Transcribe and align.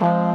Ni 0.00 0.33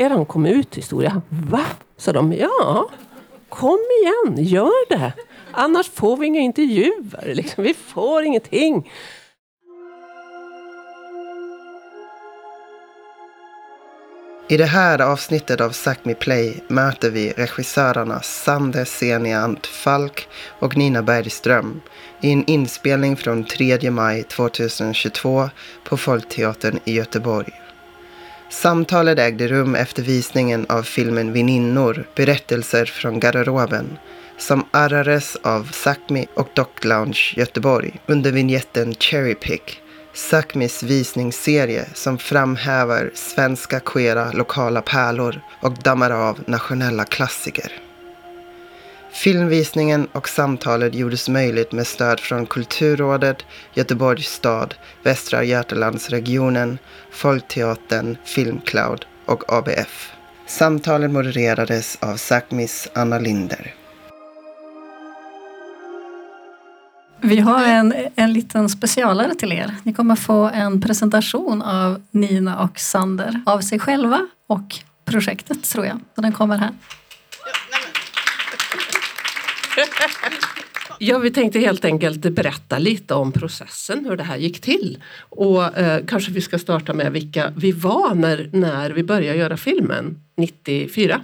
Eran 0.00 0.24
kom 0.24 0.46
ut-historia. 0.46 1.22
Va? 1.28 1.60
sa 1.96 2.12
de. 2.12 2.32
Ja, 2.32 2.90
kom 3.48 3.78
igen, 4.02 4.44
gör 4.44 4.88
det. 4.88 5.12
Annars 5.52 5.90
får 5.90 6.16
vi 6.16 6.26
inga 6.26 6.40
intervjuer. 6.40 7.34
Liksom. 7.34 7.64
Vi 7.64 7.74
får 7.74 8.22
ingenting. 8.22 8.90
I 14.48 14.56
det 14.56 14.64
här 14.64 15.00
avsnittet 15.00 15.60
av 15.60 15.70
Sápmi 15.70 16.14
Play 16.14 16.54
möter 16.68 17.10
vi 17.10 17.32
regissörerna 17.32 18.20
Sander 18.20 18.84
Seniant 18.84 19.66
Falk 19.66 20.28
och 20.58 20.76
Nina 20.76 21.02
Bergström 21.02 21.80
i 22.20 22.32
en 22.32 22.44
inspelning 22.44 23.16
från 23.16 23.44
3 23.44 23.90
maj 23.90 24.22
2022 24.22 25.50
på 25.84 25.96
Folkteatern 25.96 26.78
i 26.84 26.92
Göteborg. 26.92 27.59
Samtalet 28.50 29.18
ägde 29.18 29.48
rum 29.48 29.74
efter 29.74 30.02
visningen 30.02 30.66
av 30.68 30.82
filmen 30.82 31.32
Vininnor, 31.32 32.08
berättelser 32.16 32.84
från 32.84 33.20
garderoben, 33.20 33.98
som 34.38 34.64
arrades 34.70 35.36
av 35.36 35.70
Sápmi 35.72 36.26
och 36.34 36.48
Dock 36.54 36.84
Lounge 36.84 37.34
Göteborg 37.36 38.00
under 38.06 38.32
vignetten 38.32 38.94
Cherry 38.94 39.34
Pick 39.34 39.80
Sápmis 40.14 40.82
visningsserie 40.82 41.86
som 41.94 42.18
framhäver 42.18 43.10
svenska 43.14 43.80
queera 43.80 44.32
lokala 44.32 44.82
pärlor 44.82 45.40
och 45.60 45.72
dammar 45.82 46.10
av 46.10 46.38
nationella 46.46 47.04
klassiker. 47.04 47.89
Filmvisningen 49.12 50.06
och 50.12 50.28
samtalet 50.28 50.94
gjordes 50.94 51.28
möjligt 51.28 51.72
med 51.72 51.86
stöd 51.86 52.20
från 52.20 52.46
Kulturrådet, 52.46 53.44
Göteborgs 53.74 54.28
stad, 54.28 54.74
Västra 55.02 55.44
Götalandsregionen, 55.44 56.78
Folkteatern, 57.10 58.16
Filmcloud 58.24 59.04
och 59.26 59.52
ABF. 59.52 60.12
Samtalet 60.46 61.10
modererades 61.10 61.98
av 62.00 62.16
Sakmis 62.16 62.88
Anna 62.94 63.18
Linder. 63.18 63.74
Vi 67.22 67.40
har 67.40 67.64
en, 67.66 67.94
en 68.14 68.32
liten 68.32 68.68
specialare 68.68 69.34
till 69.34 69.52
er. 69.52 69.74
Ni 69.82 69.92
kommer 69.92 70.16
få 70.16 70.50
en 70.54 70.80
presentation 70.80 71.62
av 71.62 72.02
Nina 72.10 72.62
och 72.62 72.80
Sander 72.80 73.42
av 73.46 73.60
sig 73.60 73.78
själva 73.78 74.26
och 74.46 74.74
projektet 75.04 75.64
tror 75.64 75.86
jag. 75.86 76.00
Så 76.14 76.20
den 76.20 76.32
kommer 76.32 76.58
här. 76.58 76.70
Ja, 80.98 81.18
vi 81.18 81.30
tänkte 81.30 81.58
helt 81.58 81.84
enkelt 81.84 82.20
berätta 82.20 82.78
lite 82.78 83.14
om 83.14 83.32
processen, 83.32 84.04
hur 84.04 84.16
det 84.16 84.22
här 84.22 84.36
gick 84.36 84.60
till. 84.60 85.02
Och 85.18 85.78
eh, 85.78 86.04
kanske 86.06 86.32
vi 86.32 86.40
ska 86.40 86.58
starta 86.58 86.92
med 86.92 87.12
vilka 87.12 87.52
vi 87.56 87.72
var 87.72 88.14
när, 88.14 88.50
när 88.52 88.90
vi 88.90 89.02
började 89.02 89.38
göra 89.38 89.56
filmen 89.56 90.22
94. 90.36 91.22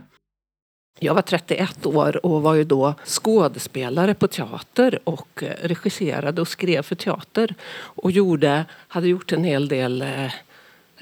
Jag 0.98 1.14
var 1.14 1.22
31 1.22 1.86
år 1.86 2.26
och 2.26 2.42
var 2.42 2.54
ju 2.54 2.64
då 2.64 2.94
skådespelare 3.04 4.14
på 4.14 4.28
teater 4.28 4.98
och 5.04 5.42
eh, 5.42 5.50
regisserade 5.62 6.40
och 6.40 6.48
skrev 6.48 6.82
för 6.82 6.94
teater. 6.94 7.54
Och 7.72 8.10
gjorde, 8.10 8.64
hade 8.88 9.08
gjort 9.08 9.32
en 9.32 9.44
hel 9.44 9.68
del 9.68 10.02
eh, 10.02 10.32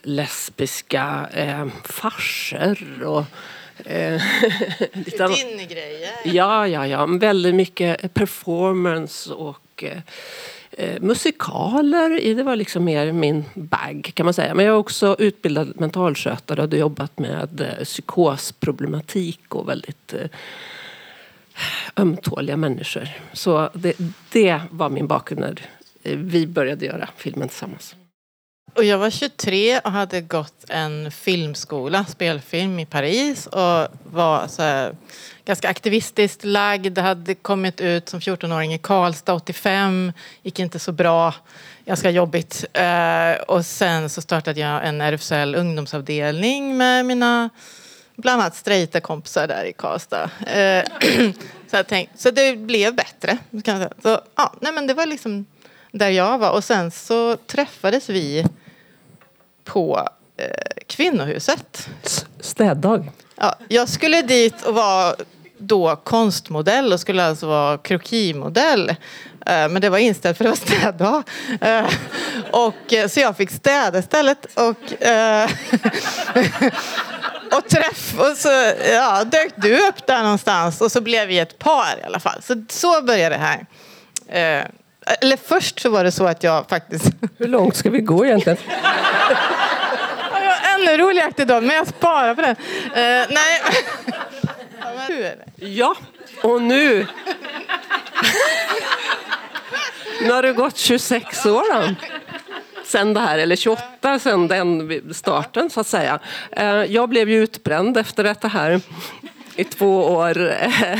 lesbiska 0.02 1.28
eh, 1.32 1.66
farser 1.84 3.02
och 3.04 3.24
eh, 3.84 4.22
Din 4.94 5.68
grejer. 5.68 6.10
Ja, 6.24 6.68
ja, 6.68 6.86
ja. 6.86 7.06
Väldigt 7.06 7.54
mycket 7.54 8.14
performance 8.14 9.32
och 9.32 9.84
eh, 9.84 9.98
eh, 10.70 11.00
musikaler. 11.00 12.34
Det 12.34 12.42
var 12.42 12.56
liksom 12.56 12.84
mer 12.84 13.12
min 13.12 13.44
bag 13.54 14.10
kan 14.14 14.26
man 14.26 14.34
säga. 14.34 14.54
Men 14.54 14.64
jag 14.64 14.74
är 14.74 14.78
också 14.78 15.16
utbildad 15.18 15.80
mentalskötare 15.80 16.58
och 16.58 16.62
hade 16.62 16.76
jobbat 16.76 17.18
med 17.18 17.60
eh, 17.60 17.84
psykosproblematik 17.84 19.54
och 19.54 19.68
väldigt 19.68 20.14
eh, 20.14 20.28
ömtåliga 21.96 22.56
människor. 22.56 23.08
Så 23.32 23.70
det, 23.74 23.94
det 24.32 24.60
var 24.70 24.90
min 24.90 25.06
bakgrund 25.06 25.40
när 25.40 25.60
eh, 26.02 26.18
vi 26.18 26.46
började 26.46 26.86
göra 26.86 27.08
filmen 27.16 27.48
tillsammans. 27.48 27.96
Och 28.74 28.84
jag 28.84 28.98
var 28.98 29.10
23 29.10 29.78
och 29.78 29.92
hade 29.92 30.20
gått 30.20 30.64
en 30.68 31.10
filmskola, 31.10 32.04
spelfilm 32.04 32.78
i 32.78 32.86
Paris 32.86 33.46
och 33.46 33.88
var 34.04 34.46
så 34.48 34.62
här, 34.62 34.96
ganska 35.44 35.68
aktivistiskt 35.68 36.44
lagd. 36.44 36.98
Hade 36.98 37.34
kommit 37.34 37.80
ut 37.80 38.08
som 38.08 38.20
14-åring 38.20 38.74
i 38.74 38.78
Karlstad 38.78 39.34
85. 39.34 40.12
Gick 40.42 40.58
inte 40.58 40.78
så 40.78 40.92
bra. 40.92 41.34
Ganska 41.84 42.10
jobbigt. 42.10 42.64
Eh, 42.72 43.42
och 43.48 43.66
sen 43.66 44.10
så 44.10 44.22
startade 44.22 44.60
jag 44.60 44.86
en 44.86 45.00
RFSL 45.00 45.54
ungdomsavdelning 45.54 46.76
med 46.76 47.06
mina 47.06 47.50
bland 48.16 48.42
annat 48.42 48.56
straighta 48.56 49.00
kompisar 49.00 49.46
där 49.46 49.64
i 49.64 49.72
Karlstad. 49.72 50.30
Eh, 50.46 50.84
så, 51.70 51.76
jag 51.76 51.86
tänkte, 51.86 52.18
så 52.18 52.30
det 52.30 52.56
blev 52.56 52.94
bättre. 52.94 53.38
Kan 53.64 53.80
jag 53.80 53.90
säga. 53.90 53.92
Så, 54.02 54.20
ja, 54.34 54.54
nej 54.60 54.72
men 54.72 54.86
det 54.86 54.94
var 54.94 55.06
liksom 55.06 55.46
där 55.94 56.10
jag 56.10 56.38
var. 56.38 56.50
Och 56.50 56.64
sen 56.64 56.90
så 56.90 57.36
träffades 57.36 58.08
vi 58.08 58.46
på 59.64 60.08
eh, 60.36 60.84
kvinnohuset. 60.86 61.88
Städdag. 62.40 63.10
Ja, 63.36 63.54
jag 63.68 63.88
skulle 63.88 64.22
dit 64.22 64.62
och 64.62 64.74
vara 64.74 65.14
då 65.58 65.96
konstmodell 65.96 66.92
och 66.92 67.00
skulle 67.00 67.24
alltså 67.24 67.46
vara 67.46 67.78
krokimodell. 67.78 68.90
Eh, 69.46 69.68
men 69.68 69.80
det 69.82 69.88
var 69.88 69.98
inställt 69.98 70.36
för 70.36 70.44
det 70.44 70.50
var 70.50 70.56
städdag. 70.56 71.22
Eh, 71.60 71.86
och, 72.50 72.92
eh, 72.92 73.08
så 73.08 73.20
jag 73.20 73.36
fick 73.36 73.50
städa 73.50 73.98
istället. 73.98 74.46
Och, 74.54 74.68
och 77.56 77.68
träff 77.68 78.14
och 78.18 78.36
så 78.36 78.72
ja, 78.92 79.24
dök 79.24 79.52
du 79.56 79.88
upp 79.88 80.06
där 80.06 80.22
någonstans 80.22 80.80
och 80.80 80.92
så 80.92 81.00
blev 81.00 81.28
vi 81.28 81.38
ett 81.38 81.58
par 81.58 81.98
i 82.02 82.02
alla 82.06 82.20
fall. 82.20 82.42
Så, 82.42 82.64
så 82.68 83.02
började 83.02 83.36
det 83.36 83.40
här. 83.40 83.66
Eller 85.20 85.36
först 85.36 85.80
så 85.80 85.88
var 85.90 86.04
det 86.04 86.12
så 86.12 86.26
att 86.26 86.42
jag 86.42 86.68
faktiskt... 86.68 87.06
Hur 87.38 87.48
långt 87.48 87.76
ska 87.76 87.90
vi 87.90 88.00
gå 88.00 88.26
egentligen? 88.26 88.58
jag 90.32 90.74
ännu 90.74 90.96
roligare 90.96 91.32
idag, 91.36 91.62
men 91.62 91.76
jag 91.76 91.86
sparar 91.86 92.34
på 92.34 92.40
den. 92.40 92.50
Uh, 92.50 93.26
nej. 93.30 93.60
ja, 95.56 95.96
och 96.42 96.62
nu... 96.62 97.06
nu 100.22 100.32
har 100.32 100.42
det 100.42 100.52
gått 100.52 100.76
26 100.76 101.46
år 101.46 101.74
då. 101.74 101.94
Sen 102.84 103.14
det 103.14 103.20
här, 103.20 103.38
eller 103.38 103.56
28 103.56 104.18
sen 104.18 104.48
den 104.48 105.00
starten 105.14 105.70
så 105.70 105.80
att 105.80 105.86
säga. 105.86 106.18
Eh, 106.50 106.66
jag 106.66 107.08
blev 107.08 107.30
ju 107.30 107.42
utbränd 107.42 107.96
efter 107.96 108.24
det 108.24 108.48
här 108.48 108.80
i 109.56 109.64
två 109.64 110.04
år. 110.04 110.52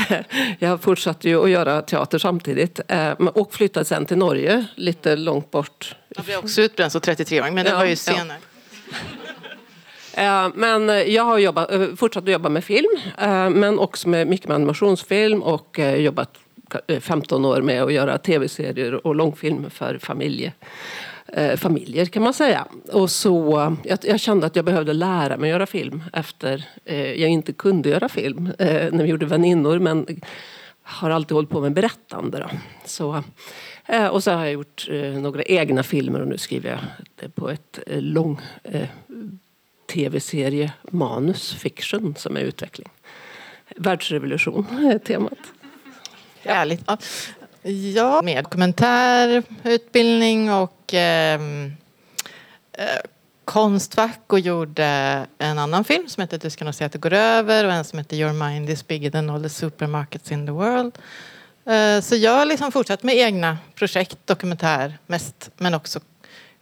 Jag 0.59 0.81
fortsatte 0.81 1.29
ju 1.29 1.43
att 1.43 1.49
göra 1.49 1.81
teater 1.81 2.17
samtidigt 2.17 2.79
eh, 2.87 3.11
och 3.11 3.53
flyttade 3.53 3.85
sen 3.85 4.05
till 4.05 4.17
Norge, 4.17 4.65
lite 4.75 5.15
långt 5.15 5.51
bort. 5.51 5.95
Jag 6.15 6.25
blev 6.25 6.39
också 6.39 6.61
utbränd 6.61 6.91
som 6.91 7.01
33-åring, 7.01 7.55
men 7.55 7.65
det 7.65 7.71
ja, 7.71 7.77
var 7.77 7.85
ju 7.85 7.95
senare. 7.95 8.37
Ja. 10.15 10.51
Men 10.55 11.13
jag 11.13 11.23
har 11.23 11.37
jobbat, 11.37 11.71
eh, 11.71 11.87
fortsatt 11.97 12.23
att 12.23 12.29
jobba 12.29 12.49
med 12.49 12.63
film, 12.63 12.99
eh, 13.17 13.49
men 13.49 13.79
också 13.79 14.09
med 14.09 14.27
mycket 14.27 14.47
med 14.47 14.55
animationsfilm 14.55 15.43
och 15.43 15.79
jobbat 15.97 16.37
15 16.99 17.45
år 17.45 17.61
med 17.61 17.83
att 17.83 17.93
göra 17.93 18.17
tv-serier 18.17 19.07
och 19.07 19.15
långfilm 19.15 19.69
för 19.69 19.97
familjer 19.97 20.53
eh, 21.27 21.57
familjer 21.57 22.05
kan 22.05 22.23
man 22.23 22.33
säga. 22.33 22.67
Och 22.91 23.11
så, 23.11 23.75
jag, 23.83 23.99
jag, 24.01 24.19
kände 24.19 24.45
att 24.45 24.55
jag 24.55 24.65
behövde 24.65 24.93
lära 24.93 25.37
mig 25.37 25.49
att 25.49 25.55
göra 25.55 25.65
film 25.65 26.03
efter 26.13 26.67
eh, 26.85 27.13
jag 27.13 27.29
inte 27.29 27.53
kunde 27.53 27.89
göra 27.89 28.09
film 28.09 28.51
eh, 28.59 28.91
när 28.91 29.03
vi 29.03 29.09
gjorde 29.09 29.25
Väninnor 29.25 29.79
men 29.79 30.21
har 30.83 31.09
alltid 31.09 31.35
hållit 31.35 31.49
på 31.49 31.61
med 31.61 31.73
berättande. 31.73 32.39
Då. 32.39 32.49
Så, 32.85 33.23
eh, 33.85 34.07
och 34.07 34.23
så 34.23 34.31
har 34.31 34.43
jag 34.43 34.53
gjort 34.53 34.87
eh, 34.91 35.11
några 35.11 35.43
egna 35.43 35.83
filmer 35.83 36.21
och 36.21 36.27
nu 36.27 36.37
skriver 36.37 36.69
jag 36.69 36.79
det 37.15 37.29
på 37.29 37.49
ett 37.49 37.79
eh, 37.87 38.01
lång 38.01 38.41
eh, 38.63 38.87
tv-serie 39.93 40.73
manus, 40.91 41.53
fiction, 41.53 42.15
som 42.17 42.37
är 42.37 42.41
utveckling. 42.41 42.89
Världsrevolution 43.75 44.65
är 44.91 44.99
temat. 44.99 45.37
Härligt. 46.43 46.83
Ja 46.87 46.97
ja, 47.71 48.21
med 48.21 48.49
kommentär, 48.49 49.43
utbildning 49.63 50.53
och 50.53 50.93
eh, 50.93 51.41
eh, 52.71 52.99
Konstfack 53.45 54.21
och 54.27 54.39
gjorde 54.39 54.85
en 55.37 55.59
annan 55.59 55.83
film 55.83 56.09
som 56.09 56.21
heter 56.21 56.37
Du 56.37 56.49
ska 56.49 56.65
nog 56.65 56.75
se 56.75 56.85
att 56.85 56.91
det 56.91 56.97
går 56.97 57.13
över 57.13 57.65
och 57.65 57.71
en 57.71 57.83
som 57.83 57.99
heter 57.99 58.17
Your 58.17 58.33
mind 58.33 58.69
is 58.69 58.87
bigger 58.87 59.11
than 59.11 59.29
all 59.29 59.43
the 59.43 59.49
supermarkets 59.49 60.31
in 60.31 60.45
the 60.45 60.51
world. 60.51 60.97
Eh, 61.65 62.01
så 62.01 62.15
jag 62.15 62.31
har 62.31 62.45
liksom 62.45 62.71
fortsatt 62.71 63.03
med 63.03 63.15
egna 63.15 63.57
projekt, 63.75 64.17
dokumentär 64.25 64.97
mest, 65.05 65.51
men 65.57 65.73
också 65.73 65.99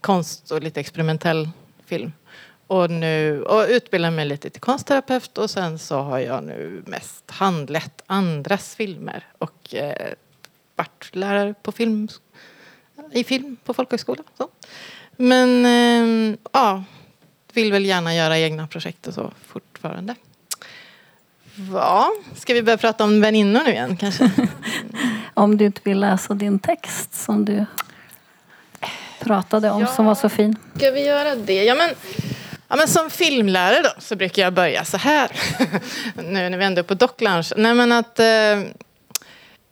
konst 0.00 0.50
och 0.50 0.62
lite 0.62 0.80
experimentell 0.80 1.48
film. 1.86 2.12
Och, 2.66 2.90
nu, 2.90 3.42
och 3.42 3.66
utbildar 3.68 4.10
mig 4.10 4.24
lite 4.24 4.50
till 4.50 4.60
konstterapeut 4.60 5.38
och 5.38 5.50
sen 5.50 5.78
så 5.78 5.98
har 5.98 6.18
jag 6.18 6.44
nu 6.44 6.82
mest 6.86 7.30
handlett 7.30 8.02
andras 8.06 8.74
filmer 8.74 9.26
och 9.38 9.74
eh, 9.74 10.12
varit 10.76 11.08
lärare 11.12 11.54
på 11.62 11.72
film, 11.72 12.08
i 13.12 13.24
film 13.24 13.56
på 13.64 13.74
folkhögskola. 13.74 14.22
Så. 14.38 14.48
Men 15.16 15.66
eh, 15.66 16.38
ja, 16.52 16.84
vill 17.52 17.72
väl 17.72 17.84
gärna 17.84 18.14
göra 18.14 18.38
egna 18.38 18.66
projekt 18.66 19.06
och 19.06 19.14
så 19.14 19.32
fortfarande. 19.46 20.14
Ja, 21.72 22.12
ska 22.34 22.54
vi 22.54 22.62
börja 22.62 22.76
prata 22.76 23.04
om 23.04 23.20
väninnor 23.20 23.62
nu 23.64 23.70
igen 23.70 23.96
kanske? 23.96 24.30
om 25.34 25.56
du 25.56 25.64
inte 25.64 25.80
vill 25.84 26.00
läsa 26.00 26.34
din 26.34 26.58
text 26.58 27.14
som 27.14 27.44
du 27.44 27.66
pratade 29.20 29.70
om 29.70 29.80
ja, 29.80 29.86
som 29.86 30.06
var 30.06 30.14
så 30.14 30.28
fin. 30.28 30.56
Ska 30.76 30.90
vi 30.90 31.06
göra 31.06 31.34
det? 31.34 31.64
Ja, 31.64 31.74
men, 31.74 31.90
ja, 32.68 32.76
men 32.76 32.88
som 32.88 33.10
filmlärare 33.10 33.82
då 33.82 33.90
så 33.98 34.16
brukar 34.16 34.42
jag 34.42 34.52
börja 34.52 34.84
så 34.84 34.96
här. 34.96 35.30
nu 36.16 36.48
när 36.48 36.58
vi 36.58 36.64
ändå 36.64 36.78
är 36.78 36.82
på 36.82 36.94
Docklands. 36.94 37.52
Nej 37.56 37.74
men 37.74 37.92
att 37.92 38.18
eh, 38.18 38.26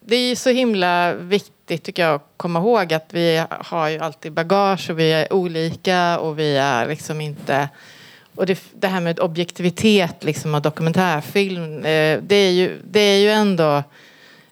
det 0.05 0.17
är 0.17 0.37
så 0.37 0.51
himla 0.51 1.15
viktigt 1.15 1.83
tycker 1.83 2.03
jag 2.03 2.15
att 2.15 2.29
komma 2.37 2.59
ihåg 2.59 2.93
att 2.93 3.07
vi 3.11 3.45
har 3.51 3.89
ju 3.89 3.99
alltid 3.99 4.33
bagage 4.33 4.91
och 4.91 4.99
vi 4.99 5.13
är 5.13 5.33
olika 5.33 6.19
och 6.19 6.39
vi 6.39 6.57
är 6.57 6.89
liksom 6.89 7.21
inte 7.21 7.69
och 8.35 8.47
det, 8.47 8.59
det 8.75 8.87
här 8.87 9.01
med 9.01 9.21
objektivitet 9.21 10.25
liksom 10.25 10.55
av 10.55 10.63
dokumentärfilm 10.63 11.77
eh, 11.77 12.19
det, 12.23 12.37
är 12.37 12.51
ju, 12.51 12.79
det 12.85 13.01
är 13.01 13.19
ju 13.19 13.31
ändå 13.31 13.83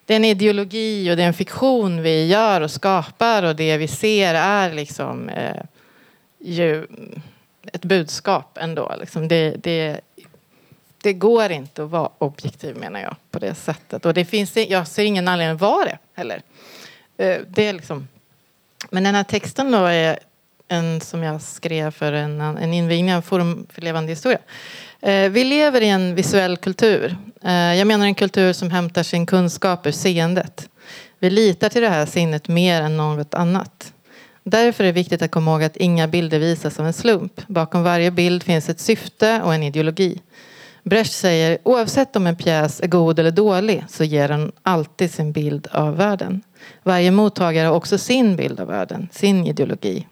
det 0.07 0.15
är 0.15 0.17
en 0.17 0.25
ideologi 0.25 1.13
och 1.13 1.17
det 1.17 1.23
är 1.23 1.27
en 1.27 1.35
fiktion 1.35 2.03
vi 2.03 2.27
gör 2.27 2.61
och 2.61 2.71
skapar 2.71 3.43
och 3.43 3.57
det 3.57 3.77
vi 3.77 3.89
ser 3.89 4.35
är 4.35 4.75
liksom 4.75 5.29
eh, 5.29 5.63
ju 6.39 6.87
ett 7.73 7.85
budskap 7.85 8.59
ändå. 8.61 8.95
Liksom 9.01 9.29
det, 9.29 9.55
det, 9.63 10.01
det 11.03 11.13
går 11.13 11.51
inte 11.51 11.85
att 11.85 11.91
vara 11.91 12.11
objektiv 12.19 12.77
menar 12.77 13.01
jag 13.01 13.17
på 13.31 13.39
det 13.39 13.55
sättet. 13.55 14.07
Och 14.07 14.15
det 14.15 14.25
finns, 14.25 14.57
jag 14.57 14.89
ser 14.89 15.05
ingen 15.05 15.29
anledning 15.29 15.55
att 15.55 15.61
vara 15.61 15.85
det 15.85 15.99
heller. 16.15 16.43
Eh, 17.17 17.37
det 17.49 17.67
är 17.67 17.73
liksom, 17.73 18.09
men 18.91 19.05
den 19.05 19.15
här 19.15 19.25
texten 19.25 19.71
då 19.71 19.85
är 19.85 20.19
en 20.69 21.01
som 21.01 21.23
jag 21.23 21.43
skrev 21.43 21.91
för 21.91 22.13
en, 22.13 22.41
en 22.41 22.75
invigning 22.75 23.15
av 23.15 23.23
Forum 23.23 23.67
för 23.73 23.83
levande 23.83 24.13
historia. 24.13 24.39
Eh, 25.01 25.31
vi 25.31 25.45
lever 25.45 25.81
i 25.81 25.89
en 25.89 26.15
visuell 26.15 26.57
kultur. 26.57 27.17
Eh, 27.45 27.53
jag 27.53 27.87
menar 27.87 28.07
en 28.07 28.15
kultur 28.15 28.53
som 28.53 28.71
hämtar 28.71 29.03
sin 29.03 29.27
kunskap 29.27 29.87
ur 29.87 29.93
seendet. 29.93 30.69
Vi 31.19 31.31
litar 31.31 31.69
till 31.69 31.83
det 31.83 31.89
här 31.89 32.07
sinnet 32.07 32.49
mer 32.49 32.83
än 32.83 32.97
något 32.97 33.35
annat. 33.35 33.93
Därför 34.45 34.85
är 34.85 34.87
det 34.87 34.93
viktigt 34.93 35.23
att 35.23 35.31
komma 35.31 35.51
ihåg 35.51 35.63
att 35.63 35.77
inga 35.77 36.09
bilder 36.09 36.39
visas 36.39 36.81
av 36.81 36.87
en 36.87 36.93
slump. 36.93 37.41
Bakom 37.47 37.83
varje 37.83 38.11
bild 38.11 38.43
finns 38.43 38.69
ett 38.69 38.81
syfte 38.81 39.43
och 39.43 39.55
en 39.55 39.63
ideologi. 39.63 40.21
Brecht 40.83 41.13
säger 41.13 41.59
oavsett 41.63 42.17
om 42.17 42.27
en 42.27 42.37
pjäs 42.37 42.81
är 42.81 42.87
god 42.87 43.19
eller 43.19 43.31
dålig 43.31 43.85
så 43.89 44.05
ger 44.05 44.29
den 44.29 44.53
alltid 44.63 45.11
sin 45.11 45.33
bild 45.33 45.69
av 45.73 45.97
världen. 45.97 46.43
Varje 46.83 47.11
mottagare 47.11 47.67
har 47.67 47.75
också 47.75 47.99
sin 47.99 48.37
bild 48.37 48.61
av 48.61 48.67
världen, 48.67 49.09
sin 49.13 49.47
ideologi. 49.47 50.07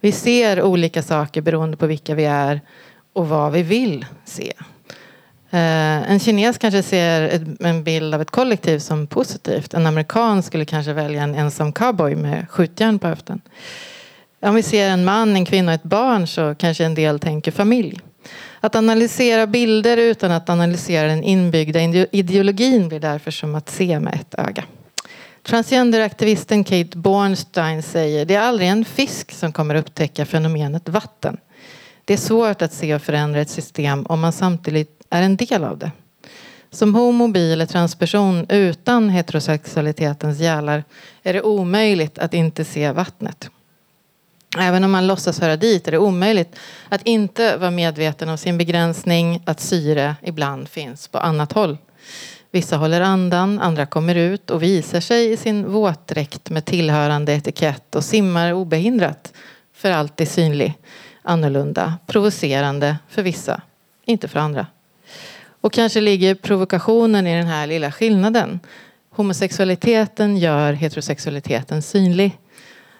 Vi 0.00 0.12
ser 0.12 0.62
olika 0.62 1.02
saker 1.02 1.40
beroende 1.40 1.76
på 1.76 1.86
vilka 1.86 2.14
vi 2.14 2.24
är 2.24 2.60
och 3.12 3.28
vad 3.28 3.52
vi 3.52 3.62
vill 3.62 4.06
se. 4.24 4.52
Eh, 5.50 6.10
en 6.10 6.20
kines 6.20 6.58
kanske 6.58 6.82
ser 6.82 7.44
en 7.60 7.84
bild 7.84 8.14
av 8.14 8.20
ett 8.20 8.30
kollektiv 8.30 8.78
som 8.78 9.06
positivt. 9.06 9.74
En 9.74 9.86
amerikan 9.86 10.42
skulle 10.42 10.64
kanske 10.64 10.92
välja 10.92 11.22
en 11.22 11.34
ensam 11.34 11.72
cowboy 11.72 12.16
med 12.16 12.50
skjutjärn 12.50 12.98
på 12.98 13.08
höften. 13.08 13.40
Om 14.42 14.54
vi 14.54 14.62
ser 14.62 14.88
en 14.88 15.04
man, 15.04 15.36
en 15.36 15.44
kvinna 15.44 15.72
och 15.72 15.74
ett 15.74 15.82
barn 15.82 16.26
så 16.26 16.54
kanske 16.54 16.84
en 16.84 16.94
del 16.94 17.18
tänker 17.18 17.52
familj. 17.52 18.00
Att 18.60 18.74
analysera 18.74 19.46
bilder 19.46 19.96
utan 19.96 20.30
att 20.30 20.48
analysera 20.48 21.08
den 21.08 21.22
inbyggda 21.22 21.80
ideologin 22.10 22.88
blir 22.88 23.00
därför 23.00 23.30
som 23.30 23.54
att 23.54 23.70
se 23.70 24.00
med 24.00 24.14
ett 24.14 24.34
öga. 24.38 24.64
Transgenderaktivisten 25.42 26.64
Kate 26.64 26.98
Bornstein 26.98 27.82
säger 27.82 28.24
det 28.24 28.34
är 28.34 28.40
aldrig 28.40 28.68
en 28.68 28.84
fisk 28.84 29.32
som 29.32 29.52
kommer 29.52 29.74
upptäcka 29.74 30.26
fenomenet 30.26 30.88
vatten. 30.88 31.36
Det 32.04 32.12
är 32.12 32.18
svårt 32.18 32.62
att 32.62 32.72
se 32.72 32.94
och 32.94 33.02
förändra 33.02 33.40
ett 33.40 33.50
system 33.50 34.06
om 34.06 34.20
man 34.20 34.32
samtidigt 34.32 35.02
är 35.10 35.22
en 35.22 35.36
del 35.36 35.64
av 35.64 35.78
det. 35.78 35.90
Som 36.70 36.94
homo, 36.94 37.28
bi 37.28 37.52
eller 37.52 37.66
transperson 37.66 38.46
utan 38.48 39.08
heterosexualitetens 39.08 40.38
gälar 40.38 40.84
är 41.22 41.32
det 41.32 41.42
omöjligt 41.42 42.18
att 42.18 42.34
inte 42.34 42.64
se 42.64 42.92
vattnet. 42.92 43.50
Även 44.58 44.84
om 44.84 44.90
man 44.90 45.06
låtsas 45.06 45.40
höra 45.40 45.56
dit 45.56 45.88
är 45.88 45.92
det 45.92 45.98
omöjligt 45.98 46.56
att 46.88 47.02
inte 47.02 47.56
vara 47.56 47.70
medveten 47.70 48.28
om 48.28 48.38
sin 48.38 48.58
begränsning, 48.58 49.42
att 49.44 49.60
syre 49.60 50.16
ibland 50.22 50.68
finns 50.68 51.08
på 51.08 51.18
annat 51.18 51.52
håll. 51.52 51.78
Vissa 52.50 52.76
håller 52.76 53.00
andan, 53.00 53.58
andra 53.58 53.86
kommer 53.86 54.14
ut 54.14 54.50
och 54.50 54.62
visar 54.62 55.00
sig 55.00 55.32
i 55.32 55.36
sin 55.36 55.72
våtdräkt 55.72 56.50
med 56.50 56.64
tillhörande 56.64 57.32
etikett 57.32 57.94
och 57.94 58.04
simmar 58.04 58.52
obehindrat, 58.52 59.32
för 59.74 59.90
alltid 59.90 60.28
synlig 60.28 60.74
annorlunda, 61.22 61.94
provocerande 62.06 62.96
för 63.08 63.22
vissa, 63.22 63.60
inte 64.04 64.28
för 64.28 64.40
andra. 64.40 64.66
Och 65.60 65.72
kanske 65.72 66.00
ligger 66.00 66.34
provokationen 66.34 67.26
i 67.26 67.36
den 67.36 67.46
här 67.46 67.66
lilla 67.66 67.92
skillnaden. 67.92 68.60
Homosexualiteten 69.10 70.36
gör 70.36 70.72
heterosexualiteten 70.72 71.82
synlig. 71.82 72.38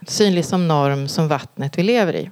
Synlig 0.07 0.45
som 0.45 0.69
norm, 0.69 1.09
som 1.09 1.29
vattnet 1.29 1.79
vi 1.79 1.83
lever 1.83 2.17
i. 2.17 2.31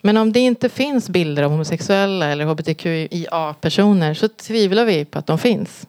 Men 0.00 0.16
om 0.16 0.32
det 0.32 0.40
inte 0.40 0.68
finns 0.68 1.08
bilder 1.08 1.42
av 1.42 1.50
homosexuella 1.50 2.26
eller 2.26 2.44
hbtqia-personer 2.44 4.14
så 4.14 4.28
tvivlar 4.28 4.84
vi 4.84 5.04
på 5.04 5.18
att 5.18 5.26
de 5.26 5.38
finns. 5.38 5.86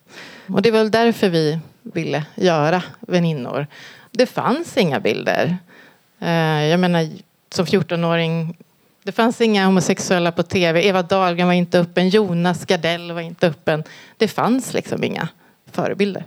Och 0.47 0.61
det 0.61 0.69
är 0.69 0.73
väl 0.73 0.91
därför 0.91 1.29
vi 1.29 1.59
ville 1.81 2.25
göra 2.35 2.83
väninnor. 2.99 3.67
Det 4.11 4.25
fanns 4.25 4.77
inga 4.77 4.99
bilder. 4.99 5.57
Eh, 6.19 6.65
jag 6.65 6.79
menar, 6.79 7.09
som 7.49 7.65
14-åring 7.65 8.55
det 9.05 9.11
fanns 9.11 9.41
inga 9.41 9.65
homosexuella 9.65 10.31
på 10.31 10.43
tv. 10.43 10.87
Eva 10.87 11.01
Dahlgren 11.01 11.47
var 11.47 11.53
inte 11.53 11.79
öppen. 11.79 12.09
Jonas 12.09 12.65
Gardell 12.65 13.11
var 13.11 13.21
inte 13.21 13.47
öppen. 13.47 13.83
Det 14.17 14.27
fanns 14.27 14.73
liksom 14.73 15.03
inga 15.03 15.27
förebilder. 15.71 16.25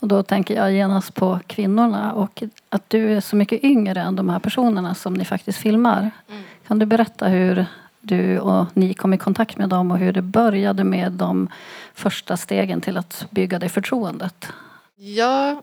Och 0.00 0.08
då 0.08 0.22
tänker 0.22 0.54
jag 0.54 0.72
genast 0.72 1.14
på 1.14 1.40
kvinnorna 1.46 2.12
och 2.12 2.42
att 2.68 2.90
du 2.90 3.12
är 3.16 3.20
så 3.20 3.36
mycket 3.36 3.64
yngre 3.64 4.00
än 4.00 4.16
de 4.16 4.28
här 4.28 4.38
personerna 4.38 4.94
som 4.94 5.14
ni 5.14 5.24
faktiskt 5.24 5.58
filmar. 5.58 6.10
Mm. 6.28 6.42
Kan 6.66 6.78
du 6.78 6.86
berätta 6.86 7.28
hur 7.28 7.66
du 8.00 8.38
och 8.38 8.66
ni 8.74 8.94
kom 8.94 9.14
i 9.14 9.18
kontakt 9.18 9.58
med 9.58 9.68
dem 9.68 9.90
och 9.90 9.98
hur 9.98 10.12
det 10.12 10.22
började 10.22 10.84
med 10.84 11.12
de 11.12 11.48
första 11.94 12.36
stegen 12.36 12.80
till 12.80 12.96
att 12.96 13.26
bygga 13.30 13.58
det 13.58 13.68
förtroendet? 13.68 14.46
Ja, 14.96 15.62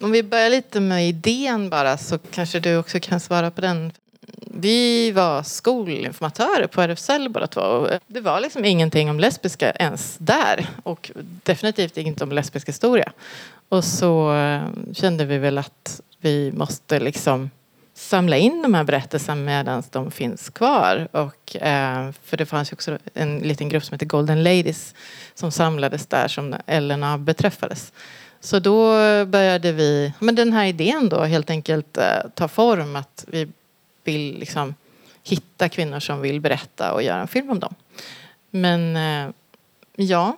om 0.00 0.10
vi 0.10 0.22
börjar 0.22 0.50
lite 0.50 0.80
med 0.80 1.08
idén 1.08 1.70
bara 1.70 1.98
så 1.98 2.18
kanske 2.18 2.60
du 2.60 2.76
också 2.76 3.00
kan 3.00 3.20
svara 3.20 3.50
på 3.50 3.60
den. 3.60 3.92
Vi 4.54 5.12
var 5.12 5.42
skolinformatörer 5.42 6.66
på 6.66 6.82
RFSL 6.82 7.28
båda 7.28 7.46
två. 7.46 7.88
Det 8.06 8.20
var 8.20 8.40
liksom 8.40 8.64
ingenting 8.64 9.10
om 9.10 9.20
lesbiska 9.20 9.70
ens 9.70 10.16
där 10.18 10.68
och 10.82 11.10
definitivt 11.42 11.96
inget 11.96 12.22
om 12.22 12.32
lesbisk 12.32 12.68
historia. 12.68 13.12
Och 13.72 13.84
så 13.84 14.34
eh, 14.34 14.62
kände 14.92 15.24
vi 15.24 15.38
väl 15.38 15.58
att 15.58 16.00
vi 16.20 16.52
måste 16.52 17.00
liksom 17.00 17.50
samla 17.94 18.36
in 18.36 18.62
de 18.62 18.74
här 18.74 18.84
berättelserna 18.84 19.42
medan 19.42 19.82
de 19.90 20.10
finns 20.10 20.50
kvar. 20.50 21.08
Och, 21.10 21.56
eh, 21.56 22.10
för 22.22 22.36
det 22.36 22.46
fanns 22.46 22.72
ju 22.72 22.74
också 22.74 22.98
en 23.14 23.38
liten 23.38 23.68
grupp 23.68 23.84
som 23.84 23.94
heter 23.94 24.06
Golden 24.06 24.42
Ladies 24.42 24.94
som 25.34 25.52
samlades 25.52 26.06
där 26.06 26.28
som 26.28 26.54
Elena 26.66 27.18
beträffades. 27.18 27.92
Så 28.40 28.58
då 28.58 28.94
började 29.24 29.72
vi, 29.72 30.12
men 30.18 30.34
den 30.34 30.52
här 30.52 30.66
idén 30.66 31.08
då 31.08 31.20
helt 31.20 31.50
enkelt 31.50 31.96
eh, 31.96 32.04
ta 32.34 32.48
form 32.48 32.96
att 32.96 33.24
vi 33.28 33.48
vill 34.04 34.38
liksom 34.38 34.74
hitta 35.22 35.68
kvinnor 35.68 36.00
som 36.00 36.20
vill 36.20 36.40
berätta 36.40 36.92
och 36.92 37.02
göra 37.02 37.20
en 37.20 37.28
film 37.28 37.50
om 37.50 37.60
dem. 37.60 37.74
Men 38.50 38.96
eh, 38.96 39.34
ja. 39.96 40.36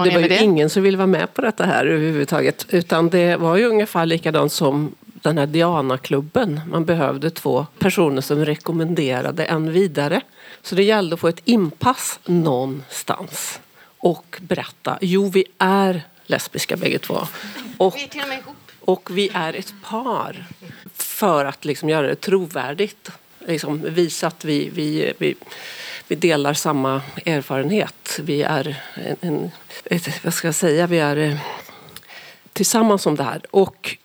Men 0.00 0.08
det 0.08 0.14
var 0.14 0.22
ju 0.22 0.28
det? 0.28 0.42
ingen 0.44 0.70
som 0.70 0.82
ville 0.82 0.96
vara 0.96 1.06
med 1.06 1.34
på 1.34 1.40
detta 1.42 1.64
här 1.64 1.86
överhuvudtaget. 1.86 2.66
Utan 2.70 3.08
det 3.08 3.36
var 3.36 3.56
ju 3.56 3.64
ungefär 3.64 4.06
likadant 4.06 4.52
som 4.52 4.94
den 5.04 5.38
här 5.38 5.46
Diana-klubben. 5.46 6.60
Man 6.70 6.84
behövde 6.84 7.30
två 7.30 7.66
personer 7.78 8.20
som 8.20 8.44
rekommenderade 8.44 9.44
en 9.44 9.72
vidare. 9.72 10.20
Så 10.62 10.74
det 10.74 10.82
gällde 10.82 11.14
att 11.14 11.20
få 11.20 11.28
ett 11.28 11.40
inpass 11.44 12.20
någonstans 12.24 13.60
och 13.98 14.38
berätta, 14.40 14.98
jo 15.00 15.28
vi 15.28 15.44
är 15.58 16.02
lesbiska 16.26 16.76
bägge 16.76 16.98
två. 16.98 17.18
Och, 17.78 17.94
Vi 17.96 18.02
är 18.02 18.08
till 18.08 18.20
och 18.20 18.28
med 18.28 18.38
ihop. 18.38 18.56
och 18.80 19.10
vi 19.18 19.30
är 19.34 19.52
ett 19.54 19.74
par. 19.84 20.44
För 20.94 21.44
att 21.44 21.64
liksom 21.64 21.88
göra 21.88 22.06
det 22.06 22.14
trovärdigt. 22.14 23.10
Liksom 23.46 23.82
visa 23.88 24.26
att 24.26 24.44
vi, 24.44 24.70
vi, 24.74 25.12
vi, 25.18 25.34
vi 26.08 26.16
delar 26.16 26.54
samma 26.54 27.02
erfarenhet. 27.26 28.18
Vi 28.22 28.42
är 28.42 28.82
en, 29.20 29.50
en 29.84 30.00
vad 30.24 30.34
ska 30.34 30.48
jag 30.48 30.54
säga, 30.54 30.86
vi 30.86 30.98
är 30.98 31.16
eh, 31.16 31.36
tillsammans 32.52 33.06
om 33.06 33.16
det 33.16 33.22
här. 33.22 33.42
Och 33.50 33.96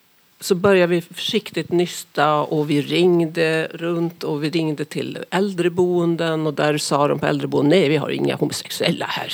så 0.44 0.54
började 0.54 0.86
vi 0.86 1.00
försiktigt 1.00 1.72
nysta 1.72 2.40
och 2.40 2.70
vi 2.70 2.82
ringde 2.82 3.68
runt 3.72 4.24
och 4.24 4.44
vi 4.44 4.50
ringde 4.50 4.84
till 4.84 5.18
äldreboenden 5.30 6.46
och 6.46 6.54
där 6.54 6.78
sa 6.78 7.08
de 7.08 7.18
på 7.18 7.26
äldreboenden 7.26 7.78
nej 7.78 7.88
vi 7.88 7.96
har 7.96 8.10
inga 8.10 8.36
homosexuella 8.36 9.06
här. 9.06 9.32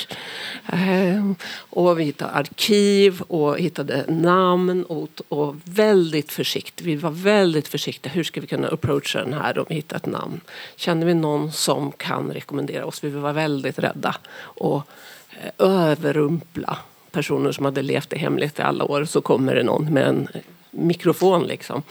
Ehm, 0.65 1.35
och 1.55 1.99
vi 1.99 2.03
hittade 2.03 2.31
arkiv 2.31 3.21
och 3.21 3.59
hittade 3.59 4.05
namn 4.07 4.83
och, 4.83 5.09
och 5.27 5.55
väldigt 5.63 6.31
försiktigt. 6.31 6.85
Vi 6.85 6.95
var 6.95 7.11
väldigt 7.11 7.67
försiktiga. 7.67 8.13
Hur 8.13 8.23
ska 8.23 8.41
vi 8.41 8.47
kunna 8.47 8.67
approacha 8.67 9.19
den 9.19 9.33
här 9.33 9.59
om 9.59 9.65
vi 9.69 9.75
hittar 9.75 9.95
ett 9.95 10.05
namn? 10.05 10.41
Känner 10.75 11.05
vi 11.05 11.13
någon 11.13 11.51
som 11.51 11.91
kan 11.91 12.31
rekommendera 12.33 12.85
oss? 12.85 13.03
Vi 13.03 13.09
var 13.09 13.33
väldigt 13.33 13.79
rädda 13.79 14.15
och 14.39 14.83
eh, 15.29 15.67
överrumpla 15.67 16.77
personer 17.11 17.51
som 17.51 17.65
hade 17.65 17.81
levt 17.81 18.13
i 18.13 18.17
hemlighet 18.17 18.59
i 18.59 18.61
alla 18.61 18.83
år 18.83 19.05
så 19.05 19.21
kommer 19.21 19.55
det 19.55 19.63
någon 19.63 19.93
med 19.93 20.07
en 20.07 20.27
mikrofon 20.71 21.43
liksom. 21.43 21.83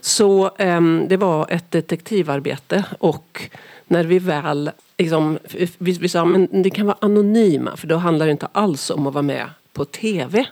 Så 0.00 0.50
um, 0.58 1.08
det 1.08 1.16
var 1.16 1.46
ett 1.50 1.70
detektivarbete 1.70 2.84
och 2.98 3.50
när 3.86 4.04
vi 4.04 4.18
väl 4.18 4.70
liksom, 4.98 5.38
vi, 5.78 5.92
vi 5.92 6.08
sa 6.08 6.24
men 6.24 6.62
det 6.62 6.70
kan 6.70 6.86
vara 6.86 6.96
anonyma 7.00 7.76
för 7.76 7.86
då 7.86 7.96
handlar 7.96 8.26
det 8.26 8.32
inte 8.32 8.48
alls 8.52 8.90
om 8.90 9.06
att 9.06 9.14
vara 9.14 9.22
med 9.22 9.50
på 9.72 9.84
tv. 9.84 10.46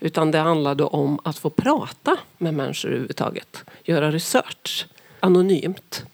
Utan 0.00 0.30
det 0.30 0.38
handlade 0.38 0.84
om 0.84 1.18
att 1.24 1.38
få 1.38 1.50
prata 1.50 2.16
med 2.38 2.54
människor 2.54 2.88
överhuvudtaget. 2.88 3.64
Göra 3.84 4.10
research 4.10 4.86
anonymt. 5.20 6.04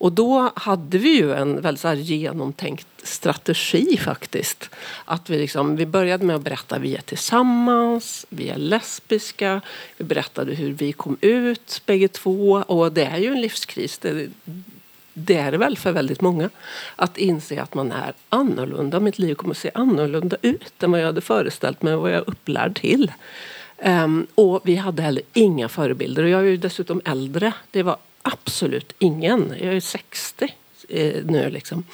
Och 0.00 0.12
då 0.12 0.50
hade 0.56 0.98
vi 0.98 1.16
ju 1.16 1.32
en 1.32 1.60
väldigt 1.60 1.80
så 1.80 1.88
här 1.88 1.94
genomtänkt 1.94 2.86
strategi 3.02 3.96
faktiskt. 3.96 4.70
Att 5.04 5.30
vi, 5.30 5.38
liksom, 5.38 5.76
vi 5.76 5.86
började 5.86 6.24
med 6.24 6.36
att 6.36 6.42
berätta 6.42 6.78
vi 6.78 6.96
är 6.96 7.00
tillsammans, 7.00 8.26
vi 8.28 8.48
är 8.48 8.56
lesbiska. 8.56 9.60
Vi 9.96 10.04
berättade 10.04 10.54
hur 10.54 10.72
vi 10.72 10.92
kom 10.92 11.16
ut 11.20 11.82
bägge 11.86 12.08
två. 12.08 12.64
Och 12.66 12.92
det 12.92 13.04
är 13.04 13.18
ju 13.18 13.28
en 13.28 13.40
livskris. 13.40 13.98
Det, 13.98 14.28
det 15.14 15.36
är 15.36 15.52
det 15.52 15.58
väl 15.58 15.76
för 15.76 15.92
väldigt 15.92 16.20
många. 16.20 16.50
Att 16.96 17.18
inse 17.18 17.62
att 17.62 17.74
man 17.74 17.92
är 17.92 18.12
annorlunda. 18.28 19.00
Mitt 19.00 19.18
liv 19.18 19.34
kommer 19.34 19.54
att 19.54 19.58
se 19.58 19.70
annorlunda 19.74 20.36
ut 20.42 20.82
än 20.82 20.90
vad 20.90 21.00
jag 21.00 21.06
hade 21.06 21.20
föreställt 21.20 21.82
mig 21.82 21.94
och 21.94 22.02
vad 22.02 22.10
jag 22.10 22.18
är 22.18 22.30
upplärd 22.30 22.80
till. 22.80 23.12
Um, 23.84 24.26
och 24.34 24.60
vi 24.64 24.76
hade 24.76 25.02
heller 25.02 25.22
inga 25.32 25.68
förebilder. 25.68 26.22
Och 26.22 26.28
jag 26.28 26.40
är 26.40 26.44
ju 26.44 26.56
dessutom 26.56 27.00
äldre. 27.04 27.52
Det 27.70 27.82
var 27.82 27.96
absolut 28.22 28.92
ingen. 28.98 29.54
Jag 29.60 29.76
är 29.76 29.80
60 29.80 30.54
eh, 30.88 31.24
nu 31.24 31.50
liksom. 31.50 31.84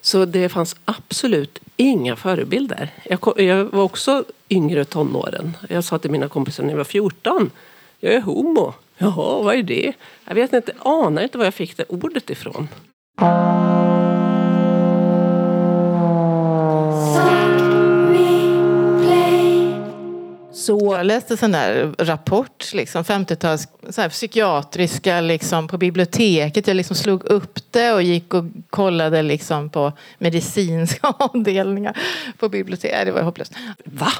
Så 0.00 0.24
det 0.24 0.48
fanns 0.48 0.76
absolut 0.84 1.58
inga 1.76 2.16
förebilder. 2.16 2.90
Jag, 3.04 3.20
kom, 3.20 3.46
jag 3.46 3.64
var 3.64 3.82
också 3.82 4.24
yngre 4.48 4.84
tonåren. 4.84 5.56
Jag 5.68 5.84
sa 5.84 5.98
till 5.98 6.10
mina 6.10 6.28
kompisar 6.28 6.62
när 6.62 6.70
jag 6.70 6.76
var 6.76 6.84
14. 6.84 7.50
Jag 8.00 8.14
är 8.14 8.20
homo. 8.20 8.74
Jaha, 8.98 9.42
vad 9.42 9.54
är 9.54 9.62
det? 9.62 9.92
Jag 10.24 10.34
vet 10.34 10.52
inte, 10.52 10.72
anar 10.78 11.22
inte 11.22 11.38
var 11.38 11.44
jag 11.44 11.54
fick 11.54 11.76
det 11.76 11.84
ordet 11.88 12.30
ifrån. 12.30 12.68
Så 20.64 20.94
Jag 20.96 21.06
läste 21.06 21.36
sån 21.36 21.52
där 21.52 21.94
rapport, 21.98 22.72
liksom, 22.72 23.04
50-tals 23.04 23.68
psykiatriska 24.10 25.20
liksom, 25.20 25.68
på 25.68 25.78
biblioteket. 25.78 26.66
Jag 26.66 26.76
liksom 26.76 26.96
slog 26.96 27.24
upp 27.24 27.58
det 27.70 27.92
och 27.92 28.02
gick 28.02 28.34
och 28.34 28.44
kollade 28.70 29.22
liksom, 29.22 29.70
på 29.70 29.92
medicinska 30.18 31.08
avdelningar 31.18 31.98
på 32.38 32.48
biblioteket. 32.48 33.06
Det 33.06 33.12
var 33.12 33.22
hopplöst. 33.22 33.52
Va? 33.84 34.12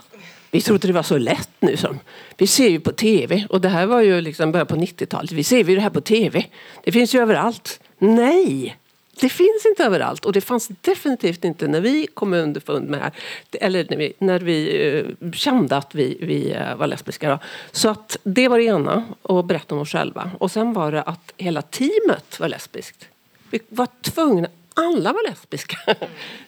Vi 0.50 0.60
trodde 0.60 0.86
det 0.86 0.92
var 0.92 1.02
så 1.02 1.18
lätt 1.18 1.50
nu. 1.60 1.76
Som. 1.76 2.00
Vi 2.36 2.46
ser 2.46 2.68
ju 2.68 2.80
på 2.80 2.92
tv. 2.92 3.46
Och 3.48 3.60
det 3.60 3.68
här 3.68 3.86
var 3.86 4.00
ju 4.00 4.20
liksom 4.20 4.52
början 4.52 4.66
på 4.66 4.76
90-talet. 4.76 5.32
Vi 5.32 5.44
ser 5.44 5.64
ju 5.64 5.74
det 5.74 5.80
här 5.80 5.90
på 5.90 6.00
tv. 6.00 6.44
Det 6.84 6.92
finns 6.92 7.14
ju 7.14 7.22
överallt. 7.22 7.80
Nej! 7.98 8.76
Det 9.20 9.28
finns 9.28 9.66
inte 9.66 9.84
överallt. 9.84 10.24
Och 10.24 10.32
det 10.32 10.40
fanns 10.40 10.68
definitivt 10.80 11.44
inte 11.44 11.68
när 11.68 11.80
vi 11.80 12.06
kom 12.14 12.32
underfund 12.32 12.90
med. 12.90 13.10
Eller 13.52 13.86
när 13.90 13.96
vi, 13.96 14.12
när 14.18 14.40
vi 14.40 14.88
eh, 15.22 15.30
kände 15.32 15.76
att 15.76 15.94
vi, 15.94 16.18
vi 16.20 16.52
eh, 16.52 16.76
var 16.76 16.86
lesbiska. 16.86 17.30
Då. 17.30 17.38
Så 17.72 17.88
att 17.88 18.16
det 18.22 18.48
var 18.48 18.58
det 18.58 18.64
ena. 18.64 19.04
Och 19.22 19.44
berätta 19.44 19.74
om 19.74 19.80
oss 19.80 19.92
själva. 19.92 20.30
Och 20.38 20.50
sen 20.50 20.72
var 20.72 20.92
det 20.92 21.02
att 21.02 21.32
hela 21.36 21.62
teamet 21.62 22.40
var 22.40 22.48
lesbiskt. 22.48 23.08
Vi 23.50 23.60
var 23.68 23.88
tvungna. 24.02 24.48
Alla 24.74 25.12
var 25.12 25.30
lesbiska. 25.30 25.76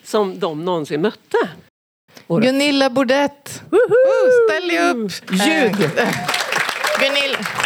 Som 0.04 0.38
de 0.38 0.64
någonsin 0.64 1.02
mötte. 1.02 1.38
Gunilla 2.28 2.90
Bordett. 2.90 3.62
Woho! 3.70 3.80
Oh, 3.80 4.48
ställ 4.48 4.68
dig 4.68 4.90
upp. 4.90 5.12
Ljug! 5.30 5.98
Eh, 5.98 6.08
Gunilla. 7.00 7.65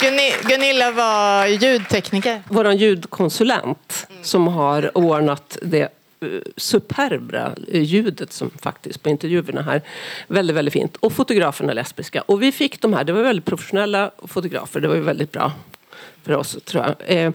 Gunilla 0.00 0.90
var 0.92 1.46
ljudtekniker. 1.46 2.42
vår 2.48 2.72
ljudkonsulent 2.72 4.06
som 4.22 4.46
har 4.48 4.98
ordnat 4.98 5.58
det 5.62 5.82
eh, 5.82 5.88
superbra 6.56 7.52
eh, 7.72 7.82
ljudet 7.82 8.32
som 8.32 8.50
faktiskt 8.62 9.02
på 9.02 9.08
intervjuerna 9.08 9.62
här. 9.62 9.82
Väldigt, 10.28 10.56
väldigt 10.56 10.72
fint. 10.74 10.96
Och 10.96 11.12
fotograferna 11.12 11.72
lesbiska. 11.72 12.22
Och 12.22 12.42
vi 12.42 12.52
fick 12.52 12.80
de 12.80 12.94
här, 12.94 13.04
det 13.04 13.12
var 13.12 13.22
väldigt 13.22 13.44
professionella 13.44 14.10
fotografer, 14.24 14.80
det 14.80 14.88
var 14.88 14.94
ju 14.94 15.00
väldigt 15.00 15.32
bra 15.32 15.52
för 16.24 16.36
oss 16.36 16.58
tror 16.64 16.84
jag. 16.84 17.18
Eh, 17.18 17.32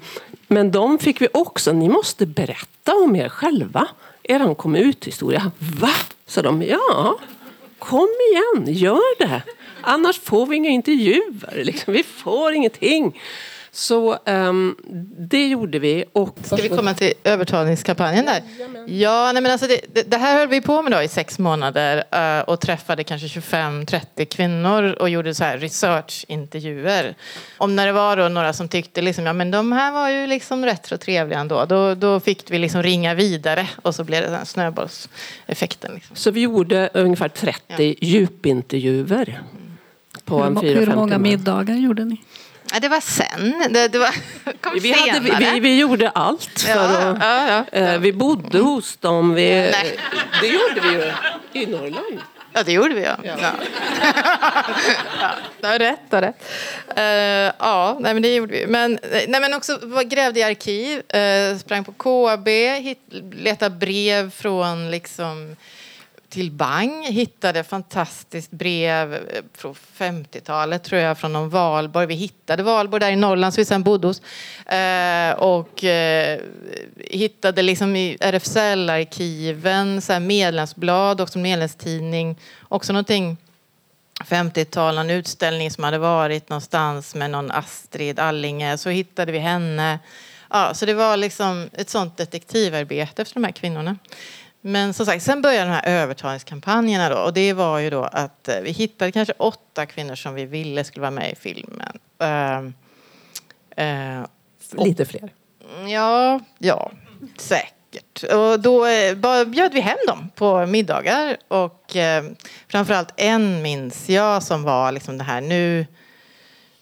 men 0.48 0.72
de 0.72 1.00
fick 1.00 1.22
vi 1.22 1.27
också, 1.34 1.72
ni 1.72 1.89
måste 1.89 2.25
berätta 2.25 2.96
om 2.96 3.15
er 3.15 3.30
själva. 3.30 3.88
Eran 4.24 4.56
kom 4.56 4.75
ut-historia. 4.75 5.51
Va? 5.58 5.89
sa 6.25 6.41
de. 6.41 6.62
Ja, 6.62 7.18
kom 7.82 8.10
igen, 8.32 8.74
gör 8.74 9.20
det. 9.20 9.42
Annars 9.82 10.20
får 10.20 10.46
vi 10.46 10.56
inga 10.56 10.70
intervjuer. 10.70 11.64
Liksom. 11.64 11.94
Vi 11.94 12.04
får 12.04 12.54
ingenting. 12.54 13.20
Så 13.74 14.18
ehm, 14.25 14.75
det 15.30 15.48
gjorde 15.48 15.80
vi. 15.80 16.06
Och 16.13 16.38
Ska 16.44 16.56
vi 16.56 16.70
komma 16.70 16.94
till 16.94 17.13
övertalningskampanjen 17.24 18.25
där? 18.25 18.42
Ja, 18.88 19.32
nej 19.34 19.42
men 19.44 19.51
alltså 19.51 19.68
det, 19.68 19.82
det, 19.94 20.12
det 20.12 20.18
här 20.18 20.40
höll 20.40 20.48
vi 20.48 20.62
på 20.62 20.82
med 20.82 20.92
då 20.92 21.01
i 21.01 21.08
sex 21.08 21.40
månader 21.40 22.04
eh, 22.12 22.40
och 22.42 22.60
träffade 22.60 23.04
kanske 23.04 23.28
25-30 23.28 24.25
kvinnor 24.25 24.84
och 24.84 25.10
gjorde 25.10 25.36
så 25.36 25.44
här 25.44 25.58
researchintervjuer. 25.58 27.16
Om 27.58 27.75
när 27.75 27.86
det 27.86 27.92
var 27.92 28.18
då 28.18 28.28
några 28.28 28.54
som 28.54 28.68
tyckte 28.68 29.01
liksom, 29.01 29.25
ja 29.25 29.34
men 29.34 29.51
de 29.51 29.72
här 29.72 29.92
var 29.92 30.10
ju 30.10 30.28
liksom 30.28 30.66
rätt 30.66 30.86
så 30.86 30.98
trevliga 30.98 31.40
ändå. 31.40 31.66
Då, 31.66 31.96
då 31.96 32.20
fick 32.20 32.51
vi 32.51 32.60
liksom 32.60 32.84
ringa 32.84 33.13
vidare 33.13 33.68
och 33.82 33.96
så 33.96 34.04
blev 34.04 34.24
det 34.24 34.30
den 34.30 34.46
snöbollseffekten. 34.46 35.92
Liksom. 35.96 36.16
Så 36.16 36.32
vi 36.32 36.42
gjorde 36.42 36.90
ungefär 36.94 37.30
30 37.30 37.96
djupintervjuer. 38.01 39.42
På 40.25 40.38
Hur, 40.38 40.46
en 40.48 40.54
må- 40.54 40.62
fyra, 40.62 40.80
hur 40.80 40.86
fem 40.86 40.96
många 40.96 41.18
middagar 41.18 41.75
gjorde 41.75 42.06
ni? 42.06 42.22
Ja, 42.74 42.80
det 42.80 42.89
var 42.89 43.00
sen. 43.00 43.74
Det, 43.74 43.88
det 43.88 44.00
var, 44.00 44.15
kom 44.62 44.74
Vi, 44.82 44.91
hade, 44.91 45.20
vi, 45.20 45.60
vi, 45.60 45.80
gjorde 45.80 46.10
allt 46.10 46.60
för 46.60 46.70
Ja, 46.70 46.82
att... 46.82 47.18
ja, 47.20 47.65
ja. 47.72 47.80
eh, 47.80 48.00
vi 48.00 48.13
bodde 48.13 48.60
hos 48.60 48.98
dem. 48.98 49.34
Vi, 49.34 49.50
Nej. 49.50 50.00
det 50.41 50.48
gjorde 50.48 50.82
vi 50.82 50.89
ju 50.89 51.13
i 51.63 51.65
Norrland. 51.65 52.22
Ja, 52.53 52.63
det 52.63 52.72
gjorde 52.72 52.94
vi 52.94 53.03
ja. 53.03 53.18
ja. 53.24 53.36
ja. 53.41 53.51
Har 55.70 55.80
rätt. 55.80 56.00
Har 56.12 56.22
rätt. 56.22 56.44
Eh, 56.96 57.53
ja, 57.60 57.98
nej, 58.00 58.13
men 58.13 58.24
det 58.24 58.36
gjorde 58.36 58.51
vi. 58.51 58.68
Men, 58.68 59.00
nej, 59.27 59.41
men 59.41 59.53
också 59.53 59.80
grävde 60.06 60.39
i 60.39 60.44
arkiv, 60.44 61.15
eh, 61.15 61.58
sprang 61.58 61.84
på 61.84 61.91
KB, 61.91 62.48
hit, 62.80 63.00
letade 63.34 63.75
brev 63.75 64.32
från 64.32 64.91
liksom 64.91 65.56
till 66.32 66.52
Bang. 66.52 67.06
Hittade 67.06 67.64
fantastiskt 67.64 68.52
brev 68.52 69.14
eh, 69.14 69.20
från 69.54 69.76
50-talet 69.98 70.84
tror 70.84 71.02
jag 71.02 71.18
från 71.18 71.34
någon 71.34 71.50
valborg. 71.50 72.08
Vi 72.08 72.14
hittade 72.14 72.64
valborg 72.64 73.00
där 73.00 73.12
i 73.12 73.16
Norrland 73.16 73.54
som 73.54 73.62
vi 73.62 73.66
sen 73.66 73.84
bodde 73.84 74.08
hos. 74.08 74.22
Eh, 74.66 75.32
och 75.32 75.84
eh, 75.84 76.40
hittade 76.98 77.62
liksom 77.62 77.96
i 77.96 78.18
RFSL-arkiven 78.20 80.02
så 80.02 80.20
medlemsblad, 80.20 81.22
också 81.22 81.40
medlemstidning. 81.40 82.40
Också 82.70 82.94
någonting 82.94 83.38
50-tal, 84.24 84.96
någon 84.96 85.10
utställning 85.10 85.72
som 85.72 85.84
hade 85.84 85.98
varit 85.98 86.50
någonstans 86.50 87.16
med 87.16 87.32
någon 87.32 87.52
Astrid 87.52 88.20
Allinge. 88.20 88.78
Så 88.78 88.90
hittade 88.90 89.32
vi 89.32 89.40
henne. 89.40 90.00
Ja, 90.50 90.74
så 90.74 90.86
det 90.86 90.94
var 90.94 91.18
liksom 91.18 91.70
ett 91.74 91.90
sånt 91.90 92.18
detektivarbete 92.18 93.22
efter 93.22 93.34
de 93.34 93.44
här 93.44 93.52
kvinnorna. 93.52 93.98
Men 94.62 94.94
som 94.94 95.06
sagt, 95.06 95.24
sen 95.24 95.41
började 95.41 95.70
de 95.70 95.74
här 95.74 96.01
övertalningskampanjerna 96.01 97.10
då. 97.10 97.18
Och 97.18 97.34
det 97.34 97.53
var 97.53 97.80
ju 97.80 97.89
då 97.89 98.03
att 98.03 98.48
eh, 98.48 98.60
vi 98.62 98.72
hittade 98.72 99.12
kanske 99.12 99.34
åtta 99.38 99.86
kvinnor 99.86 100.15
som 100.15 100.34
vi 100.34 100.46
ville 100.46 100.84
skulle 100.84 101.01
vara 101.01 101.12
med 101.12 101.32
i 101.32 101.36
filmen. 101.36 102.00
Uh, 102.24 102.72
uh, 103.86 104.25
Lite 104.86 105.06
fler? 105.06 105.34
Ja, 105.88 106.39
ja, 106.60 106.91
säkert. 107.38 108.24
Och 108.24 108.60
då 108.60 108.86
eh, 108.86 109.46
bjöd 109.46 109.74
vi 109.74 109.82
hem 109.82 109.98
dem 110.08 110.30
på 110.36 110.65
middagar. 110.65 111.38
Och 111.48 111.96
eh, 111.96 112.24
framförallt 112.68 113.13
en 113.18 113.62
minns 113.62 114.10
jag 114.10 114.44
som 114.44 114.63
var 114.63 114.91
liksom 114.91 115.18
det 115.18 115.24
här 115.24 115.41
nu 115.41 115.86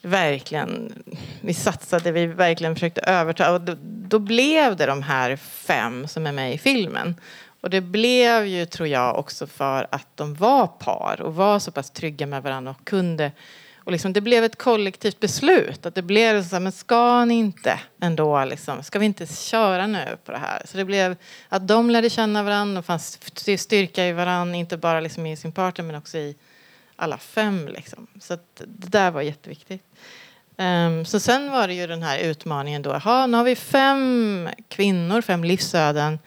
verkligen, 0.02 1.02
vi 1.40 1.54
satsade, 1.54 2.12
vi 2.12 2.26
verkligen 2.26 2.74
försökte 2.74 3.00
överta 3.00 3.52
och 3.52 3.60
då, 3.60 3.76
då, 3.82 4.18
blev 4.18 4.76
det 4.76 4.86
de 4.86 5.02
här 5.02 5.36
fem 5.36 6.08
som 6.08 6.26
är 6.26 6.32
med 6.32 6.54
i 6.54 6.58
filmen. 6.58 7.14
Och 7.60 7.70
det 7.70 7.80
blev 7.80 8.46
ju, 8.46 8.66
tror 8.66 8.88
jag, 8.88 9.18
också 9.18 9.46
för 9.46 9.86
att 9.90 10.06
de 10.14 10.34
var 10.34 10.66
par 10.66 11.20
och 11.20 11.34
var 11.34 11.58
så 11.58 11.70
pass 11.70 11.90
trygga 11.90 12.26
med 12.26 12.42
varandra 12.42 12.70
och 12.70 12.84
kunde 12.84 13.32
och 13.84 13.92
liksom, 13.92 14.12
det 14.12 14.20
blev 14.20 14.44
ett 14.44 14.58
kollektivt 14.58 15.20
beslut. 15.20 15.86
Att 15.86 15.94
det 15.94 16.02
blev 16.02 16.42
så 16.42 16.54
här, 16.54 16.60
men 16.60 16.72
ska 16.72 17.24
ni 17.24 17.34
inte 17.34 17.80
ändå, 18.00 18.44
liksom, 18.44 18.82
ska 18.82 18.98
vi 18.98 19.06
inte 19.06 19.26
köra 19.26 19.86
nu 19.86 20.18
på 20.24 20.32
det 20.32 20.38
här? 20.38 20.62
Så 20.64 20.76
det 20.76 20.84
blev 20.84 21.16
att 21.48 21.68
de 21.68 21.90
lärde 21.90 22.10
känna 22.10 22.42
varandra 22.42 22.78
och 22.78 22.84
fanns 22.84 23.18
styrka 23.58 24.06
i 24.06 24.12
varandra, 24.12 24.56
inte 24.56 24.76
bara 24.76 25.00
liksom 25.00 25.26
i 25.26 25.36
sin 25.36 25.52
partner 25.52 25.84
men 25.84 25.96
också 25.96 26.18
i 26.18 26.36
alla 26.96 27.18
fem. 27.18 27.68
Liksom. 27.68 28.06
Så 28.20 28.38
det 28.54 28.90
där 28.90 29.10
var 29.10 29.22
jätteviktigt. 29.22 29.84
Um, 30.56 31.04
så 31.04 31.20
sen 31.20 31.50
var 31.50 31.68
det 31.68 31.74
ju 31.74 31.86
den 31.86 32.02
här 32.02 32.18
utmaningen 32.18 32.82
då. 32.82 32.92
Aha, 32.92 33.26
nu 33.26 33.36
har 33.36 33.44
vi 33.44 33.56
fem 33.56 34.48
kvinnor, 34.68 35.20
fem 35.20 35.44
livsöden 35.44 36.18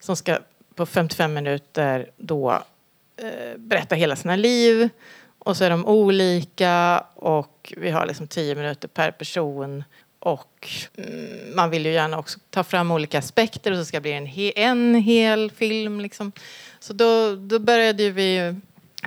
som 0.00 0.16
ska 0.16 0.38
på 0.74 0.86
55 0.86 1.34
minuter 1.34 2.10
då 2.16 2.62
uh, 3.22 3.58
berätta 3.58 3.94
hela 3.94 4.16
sina 4.16 4.36
liv. 4.36 4.88
Och 5.38 5.56
så 5.56 5.64
är 5.64 5.70
de 5.70 5.86
olika 5.86 7.04
och 7.14 7.74
vi 7.76 7.90
har 7.90 8.06
liksom 8.06 8.26
10 8.26 8.54
minuter 8.54 8.88
per 8.88 9.10
person. 9.10 9.84
Och 10.18 10.68
mm, 10.96 11.56
man 11.56 11.70
vill 11.70 11.86
ju 11.86 11.92
gärna 11.92 12.18
också 12.18 12.38
ta 12.50 12.64
fram 12.64 12.90
olika 12.90 13.18
aspekter 13.18 13.72
och 13.72 13.78
så 13.78 13.84
ska 13.84 13.96
det 13.96 14.00
bli 14.00 14.12
en, 14.12 14.26
he 14.26 14.52
en 14.56 14.94
hel 14.94 15.50
film. 15.50 16.00
Liksom. 16.00 16.32
Så 16.80 16.92
då, 16.92 17.36
då 17.36 17.58
började 17.58 18.10
vi 18.10 18.54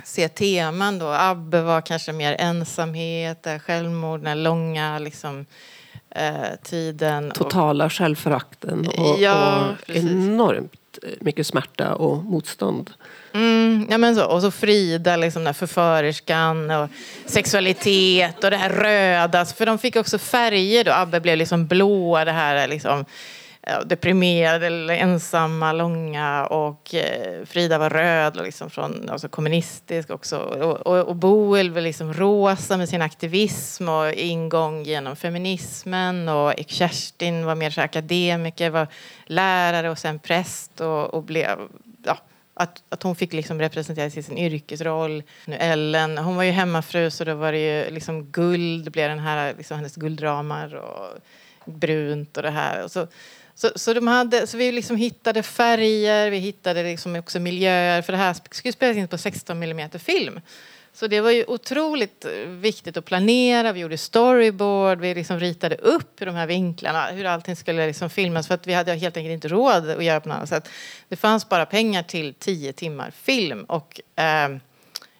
se 0.04 0.28
teman 0.28 0.98
då. 0.98 1.06
Abbe 1.06 1.62
var 1.62 1.80
kanske 1.80 2.12
mer 2.12 2.36
ensamhet, 2.38 3.46
självmord, 3.66 4.20
den 4.20 4.42
långa 4.42 4.98
liksom, 4.98 5.46
eh, 6.10 6.32
tiden. 6.62 7.30
Totala 7.30 7.84
och, 7.84 7.92
självförakten 7.92 8.88
och, 8.88 9.20
ja, 9.20 9.68
och 9.88 9.96
enormt 9.96 10.87
mycket 11.20 11.46
smärta 11.46 11.94
och 11.94 12.24
motstånd. 12.24 12.90
Mm, 13.32 13.86
ja, 13.90 13.98
men 13.98 14.14
så. 14.14 14.26
Och 14.26 14.42
så 14.42 14.50
Frida, 14.50 15.16
liksom, 15.16 15.44
den 15.44 15.54
förförerskan 15.54 16.70
och 16.70 16.90
sexualitet 17.26 18.44
och 18.44 18.50
det 18.50 18.56
här 18.56 18.70
röda. 18.70 19.44
För 19.44 19.66
de 19.66 19.78
fick 19.78 19.96
också 19.96 20.18
färger 20.18 20.84
då. 20.84 20.92
Abbe 20.92 21.20
blev 21.20 21.38
liksom 21.38 21.66
blå, 21.66 22.24
det 22.24 22.32
här 22.32 22.68
liksom 22.68 23.04
Eh, 23.68 23.80
deprimerade 23.80 24.66
eller 24.66 24.94
ensamma, 24.94 25.72
långa 25.72 26.46
och 26.46 26.94
eh, 26.94 27.44
Frida 27.44 27.78
var 27.78 27.90
röd 27.90 28.36
liksom 28.36 28.70
från, 28.70 29.08
alltså 29.10 29.28
kommunistisk 29.28 30.10
också. 30.10 30.38
Och, 30.38 30.86
och, 30.86 31.08
och 31.08 31.16
Boel 31.16 31.70
var 31.70 31.80
liksom 31.80 32.14
rosa 32.14 32.76
med 32.76 32.88
sin 32.88 33.02
aktivism 33.02 33.88
och 33.88 34.12
ingång 34.12 34.82
genom 34.82 35.16
feminismen 35.16 36.28
och 36.28 36.54
Kerstin 36.66 37.44
var 37.44 37.54
mer 37.54 37.70
så 37.70 37.80
akademiker, 37.80 38.70
var 38.70 38.86
lärare 39.26 39.90
och 39.90 39.98
sen 39.98 40.18
präst 40.18 40.80
och, 40.80 41.14
och 41.14 41.22
blev 41.22 41.58
ja, 42.04 42.18
att, 42.54 42.82
att 42.88 43.02
hon 43.02 43.16
fick 43.16 43.32
liksom 43.32 43.60
representera 43.60 44.10
sin 44.10 44.38
yrkesroll. 44.38 45.22
Nu 45.46 45.56
Ellen, 45.56 46.18
hon 46.18 46.36
var 46.36 46.42
ju 46.42 46.50
hemmafru 46.50 47.10
så 47.10 47.24
då 47.24 47.34
var 47.34 47.52
det 47.52 47.58
ju 47.58 47.90
liksom 47.90 48.24
guld, 48.24 48.92
blev 48.92 49.08
den 49.08 49.18
här, 49.18 49.54
liksom 49.58 49.76
hennes 49.76 49.96
guldramar 49.96 50.74
och 50.74 51.18
brunt 51.64 52.36
och 52.36 52.42
det 52.42 52.50
här. 52.50 52.84
Och 52.84 52.90
så, 52.90 53.06
så, 53.58 53.70
så, 53.74 53.94
de 53.94 54.06
hade, 54.06 54.46
så 54.46 54.56
vi 54.56 54.72
liksom 54.72 54.96
hittade 54.96 55.42
färger, 55.42 56.30
vi 56.30 56.38
hittade 56.38 56.82
liksom 56.82 57.16
också 57.16 57.40
miljöer. 57.40 58.02
För 58.02 58.12
det 58.12 58.18
här 58.18 58.36
skulle 58.50 58.72
spelas 58.72 58.96
in 58.96 59.08
på 59.08 59.18
16 59.18 59.62
mm 59.62 59.90
film. 59.90 60.40
Så 60.92 61.06
det 61.06 61.20
var 61.20 61.30
ju 61.30 61.44
otroligt 61.44 62.24
eh, 62.24 62.48
viktigt 62.48 62.96
att 62.96 63.04
planera. 63.04 63.72
Vi 63.72 63.80
gjorde 63.80 63.98
storyboard, 63.98 65.00
vi 65.00 65.14
liksom 65.14 65.40
ritade 65.40 65.76
upp 65.76 66.16
de 66.18 66.34
här 66.34 66.46
vinklarna, 66.46 67.06
hur 67.06 67.24
allting 67.24 67.56
skulle 67.56 67.86
liksom 67.86 68.10
filmas. 68.10 68.46
För 68.46 68.54
att 68.54 68.66
vi 68.66 68.74
hade 68.74 68.94
helt 68.94 69.16
enkelt 69.16 69.32
inte 69.32 69.48
råd 69.48 69.90
att 69.90 70.04
göra 70.04 70.20
på 70.20 70.28
något 70.28 70.36
annat 70.36 70.48
sätt. 70.48 70.68
Det 71.08 71.16
fanns 71.16 71.48
bara 71.48 71.66
pengar 71.66 72.02
till 72.02 72.34
10 72.34 72.72
timmar 72.72 73.10
film. 73.10 73.64
Och, 73.64 74.00
eh, 74.16 74.58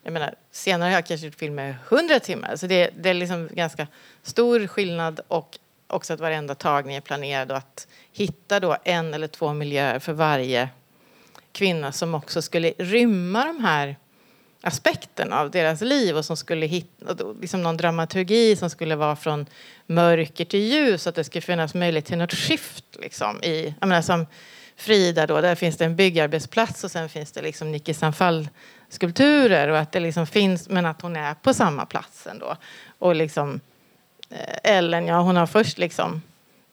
jag 0.03 0.12
menar, 0.12 0.35
senare 0.51 0.88
har 0.88 0.94
jag 0.94 1.07
kanske 1.07 1.27
gjort 1.27 1.38
film 1.38 1.55
med 1.55 1.74
100 1.88 2.20
timmar. 2.20 2.57
Så 2.57 2.66
det, 2.66 2.90
det 2.96 3.11
är 3.11 3.14
liksom 3.14 3.48
ganska 3.53 3.87
stor 4.22 4.66
skillnad. 4.66 5.20
Och 5.29 5.59
också 5.88 6.12
att 6.12 6.20
varenda 6.20 6.55
tagning 6.55 6.96
är 6.96 7.01
planerad 7.01 7.51
och 7.51 7.57
att 7.57 7.87
hitta 8.12 8.61
då 8.61 8.77
en 8.85 9.14
eller 9.14 9.29
två 9.29 9.53
miljöer 9.53 9.98
för 9.98 10.12
varje 10.12 10.68
kvinna 11.53 11.92
som 11.92 12.14
också 12.14 12.42
skulle 12.42 12.72
rymma 12.79 13.44
de 13.44 13.64
här 13.64 13.96
aspekterna 14.61 15.40
av 15.40 15.51
deras 15.51 15.81
liv 15.81 16.16
och 16.16 16.24
som 16.24 16.37
skulle 16.37 16.66
hitta 16.66 17.16
liksom 17.40 17.62
någon 17.62 17.77
dramaturgi 17.77 18.57
som 18.57 18.70
skulle 18.70 18.96
vara 18.96 19.16
från 19.16 19.46
mörker 19.87 20.44
till 20.44 20.61
ljus 20.61 21.07
att 21.07 21.14
det 21.14 21.24
skulle 21.24 21.42
finnas 21.42 21.74
möjlighet 21.74 22.07
till 22.07 22.18
något 22.18 22.35
skift 22.35 22.85
liksom 23.01 23.42
i, 23.42 23.74
jag 23.81 23.88
menar 23.88 24.03
som 24.03 24.27
Frida 24.77 25.27
då, 25.27 25.40
där 25.40 25.55
finns 25.55 25.77
det 25.77 25.85
en 25.85 25.96
byggarbetsplats 25.96 26.85
och 26.85 26.90
sen 26.90 27.09
finns 27.09 27.33
det 27.33 27.42
liksom 27.42 27.72
Niki 27.72 27.94
Sanfall 27.94 28.48
skulpturer 28.88 29.68
och 29.68 29.79
att 29.79 29.92
det 29.92 30.01
liksom 30.01 30.27
finns, 30.27 30.68
men 30.68 30.87
att 30.87 31.03
hon 31.03 31.16
är 31.16 31.35
på 31.35 31.55
samma 31.55 31.87
plats 31.87 32.27
ändå. 32.27 32.57
Och 32.98 33.14
liksom 33.14 33.61
Eh, 33.61 33.67
Ellen, 34.62 35.07
ja 35.07 35.21
hon 35.21 35.37
har 35.37 35.47
först 35.47 35.79
liksom 35.79 36.23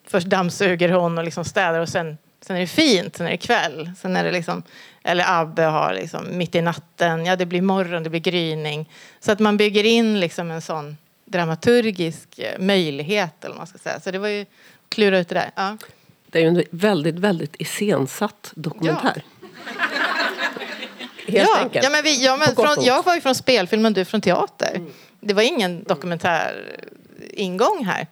Först 0.07 0.27
dammsuger 0.27 0.89
hon 0.89 1.17
och 1.17 1.23
liksom 1.23 1.45
städar 1.45 1.79
och 1.79 1.89
sen, 1.89 2.17
sen 2.41 2.55
är 2.55 2.59
det 2.59 2.67
fint, 2.67 3.15
sen 3.15 3.27
är 3.27 3.31
det 3.31 3.37
kväll. 3.37 3.91
Sen 3.97 4.15
är 4.15 4.23
det 4.23 4.31
liksom, 4.31 4.63
eller 5.03 5.25
Abbe 5.27 5.63
har 5.63 5.93
liksom 5.93 6.37
mitt 6.37 6.55
i 6.55 6.61
natten, 6.61 7.25
ja 7.25 7.35
det 7.35 7.45
blir 7.45 7.61
morgon, 7.61 8.03
det 8.03 8.09
blir 8.09 8.19
gryning. 8.19 8.89
Så 9.19 9.31
att 9.31 9.39
man 9.39 9.57
bygger 9.57 9.83
in 9.83 10.19
liksom 10.19 10.51
en 10.51 10.61
sån 10.61 10.97
dramaturgisk 11.25 12.39
eh, 12.39 12.59
möjlighet 12.59 13.45
eller 13.45 13.55
man 13.55 13.67
ska 13.67 13.77
säga. 13.77 13.99
Så 13.99 14.11
det 14.11 14.19
var 14.19 14.27
ju 14.27 14.45
klura 14.89 15.19
ut 15.19 15.29
det 15.29 15.35
där. 15.35 15.51
Ja. 15.55 15.77
Det 16.27 16.39
är 16.39 16.41
ju 16.43 16.47
en 16.47 16.63
väldigt, 16.69 17.15
väldigt 17.15 17.55
iscensatt 17.59 18.51
dokumentär. 18.55 19.23
Ja. 19.41 19.47
Helt 21.27 21.49
ja, 21.49 21.57
enkelt. 21.57 21.85
Ja, 21.85 21.89
men 21.89 22.03
vi, 22.03 22.25
ja, 22.25 22.37
men 22.37 22.55
från, 22.55 22.83
jag 22.85 23.03
var 23.03 23.15
ju 23.15 23.21
från 23.21 23.35
spelfilm 23.35 23.85
och 23.85 23.91
du 23.91 24.05
från 24.05 24.21
teater. 24.21 24.75
Mm. 24.75 24.91
Det 25.19 25.33
var 25.33 25.41
ingen 25.41 25.83
dokumentär 25.83 26.79
ingång 27.35 27.85
här. 27.85 28.07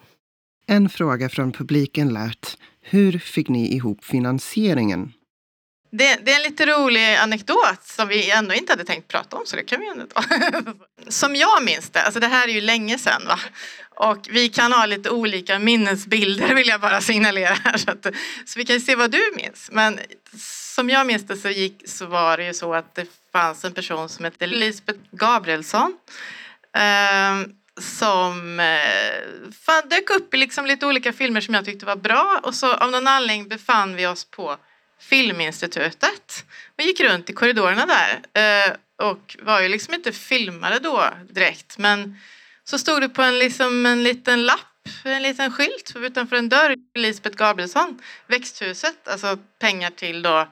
En 0.68 0.90
fråga 0.90 1.30
från 1.30 1.52
publiken 1.52 2.14
lät, 2.14 2.58
hur 2.82 3.20
fick 3.20 3.50
ni 3.50 3.76
ihop 3.76 4.06
finansieringen? 4.06 5.14
Det, 5.92 6.20
det, 6.26 6.32
är 6.32 6.36
en 6.36 6.42
lite 6.44 6.66
rolig 6.66 7.16
anekdot 7.16 7.84
som 7.84 8.08
vi 8.08 8.32
ändå 8.32 8.54
inte 8.54 8.74
hade 8.74 8.84
tänkt 8.84 9.08
prata 9.08 9.38
om 9.38 9.46
så 9.46 9.56
det 9.56 9.64
kan 9.64 9.80
vi 9.80 9.88
ändå 9.88 10.06
ta. 10.06 10.24
Som 11.08 11.36
jag 11.36 11.64
minns 11.64 11.90
det, 11.90 12.02
alltså 12.02 12.20
det 12.20 12.28
här 12.28 12.48
är 12.48 12.52
ju 12.52 12.62
länge 12.62 12.98
sedan 12.98 13.22
va. 13.28 13.40
Och 13.96 14.28
vi 14.30 14.50
kan 14.50 14.74
ha 14.74 14.86
lite 14.86 15.10
olika 15.10 15.60
minnesbilder 15.60 16.56
vill 16.56 16.68
jag 16.68 16.82
bara 16.82 17.02
signalera 17.02 17.54
här. 17.54 17.78
Så, 17.78 17.92
att, 17.92 18.06
så 18.46 18.60
vi 18.60 18.66
kan 18.66 18.80
se 18.80 18.96
vad 18.96 19.12
du 19.12 19.34
minns. 19.36 19.70
Men 19.72 20.00
som 20.76 20.90
jag 20.90 21.08
minns 21.08 21.28
det 21.28 21.38
så, 21.38 21.50
gick, 21.50 21.90
så 21.90 22.06
var 22.06 22.38
det 22.38 22.46
ju 22.46 22.54
så 22.54 22.74
att 22.74 22.96
det 22.96 23.08
fanns 23.32 23.66
en 23.66 23.74
person 23.74 24.10
som 24.10 24.26
hette 24.26 24.48
Lisbeth 24.48 25.00
Gabrielsson. 25.12 25.98
Eh, 26.76 27.48
som 27.82 28.60
eh, 28.60 29.52
fan, 29.66 29.90
dök 29.90 30.10
upp 30.10 30.34
i 30.34 30.38
liksom 30.38 30.66
lite 30.66 30.86
olika 30.86 31.14
filmer 31.14 31.42
som 31.42 31.54
jag 31.54 31.66
tyckte 31.66 31.86
var 31.86 31.96
bra. 31.96 32.40
Och 32.44 32.56
så 32.56 32.74
av 32.74 32.92
någon 32.92 33.08
anledning 33.08 33.48
befann 33.48 33.96
vi 33.96 34.08
oss 34.08 34.26
på 34.26 34.58
Filminstitutet. 35.02 36.46
Vi 36.78 36.86
gick 36.86 37.00
runt 37.00 37.30
i 37.30 37.34
korridorerna 37.34 37.86
där 37.86 38.22
eh, 38.34 38.74
och 39.10 39.36
var 39.42 39.62
ju 39.62 39.70
liksom 39.70 39.94
inte 39.94 40.12
filmade 40.12 40.80
då 40.80 41.10
direkt. 41.30 41.78
Men 41.78 42.18
så 42.64 42.78
stod 42.78 43.02
det 43.02 43.10
på 43.10 43.22
en, 43.22 43.40
liksom, 43.40 43.86
en 43.86 44.04
liten 44.04 44.46
lapp, 44.46 44.60
en 45.04 45.22
liten 45.22 45.52
skylt 45.52 45.94
utanför 45.96 46.36
en 46.36 46.50
dörr, 46.50 46.76
Lisbeth 46.96 47.38
Gabrielsson, 47.38 48.02
Växthuset, 48.28 49.08
alltså 49.08 49.38
pengar 49.60 49.90
till 49.90 50.22
då 50.22 50.48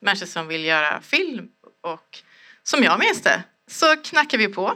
människor 0.00 0.26
som 0.26 0.48
vill 0.48 0.64
göra 0.64 1.00
film 1.00 1.48
och 1.82 2.18
som 2.62 2.82
jag 2.82 2.98
minns 2.98 3.22
det 3.22 3.42
så 3.66 3.96
knackade 3.96 4.46
vi 4.46 4.54
på 4.54 4.74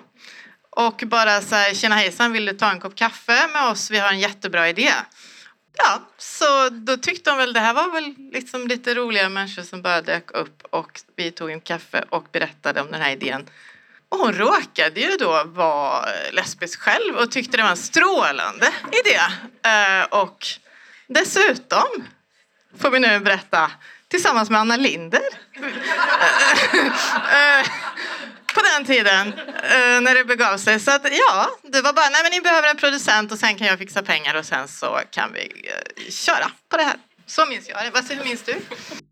och 0.78 1.02
bara 1.06 1.40
så 1.40 1.54
här, 1.54 1.74
tjena 1.74 1.94
hejsan, 1.94 2.32
vill 2.32 2.46
du 2.46 2.52
ta 2.52 2.70
en 2.70 2.80
kopp 2.80 2.94
kaffe 2.94 3.48
med 3.52 3.64
oss? 3.64 3.90
Vi 3.90 3.98
har 3.98 4.08
en 4.08 4.18
jättebra 4.18 4.68
idé. 4.68 4.90
Ja, 5.76 6.02
så 6.18 6.68
då 6.68 6.96
tyckte 6.96 7.30
de 7.30 7.38
väl 7.38 7.52
det 7.52 7.60
här 7.60 7.74
var 7.74 7.92
väl 7.92 8.14
liksom 8.32 8.68
lite 8.68 8.94
roliga 8.94 9.28
människor 9.28 9.62
som 9.62 9.82
bara 9.82 10.02
dök 10.02 10.30
upp 10.30 10.62
och 10.70 11.00
vi 11.16 11.30
tog 11.30 11.50
en 11.50 11.60
kaffe 11.60 12.04
och 12.08 12.26
berättade 12.32 12.80
om 12.80 12.90
den 12.90 13.00
här 13.00 13.12
idén. 13.12 13.46
Och 14.08 14.18
hon 14.18 14.32
råkade 14.32 15.00
ju 15.00 15.16
då 15.16 15.44
vara 15.44 16.08
lesbisk 16.32 16.80
själv 16.80 17.16
och 17.16 17.30
tyckte 17.30 17.56
det 17.56 17.62
var 17.62 17.70
en 17.70 17.76
strålande 17.76 18.72
idé. 18.92 19.20
Eh, 19.70 20.20
och 20.20 20.46
dessutom 21.06 21.88
får 22.80 22.90
vi 22.90 23.00
nu 23.00 23.20
berätta 23.20 23.70
tillsammans 24.08 24.50
med 24.50 24.60
Anna 24.60 24.76
Linder. 24.76 25.22
Eh, 27.32 27.60
eh, 27.60 27.66
på 28.58 28.64
den 28.76 28.86
tiden 28.86 29.26
eh, 29.72 30.00
när 30.00 30.14
det 30.14 30.24
begav 30.24 30.56
sig. 30.56 30.80
Så 30.80 30.90
att 30.90 31.02
ja, 31.04 31.48
det 31.62 31.80
var 31.80 31.92
bara, 31.92 32.08
nej 32.08 32.22
men 32.22 32.32
ni 32.32 32.40
behöver 32.40 32.68
en 32.70 32.76
producent 32.76 33.32
och 33.32 33.38
sen 33.38 33.54
kan 33.56 33.66
jag 33.66 33.78
fixa 33.78 34.02
pengar 34.02 34.34
och 34.34 34.44
sen 34.44 34.68
så 34.68 35.00
kan 35.10 35.32
vi 35.32 35.40
eh, 35.40 36.10
köra 36.10 36.50
på 36.70 36.76
det 36.76 36.82
här. 36.82 36.96
Så 37.26 37.46
minns 37.46 37.68
jag 37.68 37.78
det. 37.78 37.90
Vad 37.94 38.18
hur 38.18 38.24
minns 38.24 38.42
du? 38.42 38.54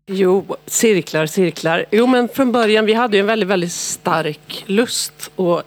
Jo, 0.07 0.57
cirklar, 0.65 1.25
cirklar. 1.25 1.85
Jo, 1.91 2.07
men 2.07 2.29
från 2.29 2.51
början, 2.51 2.85
vi 2.85 2.93
hade 2.93 3.17
ju 3.17 3.21
en 3.21 3.27
väldigt, 3.27 3.49
väldigt 3.49 3.73
stark 3.73 4.63
lust 4.65 5.31
och 5.35 5.63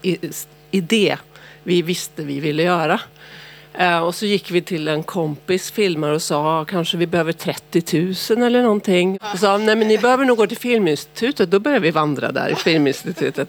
idé 0.70 1.16
vi 1.62 1.82
visste 1.82 2.22
vi 2.22 2.40
ville 2.40 2.62
göra. 2.62 3.00
Eh, 3.74 3.98
och 3.98 4.14
så 4.14 4.26
gick 4.26 4.50
vi 4.50 4.62
till 4.62 4.88
en 4.88 5.02
kompis 5.02 5.70
filmare 5.70 6.14
och 6.14 6.22
sa 6.22 6.64
kanske 6.64 6.96
vi 6.96 7.06
behöver 7.06 7.32
30 7.32 8.34
000 8.36 8.42
eller 8.46 8.62
någonting. 8.62 9.18
Och 9.32 9.38
sa 9.38 9.58
nej 9.58 9.76
men 9.76 9.88
ni 9.88 9.98
behöver 9.98 10.24
nog 10.24 10.36
gå 10.36 10.46
till 10.46 10.56
Filminstitutet. 10.56 11.50
Då 11.50 11.58
började 11.58 11.82
vi 11.82 11.90
vandra 11.90 12.32
där 12.32 12.48
i 12.48 12.54
Filminstitutet. 12.54 13.48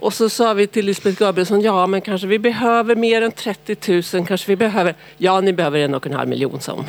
Och 0.00 0.14
så 0.14 0.28
sa 0.28 0.54
vi 0.54 0.66
till 0.66 0.86
Lisbeth 0.86 1.18
Gabrielsson 1.18 1.60
ja 1.60 1.86
men 1.86 2.00
kanske 2.00 2.26
vi 2.26 2.38
behöver 2.38 2.96
mer 2.96 3.22
än 3.22 3.32
30 3.32 3.92
000. 4.16 4.26
Kanske 4.26 4.46
vi 4.46 4.56
behöver, 4.56 4.94
ja 5.16 5.40
ni 5.40 5.52
behöver 5.52 5.78
en 5.78 5.94
och 5.94 6.06
en 6.06 6.12
halv 6.12 6.28
miljon 6.28 6.60
sa 6.60 6.72
hon. 6.72 6.84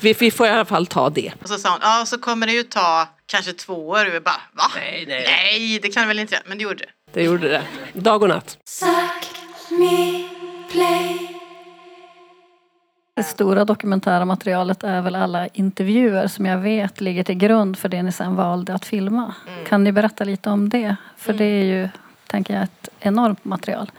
Vi, 0.00 0.12
vi 0.12 0.30
får 0.30 0.46
i 0.46 0.50
alla 0.50 0.64
fall 0.64 0.86
ta 0.86 1.10
det. 1.10 1.32
Och 1.42 1.48
så 1.48 1.58
sa 1.58 1.70
hon, 1.70 1.78
ja 1.82 2.04
så 2.06 2.18
kommer 2.18 2.46
det 2.46 2.52
ju 2.52 2.62
ta 2.62 3.08
kanske 3.26 3.52
två 3.52 3.88
år. 3.88 4.06
Och 4.06 4.14
vi 4.14 4.20
bara, 4.20 4.40
va? 4.52 4.64
Nej, 4.76 5.04
nej. 5.08 5.24
Nej, 5.26 5.78
det 5.82 5.88
kan 5.88 6.08
väl 6.08 6.18
inte 6.18 6.34
göra. 6.34 6.44
Men 6.46 6.58
det 6.58 6.64
gjorde 6.64 6.84
det. 6.84 6.90
Det 7.12 7.22
gjorde 7.22 7.48
det. 7.48 7.62
Dag 7.92 8.22
och 8.22 8.28
natt. 8.28 8.58
Play. 8.78 9.41
Det 13.14 13.22
stora 13.22 13.64
dokumentära 13.64 14.24
materialet 14.24 14.84
är 14.84 15.02
väl 15.02 15.14
alla 15.14 15.46
intervjuer 15.46 16.26
som 16.26 16.46
jag 16.46 16.58
vet 16.58 17.00
ligger 17.00 17.24
till 17.24 17.34
grund 17.34 17.78
för 17.78 17.88
det 17.88 18.02
ni 18.02 18.12
sen 18.12 18.36
valde 18.36 18.74
att 18.74 18.84
filma. 18.84 19.34
Kan 19.68 19.84
ni 19.84 19.92
berätta 19.92 20.24
lite 20.24 20.50
om 20.50 20.68
det? 20.68 20.96
För 21.16 21.32
det 21.32 21.44
är 21.44 21.64
ju, 21.64 21.88
tänker 22.26 22.54
jag, 22.54 22.62
ett 22.62 22.88
enormt 23.00 23.44
material. 23.44 23.90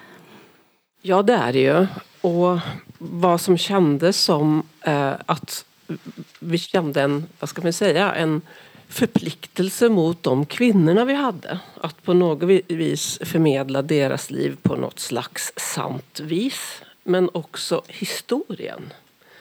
Ja, 1.01 1.23
det 1.23 1.33
är 1.33 1.53
det 1.53 1.59
ju. 1.59 1.87
Och 2.21 2.59
vad 2.97 3.41
som 3.41 3.57
kändes 3.57 4.17
som 4.17 4.63
eh, 4.81 5.13
att 5.25 5.65
vi 6.39 6.57
kände 6.57 7.01
en, 7.01 7.25
vad 7.39 7.49
ska 7.49 7.61
man 7.61 7.73
säga, 7.73 8.13
en 8.13 8.41
förpliktelse 8.93 9.89
mot 9.89 10.23
de 10.23 10.45
kvinnorna 10.45 11.05
vi 11.05 11.13
hade. 11.13 11.59
Att 11.81 12.03
på 12.03 12.13
något 12.13 12.63
vis 12.67 13.19
förmedla 13.21 13.81
deras 13.81 14.31
liv 14.31 14.57
på 14.61 14.75
något 14.75 14.99
slags 14.99 15.53
sant 15.55 16.19
vis. 16.19 16.81
Men 17.03 17.29
också 17.33 17.81
historien 17.87 18.93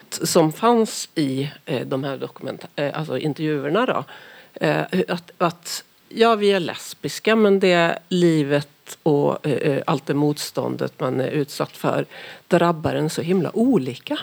som 0.09 0.53
fanns 0.53 1.09
i 1.15 1.51
eh, 1.65 1.87
de 1.87 2.03
här 2.03 2.29
eh, 2.75 2.99
alltså 2.99 3.17
intervjuerna. 3.17 3.85
Då. 3.85 4.03
Eh, 4.53 4.83
att, 5.07 5.31
att 5.37 5.83
ja, 6.09 6.35
vi 6.35 6.51
är 6.51 6.59
lesbiska 6.59 7.35
men 7.35 7.59
det 7.59 7.99
livet 8.09 8.97
och 9.03 9.47
allt 9.85 10.05
det 10.05 10.13
motståndet 10.13 10.99
man 10.99 11.21
är 11.21 11.27
utsatt 11.27 11.77
för 11.77 12.05
drabbar 12.47 12.95
en 12.95 13.09
så 13.09 13.21
himla 13.21 13.55
olika. 13.55 14.19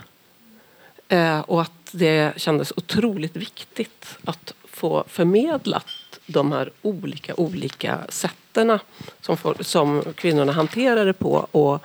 Och 1.46 1.62
att 1.62 1.72
det 1.92 2.32
kändes 2.36 2.72
otroligt 2.76 3.36
viktigt 3.36 4.18
att 4.24 4.54
få 4.80 5.04
förmedlat 5.08 5.86
de 6.26 6.52
här 6.52 6.70
olika, 6.82 7.34
olika 7.34 7.98
sätten 8.08 8.78
som, 9.20 9.36
som 9.60 10.02
kvinnorna 10.14 10.52
hanterar 10.52 11.06
det 11.06 11.12
på 11.12 11.46
och 11.52 11.82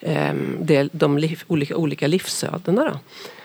eh, 0.00 0.34
det, 0.60 0.88
de 0.92 1.18
liv, 1.18 1.42
olika, 1.46 1.76
olika 1.76 2.06
livsödena. 2.06 2.84
Då. 2.84 2.98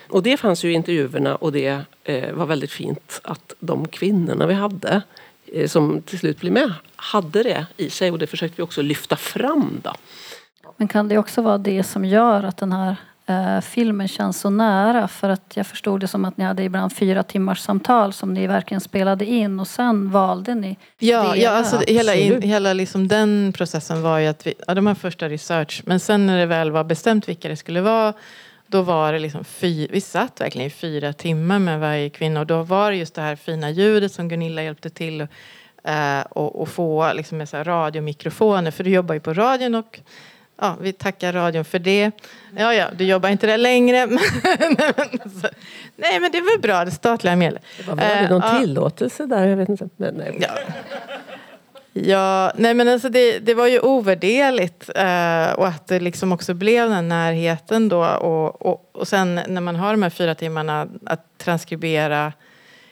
Och 0.08 0.22
det 0.22 0.36
fanns 0.36 0.64
ju 0.64 0.70
i 0.70 0.74
intervjuerna 0.74 1.36
och 1.36 1.52
det 1.52 1.80
eh, 2.04 2.32
var 2.32 2.46
väldigt 2.46 2.70
fint 2.70 3.20
att 3.24 3.54
de 3.60 3.88
kvinnorna 3.88 4.46
vi 4.46 4.54
hade 4.54 5.02
eh, 5.46 5.68
som 5.68 6.02
till 6.02 6.18
slut 6.18 6.40
blev 6.40 6.52
med 6.52 6.72
hade 6.96 7.42
det 7.42 7.66
i 7.76 7.90
sig 7.90 8.10
och 8.10 8.18
det 8.18 8.26
försökte 8.26 8.56
vi 8.56 8.62
också 8.62 8.82
lyfta 8.82 9.16
fram. 9.16 9.80
Då. 9.82 9.92
Men 10.76 10.88
kan 10.88 11.08
det 11.08 11.18
också 11.18 11.42
vara 11.42 11.58
det 11.58 11.82
som 11.82 12.04
gör 12.04 12.42
att 12.42 12.56
den 12.56 12.72
här 12.72 12.96
eh, 13.26 13.60
filmen 13.60 14.08
känns 14.08 14.40
så 14.40 14.50
nära? 14.50 15.08
För 15.08 15.28
att 15.28 15.52
jag 15.54 15.66
förstod 15.66 16.00
det 16.00 16.08
som 16.08 16.24
att 16.24 16.36
ni 16.36 16.44
hade 16.44 16.62
ibland 16.62 16.96
fyra 16.96 17.22
timmars 17.22 17.60
samtal 17.60 18.12
som 18.12 18.34
ni 18.34 18.46
verkligen 18.46 18.80
spelade 18.80 19.24
in 19.24 19.60
och 19.60 19.68
sen 19.68 20.10
valde 20.10 20.54
ni 20.54 20.76
Ja, 20.98 21.36
ja 21.36 21.50
alltså 21.50 21.80
hela, 21.86 22.14
in, 22.14 22.42
hela 22.42 22.72
liksom 22.72 23.08
den 23.08 23.52
processen 23.56 24.02
var 24.02 24.18
ju 24.18 24.26
att 24.26 24.46
vi, 24.46 24.54
ja, 24.66 24.74
de 24.74 24.86
här 24.86 24.94
första 24.94 25.28
research, 25.28 25.82
men 25.86 26.00
sen 26.00 26.26
när 26.26 26.38
det 26.38 26.46
väl 26.46 26.70
var 26.70 26.84
bestämt 26.84 27.28
vilka 27.28 27.48
det 27.48 27.56
skulle 27.56 27.80
vara, 27.80 28.12
då 28.66 28.82
var 28.82 29.12
det 29.12 29.18
liksom 29.18 29.44
fy, 29.44 29.88
vi 29.90 30.00
satt 30.00 30.40
verkligen 30.40 30.66
i 30.66 30.70
fyra 30.70 31.12
timmar 31.12 31.58
med 31.58 31.80
varje 31.80 32.10
kvinna. 32.10 32.40
Och 32.40 32.46
då 32.46 32.62
var 32.62 32.90
det 32.90 32.96
just 32.96 33.14
det 33.14 33.22
här 33.22 33.36
fina 33.36 33.70
ljudet 33.70 34.12
som 34.12 34.28
Gunilla 34.28 34.62
hjälpte 34.62 34.90
till 34.90 35.20
eh, 35.84 36.20
och, 36.30 36.60
och 36.60 36.68
få 36.68 37.12
liksom 37.12 37.38
med 37.38 37.48
så 37.48 37.56
här 37.56 37.64
radiomikrofoner, 37.64 38.70
för 38.70 38.84
du 38.84 38.90
jobbar 38.90 39.14
ju 39.14 39.20
på 39.20 39.34
radion 39.34 39.74
och 39.74 40.00
Ja, 40.60 40.76
vi 40.80 40.92
tackar 40.92 41.32
radion 41.32 41.64
för 41.64 41.78
det. 41.78 42.10
Ja, 42.56 42.74
ja, 42.74 42.86
du 42.96 43.04
jobbar 43.04 43.28
inte 43.28 43.46
där 43.46 43.58
längre. 43.58 44.06
Nej, 45.96 46.20
men 46.20 46.32
det 46.32 46.40
var 46.40 46.58
bra, 46.58 46.84
det 46.84 46.90
statliga 46.90 47.36
medel. 47.36 47.58
Var 47.86 47.96
det 47.96 48.28
någon 48.30 48.42
Eh, 48.42 48.48
ja. 48.52 48.60
tillåtelse 48.60 49.26
där? 49.26 49.46
Jag 49.46 49.56
vet 49.56 49.68
inte. 49.68 49.88
Men, 49.96 50.14
nej. 50.14 50.38
Ja. 50.40 50.48
Ja, 51.96 52.52
nej 52.56 52.74
men 52.74 52.88
alltså 52.88 53.08
det, 53.08 53.38
det 53.38 53.54
var 53.54 53.66
ju 53.66 53.80
ovärderligt 53.80 54.90
eh, 54.94 55.52
och 55.52 55.66
att 55.66 55.86
det 55.86 56.00
liksom 56.00 56.32
också 56.32 56.54
blev 56.54 56.90
den 56.90 57.08
närheten 57.08 57.88
då 57.88 58.04
och, 58.06 58.66
och, 58.66 58.90
och 58.92 59.08
sen 59.08 59.40
när 59.48 59.60
man 59.60 59.76
har 59.76 59.90
de 59.90 60.02
här 60.02 60.10
fyra 60.10 60.34
timmarna 60.34 60.88
att 61.06 61.38
transkribera 61.38 62.32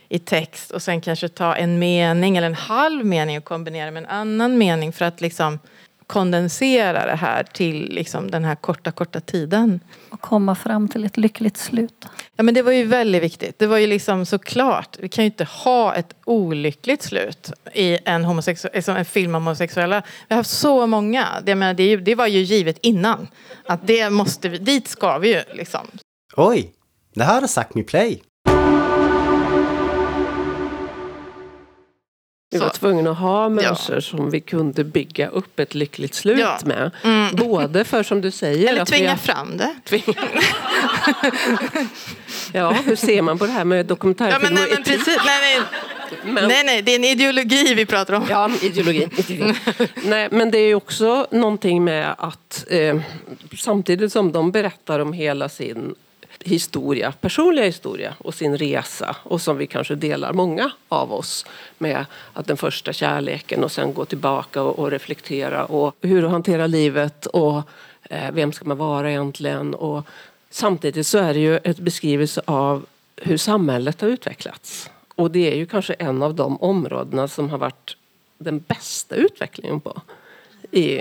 i 0.09 0.18
text 0.18 0.70
och 0.70 0.83
sen 0.83 1.01
kanske 1.01 1.29
ta 1.29 1.55
en 1.57 1.79
mening 1.79 2.37
eller 2.37 2.46
en 2.46 2.55
halv 2.55 3.07
mening 3.07 3.38
och 3.38 3.44
kombinera 3.44 3.90
med 3.90 4.03
en 4.03 4.09
annan 4.09 4.59
mening 4.59 4.92
för 4.92 5.05
att 5.05 5.20
liksom 5.20 5.59
kondensera 6.07 7.07
det 7.07 7.17
här 7.17 7.43
till 7.43 7.88
liksom 7.91 8.31
den 8.31 8.45
här 8.45 8.55
korta, 8.55 8.93
korta 8.93 9.21
tiden. 9.21 9.81
och 10.11 10.21
komma 10.21 10.55
fram 10.55 10.88
till 10.88 11.05
ett 11.05 11.17
lyckligt 11.17 11.57
slut. 11.57 12.07
Ja 12.37 12.43
men 12.43 12.55
det 12.55 12.62
var 12.62 12.73
ju 12.73 12.85
väldigt 12.85 13.23
viktigt. 13.23 13.59
Det 13.59 13.67
var 13.67 13.79
ju 13.79 13.87
liksom 13.87 14.27
såklart, 14.27 14.97
vi 15.01 15.09
kan 15.09 15.25
ju 15.25 15.27
inte 15.27 15.45
ha 15.45 15.95
ett 15.95 16.15
olyckligt 16.25 17.03
slut 17.03 17.53
i 17.75 17.99
en, 18.05 18.25
homosexu- 18.25 18.81
som 18.81 18.97
en 18.97 19.05
film 19.05 19.35
om 19.35 19.45
homosexuella. 19.45 20.03
Vi 20.29 20.35
har 20.35 20.37
haft 20.37 20.51
så 20.51 20.87
många. 20.87 21.27
Det, 21.45 21.55
menar, 21.55 21.75
det, 21.75 21.97
det 21.97 22.15
var 22.15 22.27
ju 22.27 22.38
givet 22.38 22.79
innan. 22.83 23.29
Att 23.67 23.87
det 23.87 24.11
måste 24.11 24.49
vi, 24.49 24.59
dit 24.59 24.88
ska 24.88 25.19
vi 25.19 25.35
ju 25.35 25.43
liksom. 25.55 25.87
Oj! 26.37 26.73
Det 27.15 27.25
här 27.25 27.43
är 27.43 27.47
Sack 27.47 27.75
Me 27.75 27.83
Play. 27.83 28.23
Vi 32.53 32.59
var 32.59 32.69
tvungna 32.69 33.11
att 33.11 33.19
ha 33.19 33.49
människor 33.49 34.01
som 34.01 34.31
vi 34.31 34.41
kunde 34.41 34.85
bygga 34.85 35.29
upp 35.29 35.59
ett 35.61 35.75
lyckligt 35.75 36.15
slut 36.15 36.38
Ja. 36.41 36.59
med. 36.65 36.91
Både 37.33 37.85
för 37.85 38.03
som 38.03 38.21
du 38.21 38.31
säger. 38.31 38.69
Eller 38.69 38.83
att 38.83 38.91
vi 38.93 38.97
tvinga 38.97 39.11
har- 39.11 39.17
fram 39.17 39.57
det. 39.57 39.75
tvinga. 39.85 40.05
ja, 42.53 42.71
hur 42.85 42.97
ser 42.97 43.23
man 43.23 43.38
på 43.38 43.47
det 43.47 43.53
här 43.53 43.65
med 43.65 43.79
Ja 43.79 43.83
dokumentärfilm 43.83 44.43
men, 44.43 44.55
nej, 44.55 44.73
men 44.75 44.83
precis. 44.83 45.19
Nej, 45.27 45.61
Men- 46.25 46.35
nej, 46.35 46.45
nej, 46.49 46.65
nej, 46.65 46.83
det 46.83 46.93
är 46.93 46.97
en 46.97 47.05
ideologi 47.05 47.75
vi 47.75 47.87
pratar 47.87 48.15
om. 48.15 48.27
Ja, 48.31 48.51
ideologi. 48.62 49.09
Nej, 50.05 50.29
men 50.31 50.51
det 50.51 50.59
är 50.59 50.75
också 50.75 51.27
någonting 51.31 51.85
med 51.85 52.15
att 52.19 52.65
eh, 52.71 53.01
samtidigt 53.59 54.12
som 54.12 54.33
de 54.33 54.53
berättar 54.53 54.99
om 55.01 55.12
hela 55.12 55.49
sin 55.49 55.95
historia, 56.45 57.13
personliga 57.21 57.65
historia 57.65 58.15
och 58.19 58.35
sin 58.35 58.59
resa 58.59 59.17
och 59.23 59.41
som 59.41 59.57
vi 59.57 59.67
kanske 59.67 59.95
delar 59.95 60.33
många 60.33 60.71
av 60.89 61.13
oss 61.13 61.47
med 61.79 62.05
att 62.33 62.47
den 62.47 62.57
första 62.57 62.93
kärleken 62.93 63.65
och 63.65 63.73
sen 63.73 63.95
gå 63.95 64.05
tillbaka 64.05 64.63
och, 64.63 64.79
och 64.79 64.91
reflektera 64.91 65.65
och 65.65 65.97
hur 66.01 66.25
att 66.25 66.31
hantera 66.31 66.67
livet 66.67 67.27
och 67.27 67.63
eh, 68.03 68.33
vem 68.33 68.53
ska 68.53 68.65
man 68.65 68.77
vara 68.77 69.11
egentligen 69.11 69.75
och 69.75 70.07
samtidigt 70.51 71.07
så 71.07 71.19
är 71.19 71.35
det 71.35 71.41
ju 71.41 71.57
ett 71.57 71.79
beskrivelse 71.79 72.43
av 72.45 72.87
hur 73.17 73.37
samhället 73.37 74.01
har 74.01 74.09
utvecklats. 74.09 74.91
Och 75.15 75.31
det 75.31 75.53
är 75.53 75.57
ju 75.57 75.67
kanske 75.67 75.93
en 75.93 76.23
av 76.23 76.35
de 76.35 76.63
områdena 76.63 77.29
som 77.29 77.51
har 77.51 77.59
varit 77.59 77.97
den 78.39 78.59
bästa 78.59 79.15
utvecklingen 79.15 79.81
på 79.81 80.01
i 80.71 81.01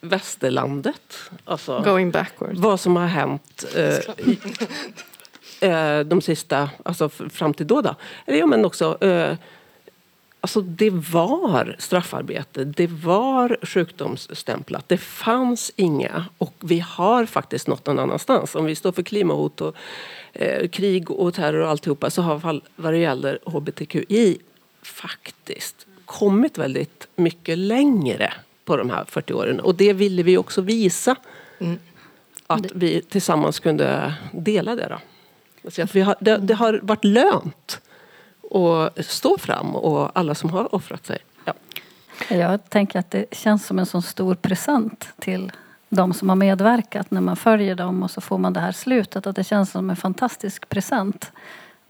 västerlandet. 0.00 1.30
Alltså, 1.44 1.80
Going 1.80 2.10
backward. 2.10 2.56
vad 2.56 2.80
som 2.80 2.96
har 2.96 3.06
hänt 3.06 3.64
eh, 3.76 4.28
i, 4.28 4.38
eh, 5.60 6.00
de 6.00 6.20
sista, 6.20 6.70
alltså 6.84 7.08
fram 7.08 7.54
till 7.54 7.66
då. 7.66 7.80
då. 7.80 7.94
Eller 8.26 8.38
ja, 8.38 8.46
men 8.46 8.64
också, 8.64 9.04
eh, 9.04 9.36
alltså 10.40 10.60
det 10.60 10.90
var 10.90 11.76
straffarbete, 11.78 12.64
det 12.64 12.86
var 12.86 13.58
sjukdomsstämplat, 13.62 14.88
det 14.88 14.98
fanns 14.98 15.72
inga 15.76 16.24
och 16.38 16.54
vi 16.60 16.80
har 16.80 17.26
faktiskt 17.26 17.68
nått 17.68 17.86
någon 17.86 17.98
annanstans. 17.98 18.54
Om 18.54 18.64
vi 18.64 18.74
står 18.74 18.92
för 18.92 19.02
klimathot 19.02 19.60
och 19.60 19.74
eh, 20.32 20.68
krig 20.68 21.10
och 21.10 21.34
terror 21.34 21.60
och 21.60 21.68
alltihopa 21.68 22.10
så 22.10 22.22
har 22.22 22.60
vad 22.76 22.92
det 22.92 22.98
gäller 22.98 23.38
hbtqi 23.46 24.38
faktiskt 24.82 25.86
kommit 26.04 26.58
väldigt 26.58 27.08
mycket 27.16 27.58
längre 27.58 28.32
på 28.70 28.76
de 28.76 28.90
här 28.90 29.04
40 29.04 29.32
åren. 29.32 29.60
Och 29.60 29.74
det 29.74 29.92
ville 29.92 30.22
vi 30.22 30.36
också 30.36 30.60
visa. 30.60 31.16
Att 32.46 32.72
vi 32.74 33.02
tillsammans 33.02 33.60
kunde 33.60 34.14
dela 34.32 34.74
det. 34.74 34.88
Då. 34.88 35.70
Så 35.70 35.82
att 35.82 35.96
vi 35.96 36.00
har, 36.00 36.16
det, 36.20 36.36
det 36.36 36.54
har 36.54 36.80
varit 36.82 37.04
lönt 37.04 37.80
att 38.50 39.06
stå 39.06 39.38
fram 39.38 39.76
och 39.76 40.10
alla 40.18 40.34
som 40.34 40.50
har 40.50 40.74
offrat 40.74 41.06
sig. 41.06 41.18
Ja. 41.44 41.54
Jag 42.28 42.70
tänker 42.70 42.98
att 42.98 43.10
det 43.10 43.34
känns 43.34 43.66
som 43.66 43.78
en 43.78 43.86
sån 43.86 44.02
stor 44.02 44.34
present 44.34 45.08
till 45.18 45.52
de 45.88 46.14
som 46.14 46.28
har 46.28 46.36
medverkat 46.36 47.10
när 47.10 47.20
man 47.20 47.36
följer 47.36 47.74
dem 47.74 48.02
och 48.02 48.10
så 48.10 48.20
får 48.20 48.38
man 48.38 48.52
det 48.52 48.60
här 48.60 48.72
slutet. 48.72 49.26
Att 49.26 49.36
det 49.36 49.44
känns 49.44 49.70
som 49.70 49.90
en 49.90 49.96
fantastisk 49.96 50.68
present. 50.68 51.32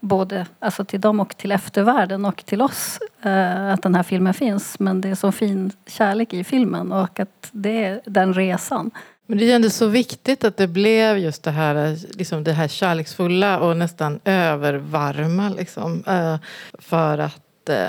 Både 0.01 0.45
alltså 0.59 0.85
till 0.85 1.01
dem 1.01 1.19
och 1.19 1.37
till 1.37 1.51
eftervärlden 1.51 2.25
och 2.25 2.45
till 2.45 2.61
oss 2.61 2.99
eh, 3.21 3.73
att 3.73 3.81
den 3.83 3.95
här 3.95 4.03
filmen 4.03 4.33
finns. 4.33 4.79
Men 4.79 5.01
det 5.01 5.09
är 5.09 5.15
så 5.15 5.31
fin 5.31 5.71
kärlek 5.87 6.33
i 6.33 6.43
filmen 6.43 6.91
och 6.91 7.19
att 7.19 7.49
det 7.51 7.83
är 7.83 8.01
den 8.05 8.33
resan. 8.33 8.91
Men 9.25 9.37
det 9.37 9.47
kändes 9.47 9.75
så 9.75 9.87
viktigt 9.87 10.43
att 10.43 10.57
det 10.57 10.67
blev 10.67 11.17
just 11.17 11.43
det 11.43 11.51
här, 11.51 11.97
liksom 12.17 12.43
det 12.43 12.51
här 12.51 12.67
kärleksfulla 12.67 13.59
och 13.59 13.77
nästan 13.77 14.19
övervarma. 14.25 15.49
Liksom, 15.49 16.03
eh, 16.07 16.37
för 16.73 17.17
att 17.17 17.69
eh, 17.69 17.87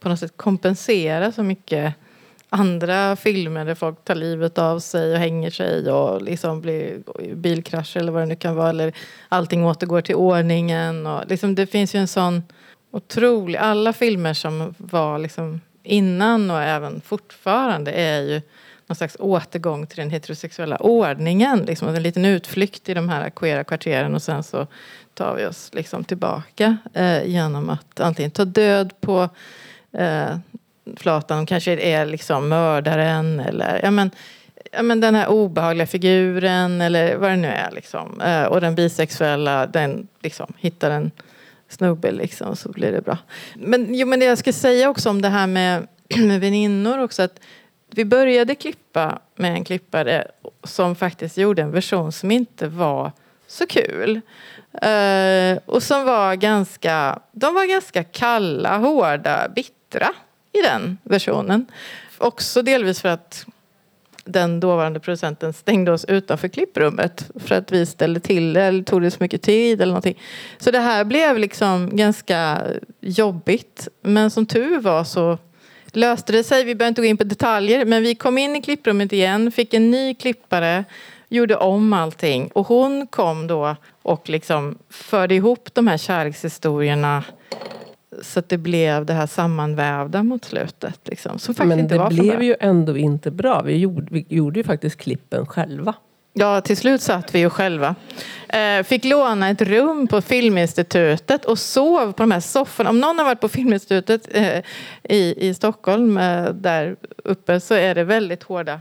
på 0.00 0.08
något 0.08 0.20
sätt 0.20 0.36
kompensera 0.36 1.32
så 1.32 1.42
mycket 1.42 1.94
andra 2.56 3.16
filmer 3.16 3.64
där 3.64 3.74
folk 3.74 4.04
tar 4.04 4.14
livet 4.14 4.58
av 4.58 4.78
sig 4.78 5.12
och 5.12 5.18
hänger 5.18 5.50
sig 5.50 5.90
och 5.90 6.22
liksom 6.22 6.60
blir 6.60 7.02
bilkrascher 7.34 8.00
eller 8.00 8.12
vad 8.12 8.22
det 8.22 8.26
nu 8.26 8.36
kan 8.36 8.56
vara. 8.56 8.68
Eller 8.68 8.92
allting 9.28 9.64
återgår 9.64 10.00
till 10.00 10.14
ordningen. 10.14 11.06
Och 11.06 11.22
liksom, 11.28 11.54
det 11.54 11.66
finns 11.66 11.94
ju 11.94 11.98
en 11.98 12.08
sån 12.08 12.42
otrolig... 12.90 13.58
Alla 13.58 13.92
filmer 13.92 14.34
som 14.34 14.74
var 14.78 15.18
liksom 15.18 15.60
innan 15.82 16.50
och 16.50 16.62
även 16.62 17.00
fortfarande 17.00 17.90
är 17.90 18.20
ju 18.20 18.42
någon 18.86 18.96
slags 18.96 19.16
återgång 19.20 19.86
till 19.86 19.98
den 19.98 20.10
heterosexuella 20.10 20.76
ordningen. 20.76 21.58
Liksom 21.58 21.88
en 21.88 22.02
liten 22.02 22.24
utflykt 22.24 22.88
i 22.88 22.94
de 22.94 23.08
här 23.08 23.30
queera 23.30 23.64
kvarteren 23.64 24.14
och 24.14 24.22
sen 24.22 24.42
så 24.42 24.66
tar 25.14 25.34
vi 25.34 25.46
oss 25.46 25.70
liksom 25.72 26.04
tillbaka 26.04 26.76
eh, 26.94 27.24
genom 27.24 27.70
att 27.70 28.00
antingen 28.00 28.30
ta 28.30 28.44
död 28.44 28.92
på 29.00 29.28
eh, 29.92 30.36
Flatan 30.96 31.46
kanske 31.46 31.72
är 31.72 32.06
liksom 32.06 32.48
mördaren 32.48 33.40
eller 33.40 33.80
ja, 33.82 33.90
men, 33.90 34.10
ja, 34.72 34.82
men 34.82 35.00
den 35.00 35.14
här 35.14 35.28
obehagliga 35.28 35.86
figuren 35.86 36.80
eller 36.80 37.16
vad 37.16 37.30
det 37.30 37.36
nu 37.36 37.48
är. 37.48 37.70
Liksom. 37.70 38.20
Eh, 38.20 38.44
och 38.44 38.60
den 38.60 38.74
bisexuella, 38.74 39.66
den 39.66 40.08
liksom, 40.20 40.52
hittar 40.58 40.90
en 40.90 41.10
snubbe 41.68 42.12
liksom, 42.12 42.56
så 42.56 42.68
blir 42.68 42.92
det 42.92 43.00
bra. 43.00 43.18
Men, 43.54 43.94
jo, 43.94 44.06
men 44.06 44.20
det 44.20 44.26
jag 44.26 44.38
ska 44.38 44.52
säga 44.52 44.90
också 44.90 45.10
om 45.10 45.22
det 45.22 45.28
här 45.28 45.46
med, 45.46 45.86
med 46.16 46.40
väninnor 46.40 46.98
också. 46.98 47.22
Att 47.22 47.40
vi 47.90 48.04
började 48.04 48.54
klippa 48.54 49.18
med 49.36 49.52
en 49.52 49.64
klippare 49.64 50.28
som 50.64 50.96
faktiskt 50.96 51.38
gjorde 51.38 51.62
en 51.62 51.70
version 51.70 52.12
som 52.12 52.30
inte 52.30 52.68
var 52.68 53.12
så 53.46 53.66
kul. 53.66 54.20
Uh, 54.84 55.58
och 55.66 55.82
som 55.82 56.04
var 56.04 56.34
ganska, 56.34 57.18
de 57.32 57.54
var 57.54 57.66
ganska 57.68 58.04
kalla, 58.04 58.78
hårda, 58.78 59.48
bittra 59.48 60.08
i 60.58 60.62
den 60.62 60.98
versionen. 61.02 61.66
Också 62.18 62.62
delvis 62.62 63.00
för 63.00 63.08
att 63.08 63.46
den 64.26 64.60
dåvarande 64.60 65.00
producenten 65.00 65.52
stängde 65.52 65.92
oss 65.92 66.04
utanför 66.04 66.48
klipprummet 66.48 67.30
för 67.34 67.54
att 67.54 67.72
vi 67.72 67.86
ställde 67.86 68.20
till 68.20 68.52
det 68.52 68.62
eller 68.62 68.82
tog 68.82 69.02
det 69.02 69.10
så 69.10 69.16
mycket 69.20 69.42
tid 69.42 69.80
eller 69.80 69.92
någonting. 69.92 70.18
Så 70.58 70.70
det 70.70 70.78
här 70.78 71.04
blev 71.04 71.38
liksom 71.38 71.96
ganska 71.96 72.62
jobbigt. 73.00 73.88
Men 74.02 74.30
som 74.30 74.46
tur 74.46 74.80
var 74.80 75.04
så 75.04 75.38
löste 75.92 76.32
det 76.32 76.44
sig. 76.44 76.64
Vi 76.64 76.74
behöver 76.74 76.88
inte 76.88 77.00
gå 77.00 77.06
in 77.06 77.16
på 77.16 77.24
detaljer 77.24 77.84
men 77.84 78.02
vi 78.02 78.14
kom 78.14 78.38
in 78.38 78.56
i 78.56 78.62
klipprummet 78.62 79.12
igen, 79.12 79.52
fick 79.52 79.74
en 79.74 79.90
ny 79.90 80.14
klippare, 80.14 80.84
gjorde 81.28 81.56
om 81.56 81.92
allting 81.92 82.50
och 82.54 82.66
hon 82.66 83.06
kom 83.06 83.46
då 83.46 83.76
och 84.02 84.28
liksom 84.28 84.78
förde 84.90 85.34
ihop 85.34 85.68
de 85.74 85.86
här 85.86 85.98
kärlekshistorierna 85.98 87.24
så 88.22 88.38
att 88.38 88.48
det 88.48 88.58
blev 88.58 89.06
det 89.06 89.12
här 89.12 89.26
sammanvävda 89.26 90.22
mot 90.22 90.44
slutet. 90.44 91.00
Liksom, 91.04 91.38
som 91.38 91.54
faktiskt 91.54 91.68
Men 91.68 91.78
inte 91.78 91.94
det 91.94 91.98
var 91.98 92.10
så 92.10 92.14
blev 92.16 92.36
bra. 92.36 92.42
ju 92.44 92.56
ändå 92.60 92.96
inte 92.96 93.30
bra. 93.30 93.62
Vi 93.62 93.76
gjorde, 93.76 94.06
vi 94.10 94.26
gjorde 94.28 94.60
ju 94.60 94.64
faktiskt 94.64 94.96
klippen 94.96 95.46
själva. 95.46 95.94
Ja, 96.38 96.60
till 96.60 96.76
slut 96.76 97.02
satt 97.02 97.34
vi 97.34 97.38
ju 97.38 97.50
själva. 97.50 97.94
Eh, 98.48 98.82
fick 98.82 99.04
låna 99.04 99.48
ett 99.50 99.62
rum 99.62 100.06
på 100.06 100.20
Filminstitutet 100.20 101.44
och 101.44 101.58
sov 101.58 102.12
på 102.12 102.22
de 102.22 102.30
här 102.30 102.40
sofforna. 102.40 102.90
Om 102.90 103.00
någon 103.00 103.18
har 103.18 103.24
varit 103.24 103.40
på 103.40 103.48
Filminstitutet 103.48 104.28
eh, 104.30 104.62
i, 105.02 105.48
i 105.48 105.54
Stockholm, 105.54 106.18
eh, 106.18 106.44
där 106.44 106.96
uppe, 107.24 107.60
så 107.60 107.74
är 107.74 107.94
det 107.94 108.04
väldigt 108.04 108.42
hårda 108.42 108.80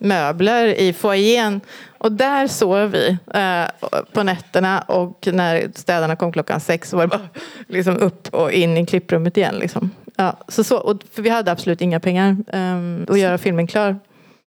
möbler 0.00 0.66
i 0.66 0.92
foajén. 0.92 1.60
Och 1.98 2.12
där 2.12 2.46
sov 2.46 2.90
vi 2.90 3.18
eh, 3.34 3.90
på 4.12 4.22
nätterna 4.22 4.80
och 4.80 5.28
när 5.32 5.70
städarna 5.74 6.16
kom 6.16 6.32
klockan 6.32 6.60
sex 6.60 6.90
så 6.90 6.96
var 6.96 7.04
det 7.04 7.08
bara 7.08 7.28
liksom 7.66 7.96
upp 7.96 8.34
och 8.34 8.52
in 8.52 8.76
i 8.76 8.86
klipprummet 8.86 9.36
igen. 9.36 9.54
Liksom. 9.54 9.90
Ja, 10.16 10.36
så 10.48 10.64
så, 10.64 10.78
och, 10.78 11.00
för 11.12 11.22
vi 11.22 11.28
hade 11.28 11.52
absolut 11.52 11.80
inga 11.80 12.00
pengar 12.00 12.36
eh, 12.52 13.12
att 13.12 13.18
göra 13.18 13.38
filmen 13.38 13.66
klar. 13.66 13.98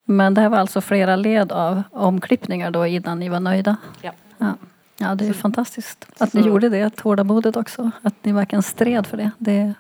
Men 0.06 0.34
det 0.34 0.42
här 0.42 0.50
var 0.50 0.58
alltså 0.58 0.82
flera 0.82 1.16
led 1.16 1.52
av 1.52 1.84
omklippningar 1.92 2.72
då 2.72 2.86
innan 2.86 3.20
ni 3.20 3.30
var 3.30 3.40
nöjda? 3.40 3.76
Ja. 4.02 4.12
Ja, 4.38 4.54
ja 4.98 5.16
det 5.16 5.28
är 5.28 5.34
fantastiskt 5.34 6.06
att 6.18 6.34
ni 6.34 6.42
Så- 6.42 6.48
gjorde 6.48 6.70
det, 6.70 6.90
tålamodet 6.96 7.56
också. 7.56 7.92
Att 8.02 8.16
ni 8.22 8.32
verkligen 8.32 8.64
stred 8.64 9.08
för 9.08 9.18
det. 9.18 9.32
Det 9.38 9.74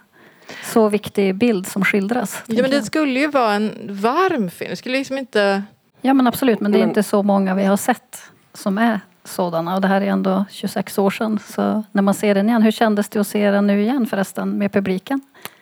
så 0.63 0.89
viktig 0.89 1.35
bild 1.35 1.67
som 1.67 1.85
skildras. 1.85 2.43
Ja, 2.45 2.61
men 2.61 2.71
det 2.71 2.77
jag. 2.77 2.85
skulle 2.85 3.19
ju 3.19 3.27
vara 3.27 3.53
en 3.53 3.71
varm 3.89 4.49
film. 4.49 4.69
Det 4.69 4.75
skulle 4.75 4.97
liksom 4.97 5.17
inte... 5.17 5.63
ja 6.01 6.13
men 6.13 6.27
absolut, 6.27 6.59
men 6.59 6.71
det 6.71 6.77
är 6.77 6.79
Men- 6.79 6.89
inte 6.89 7.03
så 7.03 7.23
många 7.23 7.55
vi 7.55 7.63
har 7.65 7.77
sett 7.77 8.23
som 8.53 8.77
är 8.77 8.99
sådana. 9.23 9.75
Och 9.75 9.81
det 9.81 9.87
här 9.87 10.01
är 10.01 10.05
ändå 10.05 10.45
26 10.51 10.97
år 10.97 11.09
sedan. 11.11 11.39
Så 11.47 11.83
när 11.91 12.01
man 12.01 12.13
ser 12.13 12.35
den 12.35 12.49
igen, 12.49 12.61
hur 12.61 12.71
kändes 12.71 13.09
det 13.09 13.19
att 13.19 13.27
se 13.27 13.51
den 13.51 13.67
nu 13.67 13.81
igen 13.81 14.05
förresten 14.05 14.57
med 14.57 14.71
publiken? 14.73 15.21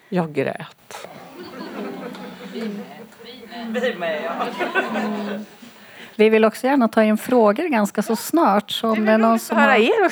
Jag 0.10 0.34
grät. 0.34 1.08
Vi 6.16 6.30
vill 6.30 6.46
också 6.46 6.68
gärna 6.68 6.88
ta 6.88 7.04
in 7.04 7.18
frågor 7.18 7.64
ganska 7.68 8.02
så 8.02 8.16
snart. 8.16 8.72
Så 8.72 8.90
om 8.90 9.06
det 9.06 9.12
är 9.12 9.18
någon 9.18 9.40
som 9.40 9.58
har... 9.58 9.70
er. 9.76 10.12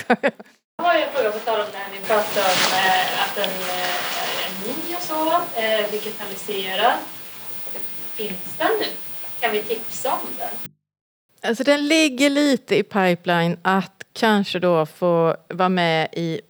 Jag 0.77 0.85
har 0.85 0.93
ju 0.97 1.01
en 1.03 1.09
fråga 1.13 1.31
på 1.31 1.39
tal 1.39 1.59
om 1.59 1.65
det 1.71 1.77
här 1.77 1.91
ni 1.91 1.97
pratar 2.07 2.41
om 2.41 2.59
eh, 2.73 3.23
att 3.23 3.35
den 3.35 3.43
eh, 3.43 4.43
är 4.43 4.67
ny 4.67 4.95
och 4.95 4.96
så, 5.07 5.31
eh, 5.61 5.91
digitaliserad. 5.91 6.93
Finns 8.15 8.57
den 8.57 8.67
nu? 8.79 8.85
Kan 9.39 9.51
vi 9.51 9.61
tipsa 9.61 10.11
om 10.13 10.19
den? 10.37 10.47
Alltså 11.49 11.63
den 11.63 11.87
ligger 11.87 12.29
lite 12.29 12.75
i 12.77 12.83
pipeline 12.83 13.57
att 13.61 14.03
kanske 14.13 14.59
då 14.59 14.85
få 14.85 15.35
vara 15.49 15.69
med 15.69 16.07
i 16.13 16.41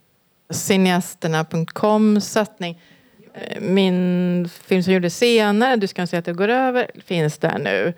cineasterna.com 0.49 2.21
satsning. 2.21 2.81
Eh, 3.33 3.61
Min 3.61 4.49
film 4.63 4.83
som 4.83 4.93
jag 4.93 4.97
gjorde 4.99 5.09
senare, 5.09 5.75
Du 5.75 5.87
ska 5.87 6.07
se 6.07 6.17
att 6.17 6.25
det 6.25 6.33
går 6.33 6.47
över, 6.49 6.91
finns 7.05 7.37
där 7.37 7.57
nu. 7.59 7.93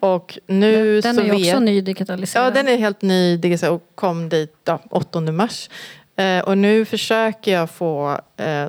Och 0.00 0.38
nu 0.46 1.00
Den 1.00 1.14
så 1.14 1.20
är 1.20 1.24
ju 1.24 1.32
också 1.32 1.44
vet... 1.54 1.62
ny 1.62 1.80
digitaliserad. 1.80 2.46
Ja, 2.46 2.50
den 2.50 2.68
är 2.68 2.76
helt 2.76 3.02
ny 3.02 3.36
digitaliserad 3.36 3.72
och 3.74 3.90
kom 3.94 4.28
dit 4.28 4.56
ja, 4.64 4.80
8 4.90 5.20
mars. 5.20 5.70
Eh, 6.16 6.38
och 6.40 6.58
nu 6.58 6.84
försöker 6.84 7.52
jag 7.52 7.70
få 7.70 8.20
eh, 8.36 8.66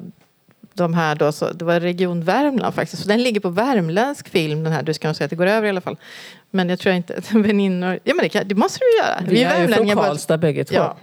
de 0.73 0.93
här 0.93 1.15
då, 1.15 1.31
så, 1.31 1.51
det 1.51 1.65
var 1.65 1.79
Region 1.79 2.21
Värmland 2.23 2.75
faktiskt, 2.75 3.01
så 3.03 3.07
den 3.07 3.23
ligger 3.23 3.39
på 3.39 3.49
värmländsk 3.49 4.29
film 4.29 4.63
den 4.63 4.73
här, 4.73 4.83
du 4.83 4.93
ska 4.93 5.07
nog 5.07 5.15
säga 5.15 5.25
att 5.25 5.29
det 5.29 5.35
går 5.35 5.45
över 5.47 5.67
i 5.67 5.69
alla 5.69 5.81
fall. 5.81 5.97
Men 6.51 6.69
jag 6.69 6.79
tror 6.79 6.95
inte 6.95 7.15
att 7.17 7.31
väninnor, 7.31 7.99
ja 8.03 8.13
men 8.13 8.23
det, 8.23 8.29
kan, 8.29 8.47
det 8.47 8.55
måste 8.55 8.79
du 8.79 8.97
göra. 8.97 9.21
Vi 9.27 9.43
är 9.43 9.67
ju 9.67 9.73
från 9.73 9.87
bara- 9.87 10.05
Karlstad 10.05 10.37
bägge 10.37 10.63
två. 10.65 10.75
Ja. 10.75 10.97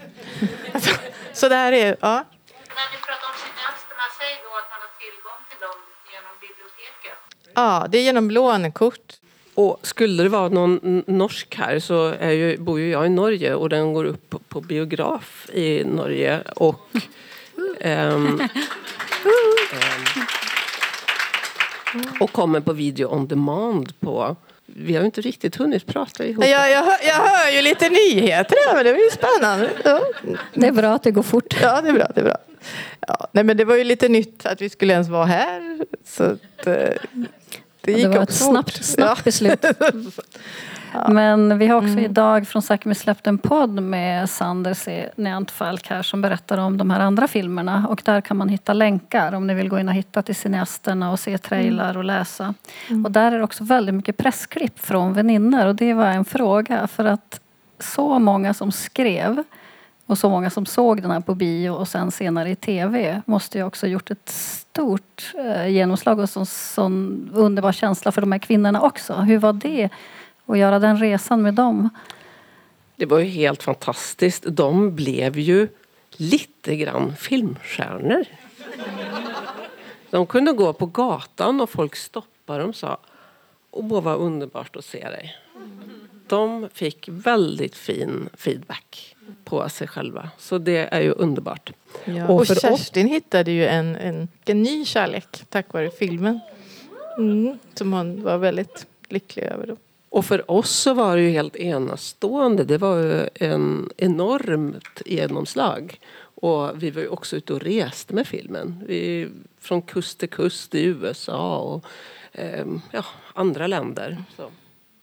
Alltså, 0.73 0.91
så 1.33 1.49
det 1.49 1.55
här 1.55 1.73
är, 1.73 1.97
ja. 2.01 2.15
När 2.17 2.87
ni 2.93 2.99
pratar 3.07 3.27
om 3.31 3.37
cineasterna, 3.45 4.05
säg 4.19 4.33
då 4.45 4.51
att 4.59 4.71
man 4.73 4.81
har 4.85 4.93
tillgång 5.01 5.41
till 5.51 5.61
dem 5.67 5.77
genom 6.13 6.35
biblioteket. 6.41 7.19
ja, 7.55 7.87
det 7.89 7.99
är 7.99 8.03
genom 8.03 8.31
lånekort. 8.31 9.13
Och 9.55 9.79
skulle 9.83 10.23
det 10.23 10.29
vara 10.29 10.49
någon 10.49 11.03
norsk 11.07 11.55
här 11.59 11.79
så 11.79 12.07
är 12.21 12.31
ju, 12.31 12.59
bor 12.59 12.81
ju 12.81 12.91
jag 12.91 13.07
i 13.07 13.09
Norge 13.09 13.55
och 13.55 13.69
den 13.69 13.93
går 13.93 14.05
upp 14.05 14.31
på, 14.31 14.39
på 14.39 14.61
biograf 14.61 15.51
i 15.53 15.85
Norge. 15.85 16.41
Och, 16.57 16.81
ehm, 17.81 18.49
och 22.21 22.33
kommer 22.33 22.61
på 22.61 22.73
video 22.73 23.15
on 23.15 23.29
demand 23.29 24.01
på... 24.01 24.37
Vi 24.67 24.95
har 24.95 25.01
ju 25.01 25.07
inte 25.07 25.21
riktigt 25.21 25.57
hunnit 25.57 25.87
prata 25.87 26.25
ihop. 26.25 26.45
Jag, 26.45 26.71
jag, 26.71 26.85
hör, 26.85 26.97
jag 27.07 27.15
hör 27.15 27.51
ju 27.51 27.63
lite 27.63 27.89
nyheter 27.89 28.57
här, 28.67 28.75
men 28.75 28.85
det 28.85 28.93
var 28.93 28.99
ju 28.99 29.11
spännande. 29.11 29.71
Ja. 29.85 30.01
Det 30.55 30.67
är 30.67 30.73
bra 30.73 30.95
att 30.95 31.03
det 31.03 31.11
går 31.11 31.23
fort. 31.23 31.57
Ja, 31.63 31.81
det 31.81 31.89
är 31.89 31.93
bra. 31.93 32.07
Det 32.15 32.21
är 32.21 32.25
bra. 32.25 32.37
Ja, 33.09 33.27
nej, 33.33 33.45
men 33.45 33.57
det 33.57 33.65
var 33.65 33.77
ju 33.77 33.85
lite 33.85 34.09
nytt 34.09 34.47
att 34.47 34.61
vi 34.61 34.69
skulle 34.69 34.93
ens 34.93 35.09
vara 35.09 35.25
här. 35.25 35.85
Så 36.05 36.25
att, 36.25 36.67
eh, 36.67 36.75
det 37.81 37.93
gick 37.93 38.03
Det 38.03 38.09
var 38.09 38.23
ett 38.23 38.33
snabbt, 38.35 38.85
snabbt 38.85 39.25
beslut. 39.25 39.65
Men 41.09 41.59
vi 41.59 41.67
har 41.67 41.77
också 41.77 41.99
idag 41.99 42.49
från 42.49 42.63
Sápmi 42.63 42.95
släppt 42.95 43.27
en 43.27 43.39
podd 43.39 43.83
med 43.83 44.31
Sander 44.31 44.75
C. 44.75 45.09
Neantfalk 45.17 45.87
här 45.89 46.03
som 46.03 46.23
berättar 46.23 46.59
om 46.59 46.79
de 46.79 46.91
här 46.91 47.01
andra 47.01 47.29
filmerna. 47.29 47.87
Och 47.89 48.03
där 48.05 48.21
kan 48.21 48.37
man 48.37 48.49
hitta 48.49 48.73
länkar 48.73 49.33
om 49.33 49.47
ni 49.47 49.55
vill 49.55 49.69
gå 49.69 49.79
in 49.79 49.89
och 49.89 49.95
hitta 49.95 50.23
till 50.23 50.37
cineasterna 50.37 51.13
och 51.13 51.21
se 51.21 51.39
trailrar 51.39 51.97
och 51.97 52.05
läsa. 52.05 52.55
Och 53.05 53.11
där 53.11 53.33
är 53.33 53.39
det 53.39 53.45
också 53.45 53.65
väldigt 53.65 53.95
mycket 53.95 54.17
pressklipp 54.17 54.79
från 54.79 55.13
väninnor 55.13 55.67
och 55.67 55.75
det 55.75 55.95
var 55.95 56.07
en 56.07 56.25
fråga 56.25 56.87
för 56.87 57.05
att 57.05 57.41
så 57.79 58.19
många 58.19 58.55
som 58.55 58.73
skrev 58.73 59.45
och 60.07 60.19
så 60.19 60.31
många 60.31 60.51
som 60.51 60.67
såg 60.67 61.03
den 61.03 61.11
här 61.11 61.21
på 61.21 61.35
bio 61.35 61.71
och 61.71 61.89
sen 61.89 62.11
senare 62.11 62.51
i 62.51 62.57
tv 62.57 63.23
måste 63.27 63.59
ju 63.59 63.65
också 63.65 63.87
gjort 63.87 64.11
ett 64.11 64.29
stort 64.29 65.33
eh, 65.39 65.69
genomslag 65.69 66.19
och 66.19 66.37
en 66.37 66.47
sån 66.47 67.31
underbar 67.35 67.73
känsla 67.73 68.13
för 68.13 68.21
de 68.21 68.33
här 68.33 68.39
kvinnorna 68.39 68.81
också. 68.81 69.15
Hur 69.15 69.39
var 69.39 69.53
det 69.53 69.89
att 70.53 70.59
göra 70.59 70.79
den 70.79 70.97
resan 71.01 71.43
med 71.43 71.55
dem? 71.55 71.89
Det 72.97 73.07
var 73.07 73.19
ju 73.19 73.25
helt 73.25 73.63
fantastiskt. 73.63 74.45
De 74.49 74.95
blev 74.95 75.39
ju 75.39 75.69
lite 76.17 76.77
grann 76.77 77.17
filmstjärnor. 77.17 78.25
De 80.11 80.27
kunde 80.27 80.53
gå 80.53 80.73
på 80.73 80.87
gatan 80.87 81.61
och 81.61 81.71
folk 81.71 81.97
stoppade 81.97 82.59
dem 82.61 82.69
och 82.69 82.77
sa 82.77 82.99
Åh, 83.71 84.03
vad 84.03 84.17
underbart 84.19 84.77
att 84.77 84.85
se 84.85 85.09
dig. 85.09 85.37
De 86.27 86.69
fick 86.73 87.09
väldigt 87.09 87.77
fin 87.77 88.29
feedback 88.35 89.17
på 89.45 89.69
sig 89.69 89.89
själva. 89.89 90.31
Så 90.39 90.59
det 90.59 90.77
är 90.95 91.01
ju 91.01 91.11
underbart. 91.11 91.73
Ja. 92.05 92.29
Och 92.29 92.41
Och, 92.41 92.47
för 92.47 92.55
oss- 92.55 92.61
Kerstin 92.61 93.09
hittade 93.09 93.51
ju 93.51 93.67
en, 93.67 93.97
en, 93.97 94.29
en 94.45 94.63
ny 94.63 94.85
kärlek 94.85 95.45
tack 95.49 95.73
vare 95.73 95.91
filmen. 95.91 96.41
Mm, 97.19 97.59
som 97.75 97.93
hon 97.93 98.23
var 98.23 98.39
väldigt 98.39 98.87
lycklig 99.09 99.43
över. 99.43 99.77
Och 100.11 100.25
för 100.25 100.51
oss 100.51 100.71
så 100.71 100.95
var 100.95 101.17
det 101.17 101.23
ju 101.23 101.31
helt 101.31 101.57
enastående. 101.57 102.65
Det 102.65 102.79
var 102.79 102.97
ju 102.97 103.29
en 103.35 103.91
enormt 103.97 105.03
genomslag. 105.07 106.01
Och 106.35 106.83
vi 106.83 106.91
var 106.91 107.03
ju 107.03 107.09
också 107.09 107.37
ute 107.37 107.53
och 107.53 107.61
reste 107.61 108.15
med 108.15 108.27
filmen. 108.27 108.85
Vi, 108.87 109.29
från 109.61 109.83
kust 109.83 110.19
till 110.19 110.29
kust 110.29 110.75
i 110.75 110.85
USA 110.85 111.59
och 111.59 111.85
eh, 112.33 112.67
ja, 112.91 113.05
andra 113.35 113.67
länder. 113.67 114.25
Så. 114.37 114.51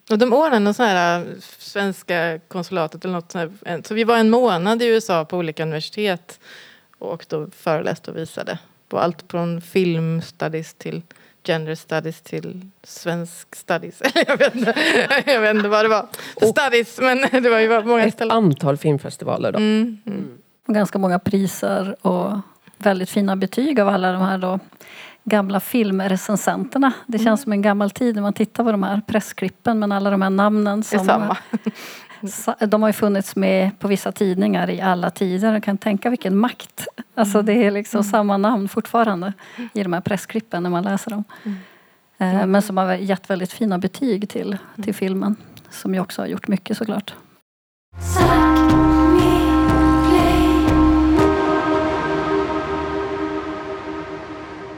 Och 0.09 0.17
de 0.17 0.33
ordnade 0.33 0.59
någon 0.59 0.73
här 0.77 1.25
svenska 1.59 2.39
konsulatet 2.47 3.05
eller 3.05 3.13
något 3.13 3.31
sånt 3.31 3.61
här. 3.65 3.81
Så 3.85 3.93
vi 3.93 4.03
var 4.03 4.17
en 4.17 4.29
månad 4.29 4.81
i 4.81 4.85
USA 4.85 5.25
på 5.25 5.37
olika 5.37 5.63
universitet 5.63 6.39
och 6.97 7.25
då 7.29 7.47
föreläste 7.51 8.11
och 8.11 8.17
visade 8.17 8.59
på 8.89 8.99
allt 8.99 9.23
från 9.27 9.61
filmstudies 9.61 10.73
till 10.73 11.01
gender 11.47 11.75
studies 11.75 12.21
till 12.21 12.69
svensk 12.83 13.55
studies. 13.55 14.01
jag, 14.27 14.37
vet 14.37 14.55
inte, 14.55 14.73
jag 15.25 15.41
vet 15.41 15.55
inte 15.55 15.69
vad 15.69 15.85
det 15.85 15.89
var 15.89 16.07
studies 16.35 16.99
men 17.01 17.17
det 17.43 17.49
var 17.49 17.59
ju 17.59 17.83
många 17.83 18.03
Ett 18.03 18.13
ställen. 18.13 18.37
antal 18.37 18.77
filmfestivaler 18.77 19.51
då. 19.51 19.57
Mm, 19.57 19.97
mm. 20.05 20.37
Och 20.67 20.73
ganska 20.73 20.99
många 20.99 21.19
priser 21.19 21.95
och 22.07 22.39
väldigt 22.77 23.09
fina 23.09 23.35
betyg 23.35 23.79
av 23.79 23.87
alla 23.87 24.11
de 24.11 24.21
här 24.21 24.37
då 24.37 24.59
gamla 25.23 25.59
filmrecensenterna. 25.59 26.93
Det 27.07 27.19
känns 27.19 27.41
som 27.41 27.51
en 27.51 27.61
gammal 27.61 27.91
tid 27.91 28.15
när 28.15 28.21
man 28.21 28.33
tittar 28.33 28.63
på 28.63 28.71
de 28.71 28.83
här 28.83 29.01
pressklippen 29.07 29.79
men 29.79 29.91
alla 29.91 30.09
de 30.09 30.21
här 30.21 30.29
namnen 30.29 30.81
Det 30.81 30.95
är 30.95 30.97
som 30.97 31.07
samma. 31.07 31.37
De 32.67 32.81
har 32.81 32.89
ju 32.89 32.93
funnits 32.93 33.35
med 33.35 33.79
på 33.79 33.87
vissa 33.87 34.11
tidningar 34.11 34.69
i 34.69 34.81
alla 34.81 35.09
tider. 35.09 35.53
Jag 35.53 35.63
kan 35.63 35.77
tänka 35.77 36.09
vilken 36.09 36.37
makt. 36.37 36.87
Alltså 37.15 37.41
det 37.41 37.53
är 37.53 37.71
liksom 37.71 38.03
samma 38.03 38.37
namn 38.37 38.69
fortfarande 38.69 39.33
i 39.73 39.83
de 39.83 39.93
här 39.93 40.01
pressklippen 40.01 40.63
när 40.63 40.69
man 40.69 40.83
läser 40.83 41.11
dem. 41.11 41.23
Eh, 42.17 42.45
Men 42.45 42.61
som 42.61 42.77
har 42.77 42.93
gett 42.95 43.29
väldigt 43.29 43.51
fina 43.53 43.77
betyg 43.77 44.29
till, 44.29 44.57
till 44.83 44.95
filmen. 44.95 45.35
Som 45.69 45.93
ju 45.93 45.99
också 45.99 46.21
har 46.21 46.27
gjort 46.27 46.47
mycket 46.47 46.77
såklart. 46.77 47.13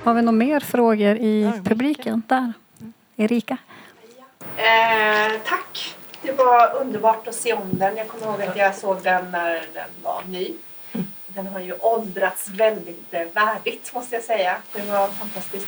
Har 0.03 0.13
vi 0.13 0.21
några 0.21 0.31
mer 0.37 0.59
frågor 0.59 1.15
i 1.15 1.51
publiken? 1.65 2.23
Där. 2.27 2.53
Erika. 3.15 3.57
Eh, 4.57 5.41
tack! 5.45 5.95
Det 6.29 6.35
var 6.35 6.75
underbart 6.75 7.27
att 7.27 7.35
se 7.35 7.53
om 7.53 7.69
den. 7.71 7.97
Jag 7.97 8.07
kommer 8.07 8.25
ihåg 8.25 8.41
att 8.41 8.57
jag 8.57 8.75
såg 8.75 9.03
den 9.03 9.31
när 9.31 9.53
den 9.73 9.89
var 10.03 10.23
ny. 10.27 10.53
Den 11.27 11.47
har 11.47 11.59
ju 11.59 11.73
åldrats 11.79 12.49
väldigt 12.49 13.13
eh, 13.13 13.21
värdigt 13.33 13.93
måste 13.93 14.15
jag 14.15 14.23
säga. 14.23 14.61
Det 14.73 14.81
var 14.81 15.07
fantastiskt. 15.07 15.67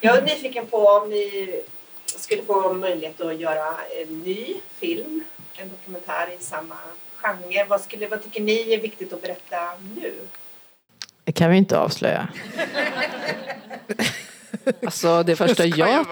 Jag 0.00 0.18
är 0.18 0.22
nyfiken 0.22 0.66
på 0.66 0.76
om 0.76 1.10
ni 1.10 1.62
skulle 2.06 2.42
få 2.42 2.72
möjlighet 2.72 3.20
att 3.20 3.40
göra 3.40 3.74
en 4.02 4.20
ny 4.20 4.54
film, 4.80 5.24
en 5.56 5.68
dokumentär 5.68 6.28
i 6.40 6.44
samma 6.44 6.76
genre. 7.16 7.64
Vad, 7.68 7.80
skulle, 7.80 8.08
vad 8.08 8.22
tycker 8.22 8.40
ni 8.40 8.72
är 8.72 8.80
viktigt 8.80 9.12
att 9.12 9.22
berätta 9.22 9.56
nu? 9.96 10.14
Det 11.24 11.32
kan 11.32 11.50
vi 11.50 11.56
inte 11.56 11.78
avslöja. 11.78 12.28
Alltså 14.84 15.22
det 15.22 15.36
första, 15.36 15.66
jag, 15.66 16.06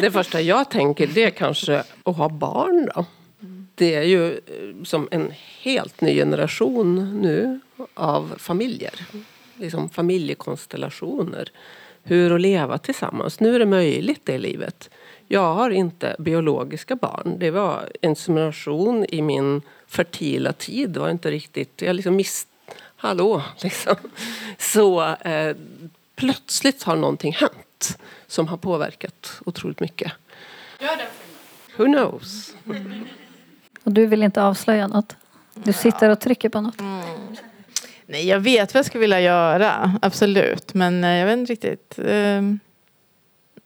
det 0.00 0.10
första 0.10 0.40
jag 0.40 0.70
tänker 0.70 1.06
det 1.06 1.24
är 1.24 1.30
kanske 1.30 1.84
att 2.04 2.16
ha 2.16 2.28
barn 2.28 2.90
då. 2.94 3.06
Det 3.78 3.94
är 3.94 4.02
ju 4.02 4.32
eh, 4.32 4.84
som 4.84 5.08
en 5.10 5.32
helt 5.62 6.00
ny 6.00 6.14
generation 6.14 7.20
nu 7.22 7.60
av 7.94 8.34
familjer. 8.38 8.94
Liksom 9.56 9.90
familjekonstellationer. 9.90 11.50
Hur 12.02 12.34
att 12.34 12.40
leva 12.40 12.78
tillsammans. 12.78 13.40
Nu 13.40 13.54
är 13.54 13.58
det 13.58 13.66
möjligt 13.66 14.20
det 14.24 14.38
livet. 14.38 14.90
Jag 15.26 15.54
har 15.54 15.70
inte 15.70 16.16
biologiska 16.18 16.96
barn. 16.96 17.38
Det 17.38 17.50
var 17.50 17.88
insemination 18.02 19.06
i 19.08 19.22
min 19.22 19.62
fertila 19.86 20.52
tid. 20.52 20.90
Det 20.90 21.00
var 21.00 21.10
inte 21.10 21.30
riktigt... 21.30 21.82
Jag 21.82 21.96
liksom 21.96 22.16
miss... 22.16 22.46
Hallå, 22.96 23.42
liksom. 23.62 23.96
Så 24.58 25.04
eh, 25.14 25.56
plötsligt 26.16 26.82
har 26.82 26.96
någonting 26.96 27.32
hänt 27.32 27.98
som 28.26 28.48
har 28.48 28.56
påverkat 28.56 29.40
otroligt 29.46 29.80
mycket. 29.80 30.12
Who 31.76 31.84
knows? 31.84 32.54
Och 33.88 33.94
du 33.94 34.06
vill 34.06 34.22
inte 34.22 34.42
avslöja 34.42 34.86
något? 34.86 35.16
Du 35.54 35.72
sitter 35.72 36.10
och 36.10 36.20
trycker 36.20 36.48
på 36.48 36.60
något? 36.60 36.74
Nej, 38.06 38.28
jag 38.28 38.40
vet 38.40 38.74
vad 38.74 38.78
jag 38.78 38.86
skulle 38.86 39.00
vilja 39.00 39.20
göra. 39.20 39.92
Absolut. 40.02 40.74
Men 40.74 41.04
eh, 41.04 41.10
jag 41.10 41.26
vet 41.26 41.38
inte 41.38 41.52
riktigt. 41.52 41.98
ehm, 42.08 42.58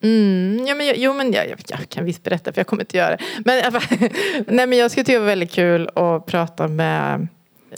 Mm, 0.03 0.67
ja, 0.67 0.75
men, 0.75 0.87
jag- 0.87 0.97
jo, 0.97 1.13
men 1.15 1.33
jag, 1.33 1.49
jag, 1.49 1.59
jag 1.69 1.89
kan 1.89 2.05
visst 2.05 2.23
berätta 2.23 2.53
för 2.53 2.61
jag 2.61 2.67
kommer 2.67 2.83
inte 2.83 2.97
göra 2.97 3.17
det. 3.17 3.23
Men, 3.45 3.73
nej, 4.47 4.67
men 4.67 4.79
jag 4.79 4.91
skulle 4.91 5.05
tycka 5.05 5.13
det 5.19 5.21
var 5.21 5.27
väldigt 5.27 5.53
kul 5.53 5.91
att 5.95 6.27
prata 6.27 6.69
med 6.69 7.29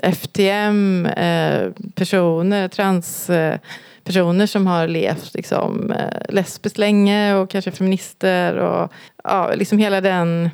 FTM 0.03 1.07
eh, 1.07 1.71
personer, 1.95 2.69
transpersoner 2.69 4.45
eh, 4.45 4.47
som 4.47 4.67
har 4.67 4.89
levt 4.89 5.35
liksom, 5.35 5.93
eh, 5.93 6.21
lesbiskt 6.29 6.79
länge 6.79 7.35
och 7.35 7.51
kanske 7.51 7.71
feminister 7.71 8.57
och 8.57 8.93
ja, 9.25 9.55
liksom 9.55 9.79
hela 9.79 10.01
den 10.01 10.51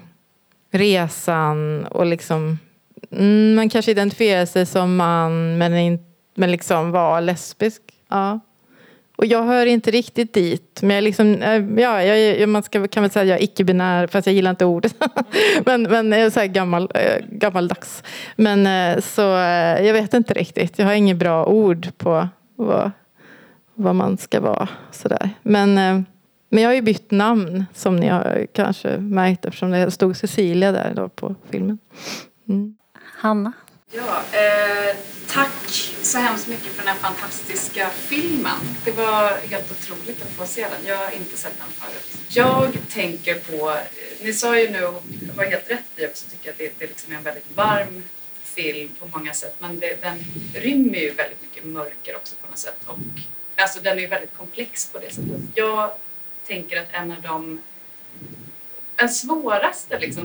resan 0.70 1.86
och 1.86 2.06
liksom 2.06 2.58
mm, 3.12 3.54
man 3.54 3.68
kanske 3.68 3.90
identifierar 3.90 4.46
sig 4.46 4.66
som 4.66 4.96
man 4.96 5.58
men, 5.58 5.74
in, 5.74 5.98
men 6.34 6.50
liksom 6.50 6.90
var 6.90 7.20
lesbisk. 7.20 7.82
Ja. 8.08 8.40
Och 9.16 9.26
jag 9.26 9.42
hör 9.42 9.66
inte 9.66 9.90
riktigt 9.90 10.34
dit. 10.34 10.78
Men 10.82 10.90
jag 10.90 11.04
liksom, 11.04 11.34
eh, 11.42 11.82
ja, 11.82 12.02
jag, 12.02 12.48
man 12.48 12.62
ska, 12.62 12.88
kan 12.88 13.02
väl 13.02 13.10
säga 13.10 13.22
att 13.22 13.28
jag 13.28 13.38
är 13.38 13.42
icke-binär 13.44 14.06
fast 14.06 14.26
jag 14.26 14.34
gillar 14.34 14.50
inte 14.50 14.64
ordet. 14.64 14.94
men, 15.64 15.82
men 15.82 16.12
jag 16.12 16.20
är 16.20 16.30
så 16.30 16.40
här 16.40 16.46
gammal, 16.46 16.90
eh, 16.94 17.24
gammaldags. 17.30 18.02
Men 18.36 18.66
eh, 18.66 19.00
så 19.02 19.36
eh, 19.36 19.86
jag 19.86 19.92
vet 19.92 20.14
inte 20.14 20.34
riktigt. 20.34 20.78
Jag 20.78 20.86
har 20.86 20.92
inget 20.92 21.16
bra 21.16 21.46
ord 21.46 21.88
på 21.98 22.28
vad, 22.56 22.90
vad 23.74 23.94
man 23.94 24.18
ska 24.18 24.40
vara. 24.40 24.68
Sådär. 24.90 25.30
Men, 25.42 25.78
eh, 25.78 26.02
men 26.50 26.62
jag 26.62 26.70
har 26.70 26.74
ju 26.74 26.82
bytt 26.82 27.10
namn 27.10 27.64
som 27.74 27.96
ni 27.96 28.08
har 28.08 28.46
kanske 28.52 28.98
märkt 28.98 29.44
eftersom 29.44 29.70
det 29.70 29.90
stod 29.90 30.16
Cecilia 30.16 30.72
där 30.72 30.92
då 30.96 31.08
på 31.08 31.34
filmen. 31.50 31.78
Mm. 32.48 32.76
Hanna? 32.94 33.52
Ja, 33.92 34.22
eh, 34.32 34.96
tack 35.28 35.68
så 36.02 36.18
hemskt 36.18 36.48
mycket 36.48 36.66
för 36.66 36.84
den 36.84 36.88
här 36.88 37.00
fantastiska 37.00 37.88
filmen. 37.88 38.60
Det 38.84 38.90
var 38.90 39.48
helt 39.50 39.70
otroligt 39.70 40.22
att 40.22 40.28
få 40.28 40.46
se 40.46 40.60
den. 40.62 40.86
Jag 40.86 40.96
har 40.96 41.10
inte 41.10 41.36
sett 41.36 41.58
den 41.58 41.68
förut. 41.68 42.26
Jag 42.28 42.72
tänker 42.88 43.34
på, 43.34 43.70
eh, 43.70 43.76
ni 44.22 44.32
sa 44.32 44.58
ju 44.58 44.70
nu, 44.70 44.84
och 44.84 45.02
var 45.36 45.44
helt 45.44 45.70
rätt 45.70 45.84
i 45.96 46.06
också, 46.06 46.30
tycker 46.30 46.46
jag 46.46 46.52
att 46.52 46.58
det, 46.58 46.78
det 46.78 46.86
liksom 46.86 47.12
är 47.12 47.16
en 47.16 47.22
väldigt 47.22 47.56
varm 47.56 48.02
film 48.42 48.88
på 49.00 49.18
många 49.18 49.34
sätt. 49.34 49.56
Men 49.58 49.80
det, 49.80 50.02
den 50.02 50.18
rymmer 50.54 50.98
ju 50.98 51.10
väldigt 51.10 51.42
mycket 51.42 51.64
mörker 51.64 52.16
också 52.16 52.34
på 52.42 52.48
något 52.48 52.58
sätt. 52.58 52.78
Och, 52.86 52.98
alltså 53.56 53.80
den 53.80 53.98
är 53.98 54.02
ju 54.02 54.06
väldigt 54.06 54.36
komplex 54.36 54.92
på 54.92 54.98
det 54.98 55.14
sättet. 55.14 55.40
Jag 55.54 55.90
tänker 56.50 56.80
att 56.80 56.88
en 56.92 57.10
av 57.12 57.22
de 57.22 57.60
den 58.96 59.08
svåraste 59.08 59.98
liksom, 59.98 60.24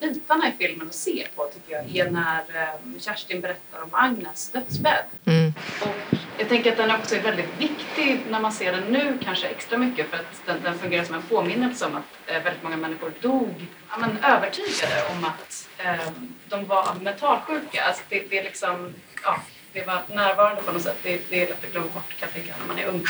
bitarna 0.00 0.48
i 0.48 0.52
filmen 0.58 0.88
att 0.88 0.94
se 0.94 1.26
på 1.34 1.46
tycker 1.46 1.72
jag 1.72 1.96
är 1.96 2.10
när 2.10 2.38
eh, 2.38 3.00
Kerstin 3.00 3.40
berättar 3.40 3.82
om 3.82 3.88
Agnes 3.92 4.50
dödsbädd. 4.50 5.04
Mm. 5.24 5.52
Och 5.80 6.18
jag 6.38 6.48
tänker 6.48 6.72
att 6.72 6.76
den 6.76 6.90
också 6.90 7.14
är 7.14 7.22
väldigt 7.22 7.58
viktig 7.58 8.20
när 8.30 8.40
man 8.40 8.52
ser 8.52 8.72
den 8.72 8.82
nu 8.82 9.18
kanske 9.24 9.46
extra 9.46 9.78
mycket 9.78 10.10
för 10.10 10.16
att 10.16 10.46
den, 10.46 10.62
den 10.62 10.78
fungerar 10.78 11.04
som 11.04 11.14
en 11.14 11.22
påminnelse 11.22 11.86
om 11.86 11.96
att 11.96 12.30
eh, 12.30 12.42
väldigt 12.42 12.62
många 12.62 12.76
människor 12.76 13.12
dog 13.20 13.66
ja, 13.90 13.96
men, 13.98 14.18
övertygade 14.24 15.04
om 15.12 15.24
att 15.24 15.68
eh, 15.78 16.12
de 16.48 16.66
var 16.66 16.94
mentalsjuka. 17.00 17.82
Alltså 17.82 18.02
det, 18.08 18.30
det 18.30 18.38
är 18.38 18.44
liksom, 18.44 18.94
ja, 19.22 19.42
det 19.72 19.86
var 19.86 20.02
närvarande 20.08 20.62
på 20.62 20.72
något 20.72 20.82
sätt. 20.82 20.98
Det, 21.02 21.30
det 21.30 21.42
är 21.42 21.48
lätt 21.48 21.64
att 21.64 21.72
glömma 21.72 21.86
bort 21.86 22.16
kan 22.18 22.28
jag 22.28 22.32
tänka 22.32 22.54
när 22.60 22.66
man 22.66 22.78
är 22.78 22.86
ung. 22.86 23.04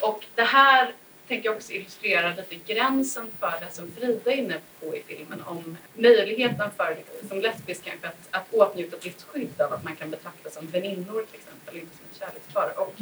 Och 0.00 0.24
det 0.34 0.42
här 0.42 0.92
tänker 1.28 1.48
jag 1.48 1.56
också 1.56 1.72
illustrera 1.72 2.34
lite 2.34 2.72
gränsen 2.72 3.26
för 3.40 3.52
det 3.60 3.74
som 3.74 3.90
Frida 3.90 4.32
är 4.32 4.36
inne 4.36 4.58
på 4.80 4.96
i 4.96 5.02
filmen 5.06 5.42
om 5.44 5.76
möjligheten 5.94 6.70
för 6.76 6.96
som 7.28 7.40
lesbisk 7.40 7.84
kanske 7.84 8.06
att, 8.08 8.28
att 8.30 8.54
åtnjuta 8.54 8.96
ett 8.96 9.06
visst 9.06 9.22
skydd 9.22 9.60
av 9.60 9.72
att 9.72 9.84
man 9.84 9.96
kan 9.96 10.10
betraktas 10.10 10.54
som 10.54 10.66
väninnor 10.66 11.24
till 11.30 11.40
exempel, 11.40 11.76
inte 11.76 11.96
som 11.96 12.18
kärlekspar. 12.18 12.72
Och 12.76 12.94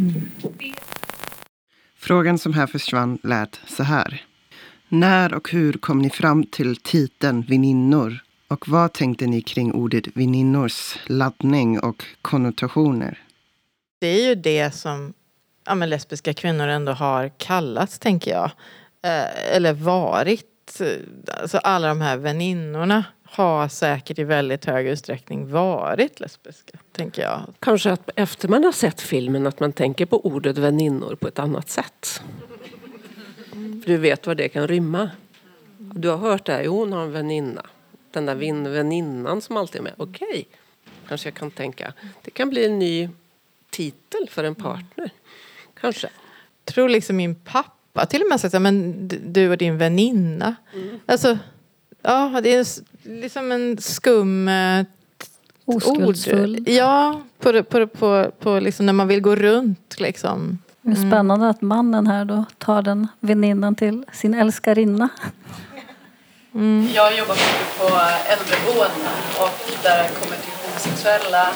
det 0.58 0.74
Frågan 1.96 2.38
som 2.38 2.52
här 2.54 2.66
försvann 2.66 3.18
lät 3.22 3.60
så 3.66 3.82
här. 3.82 4.24
När 4.88 5.34
och 5.34 5.50
hur 5.50 5.72
kom 5.72 6.02
ni 6.02 6.10
fram 6.10 6.44
till 6.44 6.76
titeln 6.76 7.42
väninnor? 7.42 8.18
Och 8.48 8.68
vad 8.68 8.92
tänkte 8.92 9.26
ni 9.26 9.42
kring 9.42 9.72
ordet 9.72 10.04
väninnors 10.14 10.98
laddning 11.06 11.80
och 11.80 12.04
konnotationer? 12.22 13.18
Det 14.00 14.06
är 14.06 14.28
ju 14.28 14.34
det 14.34 14.74
som 14.74 15.14
ja, 15.64 15.74
men 15.74 15.90
lesbiska 15.90 16.34
kvinnor 16.34 16.68
ändå 16.68 16.92
har 16.92 17.28
kallats, 17.28 17.98
tänker 17.98 18.30
jag. 18.30 18.50
Eh, 19.02 19.54
eller 19.56 19.72
varit. 19.72 20.48
Alltså 21.26 21.58
alla 21.58 21.88
de 21.88 22.00
här 22.00 22.16
väninnorna 22.16 23.04
har 23.24 23.68
säkert 23.68 24.18
i 24.18 24.24
väldigt 24.24 24.64
hög 24.64 24.86
utsträckning 24.86 25.50
varit 25.50 26.20
lesbiska, 26.20 26.78
tänker 26.92 27.22
jag. 27.22 27.40
Kanske 27.58 27.92
att 27.92 28.10
efter 28.16 28.48
man 28.48 28.64
har 28.64 28.72
sett 28.72 29.00
filmen 29.00 29.46
att 29.46 29.60
man 29.60 29.72
tänker 29.72 30.06
på 30.06 30.26
ordet 30.26 30.58
väninnor 30.58 31.14
på 31.14 31.28
ett 31.28 31.38
annat 31.38 31.68
sätt. 31.68 32.22
För 33.50 33.86
du 33.86 33.96
vet 33.96 34.26
vad 34.26 34.36
det 34.36 34.48
kan 34.48 34.68
rymma. 34.68 35.10
Du 35.78 36.08
har 36.08 36.16
hört 36.16 36.46
det 36.46 36.52
här, 36.52 36.62
jo, 36.62 36.78
hon 36.78 36.92
har 36.92 37.02
en 37.02 37.12
väninna. 37.12 37.66
Den 38.10 38.26
där 38.26 38.34
väninnan 38.70 39.40
som 39.40 39.56
alltid 39.56 39.78
är 39.78 39.82
med. 39.82 39.94
Okej, 39.96 40.48
kanske 41.08 41.28
jag 41.28 41.34
kan 41.34 41.50
tänka. 41.50 41.92
Det 42.22 42.30
kan 42.30 42.50
bli 42.50 42.66
en 42.66 42.78
ny 42.78 43.08
titel 43.70 44.28
för 44.30 44.44
en 44.44 44.54
partner. 44.54 45.10
Kanske. 45.82 46.08
tror 46.64 46.88
liksom 46.88 47.16
min 47.16 47.34
pappa 47.34 48.06
till 48.06 48.22
och 48.22 48.28
med 48.28 48.40
sagt 48.40 48.60
men 48.60 49.08
du 49.08 49.50
och 49.50 49.56
din 49.58 49.78
väninna. 49.78 50.54
Alltså, 51.06 51.38
ja, 52.02 52.40
det 52.42 52.54
är 52.54 52.66
liksom 53.04 53.52
en 53.52 53.78
skum 53.78 54.48
eh, 54.48 54.84
Oskuldsfull. 55.64 56.56
ord. 56.60 56.68
Ja, 56.68 57.22
på, 57.38 57.62
på, 57.62 57.86
på, 57.86 58.30
på 58.40 58.60
liksom 58.60 58.86
när 58.86 58.92
man 58.92 59.08
vill 59.08 59.20
gå 59.20 59.36
runt 59.36 60.00
liksom. 60.00 60.58
Det 60.80 60.90
är 60.90 61.10
spännande 61.10 61.48
att 61.48 61.62
mannen 61.62 62.06
här 62.06 62.24
då 62.24 62.44
tar 62.58 62.82
den 62.82 63.08
väninnan 63.20 63.74
till 63.74 64.04
sin 64.12 64.34
älskarinna. 64.34 65.08
Jag 66.94 67.18
jobbar 67.18 67.34
mycket 67.34 67.78
på 67.78 67.84
äldreboenden 68.32 69.18
och 69.40 69.82
där 69.82 70.08
kommer 70.08 70.36
till 70.36 70.52
homosexuella 70.66 71.48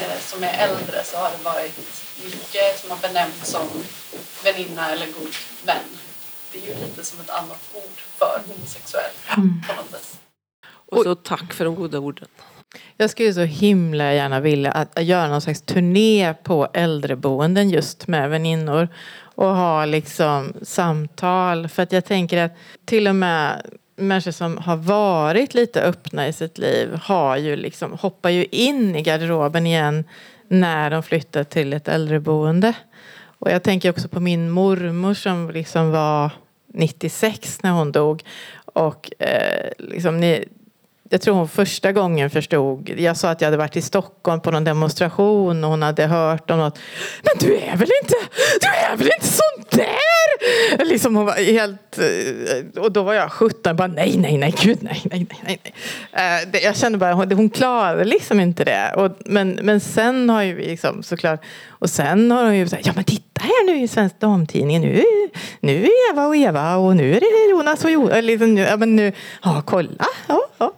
eh, 0.00 0.18
som 0.20 0.42
är 0.44 0.52
äldre 0.58 1.04
så 1.04 1.16
har 1.16 1.30
det 1.38 1.44
varit 1.44 1.99
mycket 2.24 2.80
som 2.80 2.90
har 2.90 2.98
benämnts 2.98 3.50
som 3.50 3.66
väninna 4.44 4.90
eller 4.90 5.06
god 5.06 5.34
vän. 5.64 5.76
Det 6.52 6.58
är 6.58 6.62
ju 6.62 6.84
lite 6.84 7.04
som 7.04 7.20
ett 7.20 7.30
annat 7.30 7.60
ord 7.74 8.00
för 8.18 8.40
homosexuell 8.46 9.10
på 9.34 9.74
något 9.76 9.94
vis. 9.94 10.18
Och 10.90 11.02
så 11.02 11.14
tack 11.14 11.52
för 11.52 11.64
de 11.64 11.74
goda 11.74 11.98
orden. 11.98 12.28
Jag 12.96 13.10
skulle 13.10 13.34
så 13.34 13.40
himla 13.40 14.14
gärna 14.14 14.40
vilja 14.40 14.72
att, 14.72 14.98
att 14.98 15.04
göra 15.04 15.28
någon 15.28 15.40
slags 15.40 15.62
turné 15.62 16.34
på 16.34 16.68
äldreboenden 16.74 17.70
just 17.70 18.06
med 18.06 18.30
väninnor. 18.30 18.88
Och 19.34 19.56
ha 19.56 19.84
liksom 19.84 20.52
samtal. 20.62 21.68
För 21.68 21.82
att 21.82 21.92
jag 21.92 22.04
tänker 22.04 22.44
att 22.44 22.52
till 22.84 23.08
och 23.08 23.14
med 23.14 23.66
människor 23.96 24.30
som 24.30 24.58
har 24.58 24.76
varit 24.76 25.54
lite 25.54 25.82
öppna 25.82 26.28
i 26.28 26.32
sitt 26.32 26.58
liv 26.58 26.98
har 27.02 27.36
ju 27.36 27.56
liksom, 27.56 27.92
hoppar 27.92 28.30
ju 28.30 28.44
in 28.44 28.96
i 28.96 29.02
garderoben 29.02 29.66
igen 29.66 30.04
när 30.50 30.90
de 30.90 31.02
flyttar 31.02 31.44
till 31.44 31.72
ett 31.72 31.88
äldreboende. 31.88 32.74
Och 33.38 33.50
jag 33.50 33.62
tänker 33.62 33.90
också 33.90 34.08
på 34.08 34.20
min 34.20 34.50
mormor 34.50 35.14
som 35.14 35.50
liksom 35.50 35.90
var 35.90 36.30
96 36.66 37.62
när 37.62 37.70
hon 37.70 37.92
dog. 37.92 38.24
Och 38.64 39.10
eh, 39.18 39.70
liksom 39.78 40.20
ni, 40.20 40.44
jag 41.10 41.20
tror 41.20 41.34
hon 41.34 41.48
första 41.48 41.92
gången 41.92 42.30
förstod. 42.30 42.88
Jag 42.96 43.16
sa 43.16 43.30
att 43.30 43.40
jag 43.40 43.46
hade 43.46 43.56
varit 43.56 43.76
i 43.76 43.82
Stockholm 43.82 44.40
på 44.40 44.50
någon 44.50 44.64
demonstration 44.64 45.64
och 45.64 45.70
hon 45.70 45.82
hade 45.82 46.06
hört 46.06 46.50
om 46.50 46.58
något. 46.58 46.78
Men 47.22 47.48
du 47.48 47.56
är 47.56 47.76
väl 47.76 47.90
inte, 48.02 48.14
du 48.60 48.68
är 48.68 48.96
väl 48.96 49.10
inte 49.18 49.26
sån 49.26 49.64
där? 49.70 50.19
Liksom 50.84 51.16
hon 51.16 51.26
var 51.26 51.52
helt, 51.52 51.98
eh, 51.98 52.82
och 52.82 52.92
då 52.92 53.02
var 53.02 53.14
jag 53.14 53.32
17 53.32 53.76
bara 53.76 53.88
nej, 53.88 54.16
nej, 54.16 54.38
nej, 54.38 54.54
gud, 54.62 54.78
nej, 54.80 55.02
nej, 55.04 55.26
nej, 55.30 55.60
nej. 55.62 55.74
Eh, 56.52 56.64
jag 56.64 56.76
kände 56.76 56.98
bara, 56.98 57.12
hon, 57.12 57.32
hon 57.32 57.50
klarade 57.50 58.04
liksom 58.04 58.40
inte 58.40 58.64
det. 58.64 58.92
Och, 58.96 59.16
men, 59.24 59.58
men 59.62 59.80
sen 59.80 60.30
har 60.30 60.42
ju 60.42 60.54
vi 60.54 60.66
liksom 60.66 61.02
såklart, 61.02 61.40
och 61.68 61.90
sen 61.90 62.30
har 62.30 62.44
hon 62.44 62.56
ju 62.56 62.68
sagt, 62.68 62.86
ja 62.86 62.92
men 62.96 63.04
titta 63.04 63.40
här 63.40 63.66
nu 63.66 63.82
i 63.82 63.88
Svensk 63.88 64.20
Damtidning, 64.20 64.80
nu, 64.80 65.04
nu 65.60 65.84
är 65.84 66.12
Eva 66.12 66.26
och 66.26 66.36
Eva 66.36 66.76
och 66.76 66.96
nu 66.96 67.14
är 67.14 67.20
det 67.20 67.50
Jonas 67.50 67.84
och 67.84 67.90
Jonas. 67.90 68.24
Liksom, 68.24 68.56
ja, 68.56 68.76
men 68.76 68.96
nu, 68.96 69.12
ja 69.42 69.62
kolla. 69.66 70.06
Ja, 70.28 70.40
ja. 70.58 70.72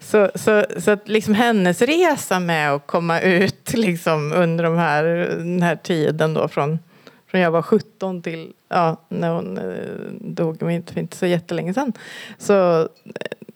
Så, 0.00 0.30
så, 0.34 0.64
så 0.78 0.90
att 0.90 1.08
liksom 1.08 1.34
hennes 1.34 1.82
resa 1.82 2.40
med 2.40 2.72
att 2.72 2.86
komma 2.86 3.20
ut 3.20 3.72
liksom 3.74 4.32
under 4.32 4.64
de 4.64 4.76
här, 4.76 5.04
den 5.38 5.62
här 5.62 5.76
tiden 5.76 6.34
då 6.34 6.48
från, 6.48 6.78
från 7.30 7.40
jag 7.40 7.50
var 7.50 7.62
17 7.62 8.22
till 8.22 8.52
ja, 8.68 8.96
när 9.08 9.30
hon 9.30 9.58
eh, 9.58 10.12
dog 10.20 10.58
för 10.58 10.98
inte 10.98 11.16
så 11.16 11.26
jättelänge 11.26 11.74
sedan. 11.74 11.92
Så 12.38 12.80
eh, 12.80 12.88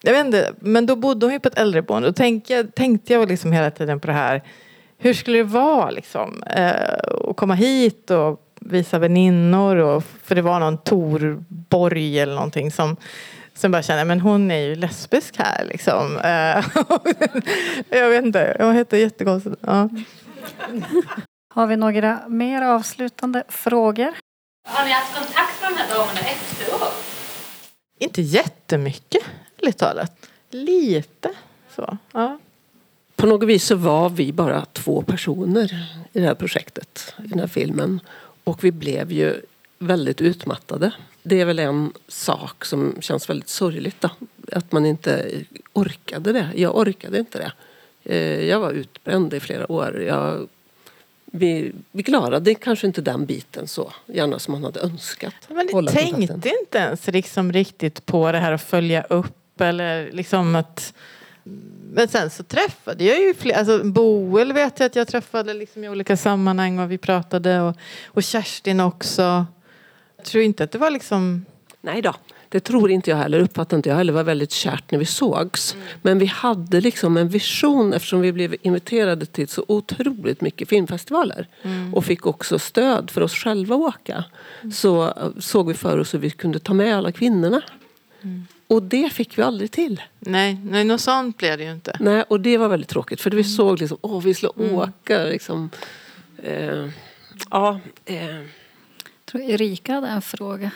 jag 0.03 0.13
vet 0.13 0.27
inte, 0.27 0.53
men 0.61 0.87
då 0.87 0.97
bodde 0.97 1.27
hon 1.27 1.33
ju 1.33 1.41
på 1.41 1.49
ett 1.49 1.59
äldreboende 1.59 2.09
och 2.09 2.17
tänkte, 2.17 2.65
tänkte 2.65 3.13
jag 3.13 3.29
liksom 3.29 3.53
hela 3.53 3.71
tiden 3.71 4.01
på 4.01 4.07
det 4.07 4.13
här. 4.13 4.43
Hur 4.99 5.15
skulle 5.15 5.39
det 5.39 5.45
vara 5.45 5.91
liksom 5.91 6.43
eh, 6.43 7.31
att 7.31 7.37
komma 7.37 7.55
hit 7.55 8.11
och 8.11 8.41
visa 8.61 8.99
väninnor 8.99 9.77
och 9.77 10.05
för 10.23 10.35
det 10.35 10.43
var 10.43 10.61
någon 10.61 10.79
Torborg 10.79 12.19
eller 12.19 12.35
någonting 12.35 12.71
som 12.71 12.97
som 13.55 13.73
bara 13.73 13.83
kände 13.83 14.05
men 14.05 14.21
hon 14.21 14.51
är 14.51 14.59
ju 14.59 14.75
lesbisk 14.75 15.39
här 15.39 15.65
liksom. 15.65 16.19
Jag 18.01 18.09
vet 18.09 18.25
inte, 18.25 18.57
jag 18.59 18.75
heter 18.75 18.97
jättekonstigt. 18.97 19.57
Ja. 19.61 19.89
Har 21.55 21.67
vi 21.67 21.77
några 21.77 22.21
mer 22.29 22.63
avslutande 22.63 23.43
frågor? 23.49 24.15
Har 24.65 24.85
ni 24.85 24.91
haft 24.91 25.15
kontakt 25.15 25.63
med 25.63 25.71
de 25.73 25.77
här 25.77 25.95
damerna 25.95 26.21
efteråt? 26.21 26.93
Inte 27.99 28.23
jättemycket, 28.23 29.23
ärligt 29.63 29.79
talat. 29.79 30.27
Lite 30.51 31.31
så. 31.77 31.99
Ja. 32.13 32.39
På 33.17 33.27
något 33.27 33.49
vis 33.49 33.65
så 33.65 33.75
var 33.77 34.09
vi 34.11 34.33
bara 34.33 34.65
två 34.65 35.03
personer 35.03 35.87
i 36.13 36.21
det 36.21 36.27
här 36.27 36.35
projektet, 36.35 37.15
i 37.25 37.27
den 37.27 37.39
här 37.39 37.47
filmen. 37.47 38.01
Och 38.45 38.65
vi 38.65 38.73
blev 38.73 39.13
ju 39.13 39.41
väldigt 39.79 40.21
utmattade. 40.21 40.93
Det 41.23 41.41
är 41.41 41.45
väl 41.45 41.59
en 41.59 41.93
sak 42.09 42.65
som 42.65 42.97
känns 43.01 43.31
väldigt 43.31 43.49
sorgligt 43.49 44.01
då. 44.01 44.11
Att 44.53 44.73
man 44.73 44.87
inte 44.87 45.31
orkade 45.73 46.33
det. 46.33 46.49
Jag 46.55 46.77
orkade 46.77 47.19
inte 47.19 47.39
det. 47.39 47.53
Eh, 48.15 48.45
Jag 48.49 48.61
var 48.61 48.73
utbränd 48.73 49.35
i 49.35 49.41
flera 49.41 49.73
år. 49.73 50.03
Jag, 50.03 50.49
vi, 51.35 51.73
vi 51.93 52.03
klarade 52.03 52.55
kanske 52.55 52.87
inte 52.87 53.01
den 53.01 53.27
biten 53.27 53.69
så 53.69 53.93
gärna 54.07 54.39
som 54.39 54.53
man 54.53 54.65
hade 54.65 54.81
önskat. 54.81 55.35
Men 55.49 55.67
ni 55.67 55.73
tänkte 55.73 56.27
kontakten. 56.27 56.53
inte 56.61 56.79
ens 56.79 57.07
liksom 57.07 57.53
riktigt 57.53 58.07
på 58.07 58.33
det 58.33 58.39
här 58.39 58.53
att 58.53 58.63
följa 58.63 59.03
upp 59.03 59.61
eller 59.61 60.13
liksom 60.13 60.55
att 60.55 60.95
men 61.95 62.09
sen 62.09 62.31
så 62.31 62.43
träffade 62.43 63.05
jag 63.05 63.21
ju 63.21 63.35
fler, 63.35 63.55
alltså 63.55 63.85
Boel 63.85 64.53
vet 64.53 64.81
jag 64.81 64.87
att 64.87 64.97
jag 64.97 65.09
träffade 65.09 65.55
liksom 65.55 65.85
i 65.85 65.89
olika 65.89 66.17
sammanhang 66.17 66.79
och 66.79 66.91
vi 66.91 66.99
pratade 66.99 67.61
och, 67.61 67.77
och 68.07 68.23
Kerstin 68.23 68.81
också. 68.81 69.47
Jag 70.17 70.27
tror 70.27 70.45
inte 70.45 70.65
att 70.65 70.71
det 70.71 70.79
var 70.79 70.91
liksom 70.91 71.45
Nej 71.81 72.03
då, 72.03 72.15
det 72.53 72.61
tror 72.61 72.91
inte 72.91 73.11
jag 73.11 73.17
heller. 73.17 73.41
Uppfattade 73.41 73.77
inte 73.77 73.89
jag 73.89 73.97
heller. 73.97 74.13
Var 74.13 74.25
väldigt 74.25 74.53
kärt 74.53 74.91
när 74.91 74.99
vi 74.99 75.05
sågs. 75.05 75.77
Men 76.03 76.19
vi 76.19 76.27
hade 76.27 76.81
liksom 76.81 77.17
en 77.17 77.29
vision 77.29 77.93
eftersom 77.93 78.21
vi 78.21 78.33
blev 78.33 78.55
inviterade 78.63 79.27
till 79.27 79.49
så 79.49 79.65
otroligt 79.69 80.41
mycket 80.41 80.69
filmfestivaler. 80.69 81.49
Och 81.93 82.05
fick 82.05 82.27
också 82.27 82.59
stöd 82.59 83.11
för 83.11 83.21
oss 83.21 83.35
själva 83.35 83.75
att 83.75 83.81
åka. 83.81 84.25
Så 84.73 85.05
eh, 85.05 85.13
såg 85.39 85.69
vi 85.69 85.75
för 85.75 85.99
oss 85.99 86.15
hur 86.15 86.19
vi 86.19 86.31
kunde 86.31 86.59
ta 86.59 86.75
med 86.75 86.97
alla 86.97 87.13
kvinnorna. 87.13 87.63
Och 88.67 88.83
det 88.83 89.13
fick 89.13 89.39
vi 89.39 89.43
aldrig 89.43 89.71
till. 89.71 90.03
Nej, 90.19 90.59
nej 90.65 90.85
något 90.85 91.01
sånt 91.01 91.39
blev 91.39 91.59
det 91.59 91.65
ju 91.65 91.73
inte. 91.73 91.97
Nej, 92.01 92.25
och 92.29 92.41
det 92.41 92.59
var 92.59 92.69
väldigt 92.69 92.89
tråkigt. 92.89 93.21
För 93.21 93.31
vi 93.31 93.45
såg 93.45 93.81
liksom, 93.81 93.99
åh 94.01 94.23
vi 94.23 94.35
skulle 94.35 94.53
åka. 94.75 95.25
Liksom, 95.25 95.71
eh, 96.43 96.89
ja, 97.51 97.81
eh, 98.05 98.37
Jag 98.37 98.47
tror 99.25 99.43
Erika 99.43 99.93
hade 99.95 100.09
en 100.09 100.23
fråga. 100.23 100.71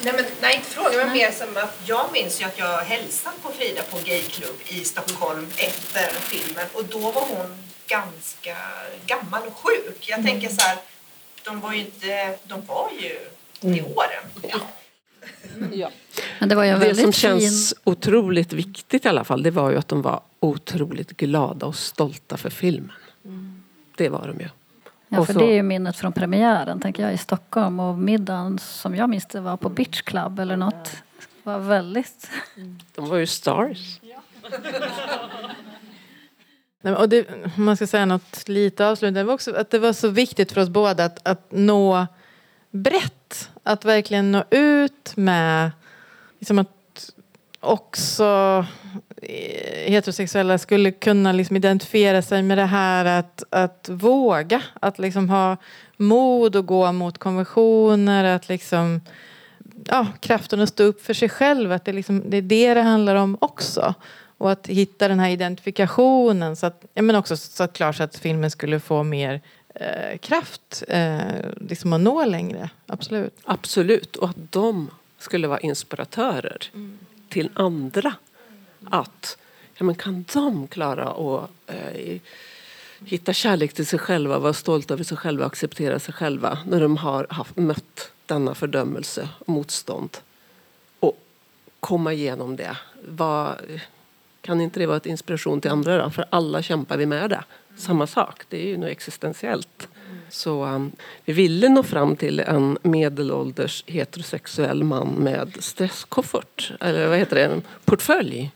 Nej, 0.00 0.12
men, 0.16 0.24
nej, 0.40 0.56
inte 0.56 0.70
fråga, 0.70 0.96
men 0.96 1.12
mer 1.12 1.30
som 1.30 1.56
att 1.56 1.80
jag 1.86 2.12
minns 2.12 2.40
ju 2.40 2.44
att 2.44 2.58
jag 2.58 2.78
hälsade 2.78 3.36
på 3.42 3.52
Frida 3.52 3.82
på 3.82 3.96
gayklubb 4.04 4.56
i 4.68 4.84
Stockholm 4.84 5.46
efter 5.56 6.06
filmen 6.20 6.66
och 6.72 6.84
då 6.84 6.98
var 6.98 7.22
hon 7.28 7.46
ganska 7.86 8.56
gammal 9.06 9.42
och 9.46 9.56
sjuk. 9.56 10.08
Jag 10.08 10.22
tänker 10.24 10.48
så 10.48 10.60
här, 10.60 10.78
de 11.44 11.60
var 11.60 11.72
ju 11.72 11.78
inte, 11.78 12.38
de 12.44 12.66
var 12.66 12.90
ju 13.00 13.18
i 13.74 13.82
åren. 13.82 14.24
Ja. 15.72 15.90
Men 16.38 16.48
det 16.48 16.54
var 16.54 16.64
ju 16.64 16.70
en 16.70 16.80
Det 16.80 16.94
som 16.94 17.04
fin... 17.04 17.12
känns 17.12 17.74
otroligt 17.84 18.52
viktigt 18.52 19.04
i 19.04 19.08
alla 19.08 19.24
fall 19.24 19.42
det 19.42 19.50
var 19.50 19.70
ju 19.70 19.78
att 19.78 19.88
de 19.88 20.02
var 20.02 20.20
otroligt 20.40 21.10
glada 21.10 21.66
och 21.66 21.76
stolta 21.76 22.36
för 22.36 22.50
filmen. 22.50 22.92
Det 23.96 24.08
var 24.08 24.26
de 24.26 24.40
ju. 24.40 24.48
Ja, 25.12 25.24
för 25.24 25.32
så- 25.32 25.38
det 25.38 25.44
är 25.44 25.54
ju 25.54 25.62
minnet 25.62 25.96
från 25.96 26.12
premiären, 26.12 26.80
tänker 26.80 27.02
jag, 27.02 27.12
i 27.14 27.18
Stockholm. 27.18 27.80
Och 27.80 27.98
middagen, 27.98 28.58
som 28.58 28.96
jag 28.96 29.10
minns 29.10 29.26
det, 29.26 29.40
var 29.40 29.56
på 29.56 29.68
Bitch 29.68 30.02
Club 30.02 30.38
eller 30.38 30.56
något. 30.56 30.90
var 31.42 31.58
väldigt... 31.58 32.30
De 32.94 33.08
var 33.08 33.16
ju 33.16 33.26
stars. 33.26 34.00
Nej, 36.84 36.94
och 36.94 37.08
det, 37.08 37.28
om 37.56 37.64
man 37.64 37.76
ska 37.76 37.86
säga 37.86 38.04
något 38.06 38.48
lite 38.48 38.86
avslutande, 38.86 39.20
det 39.20 39.24
var 39.24 39.34
också 39.34 39.54
att 39.54 39.70
det 39.70 39.78
var 39.78 39.92
så 39.92 40.08
viktigt 40.08 40.52
för 40.52 40.60
oss 40.60 40.68
båda 40.68 41.04
att, 41.04 41.28
att 41.28 41.46
nå 41.50 42.06
brett. 42.70 43.50
Att 43.62 43.84
verkligen 43.84 44.32
nå 44.32 44.44
ut 44.50 45.16
med 45.16 45.70
liksom 46.38 46.58
att 46.58 46.68
också 47.62 48.24
eh, 49.22 49.90
heterosexuella 49.92 50.58
skulle 50.58 50.90
kunna 50.90 51.32
liksom 51.32 51.56
identifiera 51.56 52.22
sig 52.22 52.42
med 52.42 52.58
det 52.58 52.64
här 52.64 53.04
att, 53.04 53.44
att 53.50 53.88
våga. 53.92 54.62
Att 54.80 54.98
liksom 54.98 55.30
ha 55.30 55.56
mod 55.96 56.56
att 56.56 56.66
gå 56.66 56.92
mot 56.92 57.18
konventioner. 57.18 58.24
Att 58.24 58.48
liksom, 58.48 59.00
ja, 59.84 60.06
kraften 60.20 60.60
att 60.60 60.68
stå 60.68 60.84
upp 60.84 61.02
för 61.04 61.14
sig 61.14 61.28
själv. 61.28 61.72
Att 61.72 61.84
det, 61.84 61.92
liksom, 61.92 62.22
det 62.30 62.36
är 62.36 62.42
det 62.42 62.74
det 62.74 62.82
handlar 62.82 63.14
om 63.14 63.36
också. 63.40 63.94
Och 64.38 64.52
att 64.52 64.66
hitta 64.66 65.08
den 65.08 65.20
här 65.20 65.30
identifikationen. 65.30 66.56
Så 66.56 66.66
att, 66.66 66.84
men 66.94 67.16
också 67.16 67.36
så 67.36 67.62
att 67.64 67.72
klart 67.72 67.96
så 67.96 68.02
att 68.02 68.16
filmen 68.16 68.50
skulle 68.50 68.80
få 68.80 69.02
mer 69.02 69.40
eh, 69.74 70.18
kraft. 70.18 70.82
Eh, 70.88 71.18
liksom 71.60 71.92
att 71.92 72.00
nå 72.00 72.24
längre. 72.24 72.70
Absolut. 72.86 73.38
Absolut, 73.44 74.16
och 74.16 74.28
att 74.28 74.52
de 74.52 74.90
skulle 75.18 75.48
vara 75.48 75.60
inspiratörer 75.60 76.70
till 77.32 77.50
andra. 77.54 78.14
Att 78.84 79.38
ja, 79.74 79.84
men 79.84 79.94
kan 79.94 80.24
de 80.32 80.66
klara 80.66 81.08
att 81.08 81.50
eh, 81.66 82.20
hitta 83.04 83.32
kärlek 83.32 83.72
till 83.72 83.86
sig 83.86 83.98
själva, 83.98 84.38
vara 84.38 84.52
stolta 84.52 84.94
över 84.94 85.04
sig 85.04 85.16
själva, 85.16 85.46
acceptera 85.46 85.98
sig 85.98 86.14
själva 86.14 86.58
när 86.66 86.80
de 86.80 86.96
har 86.96 87.26
haft, 87.30 87.56
mött 87.56 88.12
denna 88.26 88.54
fördömelse 88.54 89.28
och 89.38 89.48
motstånd. 89.48 90.16
Och 91.00 91.18
komma 91.80 92.12
igenom 92.12 92.56
det. 92.56 92.76
Vad, 93.08 93.56
kan 94.40 94.60
inte 94.60 94.80
det 94.80 94.86
vara 94.86 94.96
ett 94.96 95.06
inspiration 95.06 95.60
till 95.60 95.70
andra 95.70 96.04
då? 96.04 96.10
För 96.10 96.24
alla 96.30 96.62
kämpar 96.62 96.96
vi 96.96 97.06
med 97.06 97.30
det. 97.30 97.44
Samma 97.76 98.06
sak, 98.06 98.42
det 98.48 98.62
är 98.64 98.68
ju 98.68 98.76
något 98.76 98.90
existentiellt. 98.90 99.88
Så 100.32 100.64
um, 100.64 100.92
vi 101.24 101.32
ville 101.32 101.68
nå 101.68 101.82
fram 101.82 102.16
till 102.16 102.40
en 102.40 102.78
medelålders 102.82 103.84
heterosexuell 103.86 104.84
man 104.84 105.08
med 105.08 105.56
stresskoffert, 105.60 106.72
eller 106.80 107.08
vad 107.08 107.18
heter 107.18 107.36
det, 107.36 107.44
en 107.44 107.62
portfölj. 107.84 108.50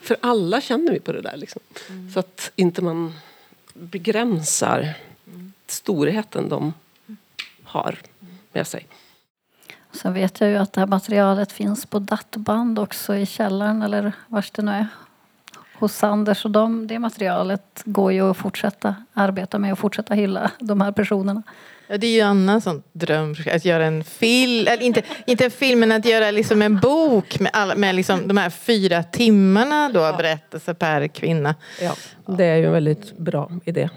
För 0.00 0.16
alla 0.20 0.60
känner 0.60 0.92
vi 0.92 1.00
på 1.00 1.12
det 1.12 1.20
där. 1.20 1.36
Liksom. 1.36 1.62
Så 2.14 2.20
att 2.20 2.52
inte 2.56 2.82
man 2.82 3.14
begränsar 3.74 4.94
storheten 5.66 6.48
de 6.48 6.72
har 7.64 7.98
med 8.52 8.66
sig. 8.66 8.86
Sen 9.92 10.14
vet 10.14 10.40
jag 10.40 10.50
ju 10.50 10.56
att 10.56 10.72
det 10.72 10.80
här 10.80 10.88
materialet 10.88 11.52
finns 11.52 11.86
på 11.86 11.98
dattband 11.98 12.78
också 12.78 13.16
i 13.16 13.26
källaren 13.26 13.82
eller 13.82 14.12
vars 14.26 14.50
det 14.50 14.62
nu 14.62 14.70
är. 14.70 14.86
Hos 15.78 15.94
Sanders 15.96 16.44
och 16.44 16.50
de, 16.50 16.86
det 16.86 16.98
materialet 16.98 17.82
går 17.84 18.12
ju 18.12 18.30
att 18.30 18.36
fortsätta 18.36 18.94
arbeta 19.14 19.58
med 19.58 19.72
och 19.72 19.78
fortsätta 19.78 20.14
hylla 20.14 20.50
de 20.58 20.80
här 20.80 20.92
personerna. 20.92 21.42
Ja, 21.86 21.98
det 21.98 22.06
är 22.06 22.10
ju 22.10 22.20
Anna 22.20 22.60
sån 22.60 22.82
dröm 22.92 23.34
att 23.54 23.64
göra 23.64 23.86
en 23.86 24.04
film, 24.04 24.66
eller 24.68 24.82
inte, 24.82 25.02
inte 25.26 25.44
en 25.44 25.50
film 25.50 25.80
men 25.80 25.92
att 25.92 26.04
göra 26.04 26.30
liksom 26.30 26.62
en 26.62 26.78
bok 26.78 27.40
med, 27.40 27.50
alla, 27.54 27.74
med 27.74 27.94
liksom 27.94 28.28
de 28.28 28.36
här 28.36 28.50
fyra 28.50 29.02
timmarna 29.02 29.90
då, 29.94 30.00
berättelse 30.16 30.74
per 30.74 31.06
kvinna. 31.06 31.54
Ja, 31.82 31.94
det 32.26 32.44
är 32.44 32.56
ju 32.56 32.66
en 32.66 32.72
väldigt 32.72 33.18
bra 33.18 33.50
idé. 33.64 33.88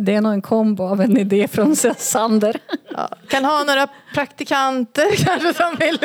Det 0.00 0.14
är 0.14 0.20
nog 0.20 0.32
en 0.32 0.42
kombo 0.42 0.82
av 0.84 1.00
en 1.00 1.16
idé 1.18 1.48
från 1.48 1.76
Sander. 1.76 2.60
Ja, 2.88 3.08
kan 3.28 3.44
ha 3.44 3.64
några 3.64 3.88
praktikanter 4.14 5.16
kanske 5.24 5.54
som 5.54 5.76
vill. 5.80 5.98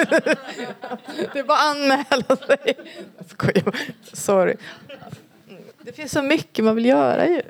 Det 1.34 1.40
är 1.40 1.44
bara 1.44 1.58
att 1.58 1.76
anmäla 1.76 2.36
sig. 2.48 2.74
Jag 3.18 3.26
skojar 3.30 3.64
bara. 3.64 3.76
Sorry. 4.14 4.56
Det 5.82 5.94
finns 5.94 6.12
så 6.12 6.22
mycket 6.22 6.66
man 6.66 6.76
vill 6.76 6.86
göra 6.86 7.28
ju. 7.28 7.42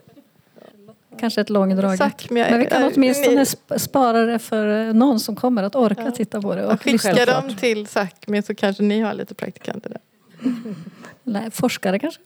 Kanske 1.19 1.41
ett 1.41 1.49
långdraget. 1.49 1.93
Exakt, 2.01 2.29
men 2.29 2.41
jag- 2.41 2.51
Men 2.51 2.59
vi 2.59 2.65
kan 2.65 2.91
åtminstone 2.95 3.35
ni- 3.35 3.43
sp- 3.43 3.77
spara 3.77 4.25
det 4.25 4.39
för 4.39 4.87
eh, 4.87 4.93
någon 4.93 5.19
som 5.19 5.35
kommer 5.35 5.63
att 5.63 5.75
orka 5.75 6.11
titta 6.11 6.41
på 6.41 6.55
det. 6.55 6.65
Och 6.65 6.73
Och 6.73 6.85
lyssna 6.85 7.11
skicka 7.11 7.25
klart. 7.25 7.43
dem 7.47 7.55
till 7.55 7.85
Sápmi 7.87 8.41
så 8.41 8.55
kanske 8.55 8.83
ni 8.83 8.99
har 9.01 9.13
lite 9.13 9.35
praktikanter 9.35 9.89
där. 9.89 9.99
Nej, 11.23 11.51
forskare 11.51 11.99
kanske. 11.99 12.21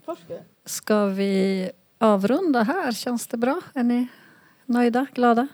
Ska 0.66 1.06
vi 1.06 1.70
avrunda 2.00 2.64
här? 2.64 2.92
Känns 2.92 3.28
det 3.28 3.38
bra? 3.38 3.62
Är 3.74 3.84
ni 3.84 4.08
nöjda, 4.66 5.06
glada? 5.14 5.48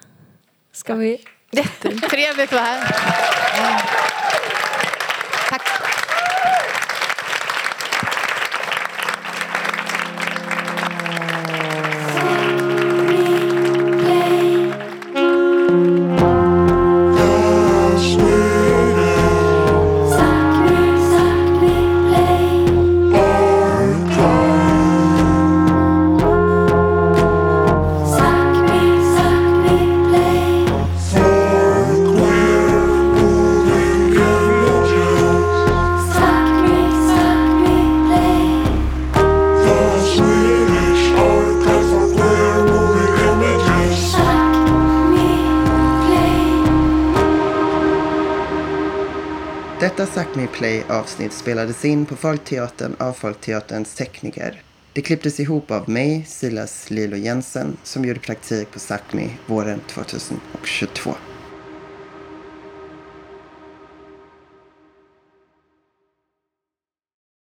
Ska 0.72 0.96
vi... 0.96 1.26
Jättetrevligt 1.52 2.39
att 2.39 2.52
vara 2.52 2.64
här. 2.64 4.12
Play 50.64 50.84
avsnitt 50.88 51.34
spelades 51.34 51.86
in 51.86 52.05
på 52.05 52.16
Folkteatern 52.16 52.95
av 52.99 53.14
Folkteaterns 53.14 53.95
tekniker. 53.95 54.61
Det 54.93 55.01
klipptes 55.01 55.39
ihop 55.39 55.72
av 55.72 55.89
mig, 55.89 56.26
Silas 56.28 56.89
Lilo 56.89 57.18
Jensen, 57.18 57.78
som 57.84 58.05
gjorde 58.05 58.20
praktik 58.20 58.72
på 58.72 58.80
Sápmi 58.80 59.30
våren 59.47 59.82
2022. 59.88 61.16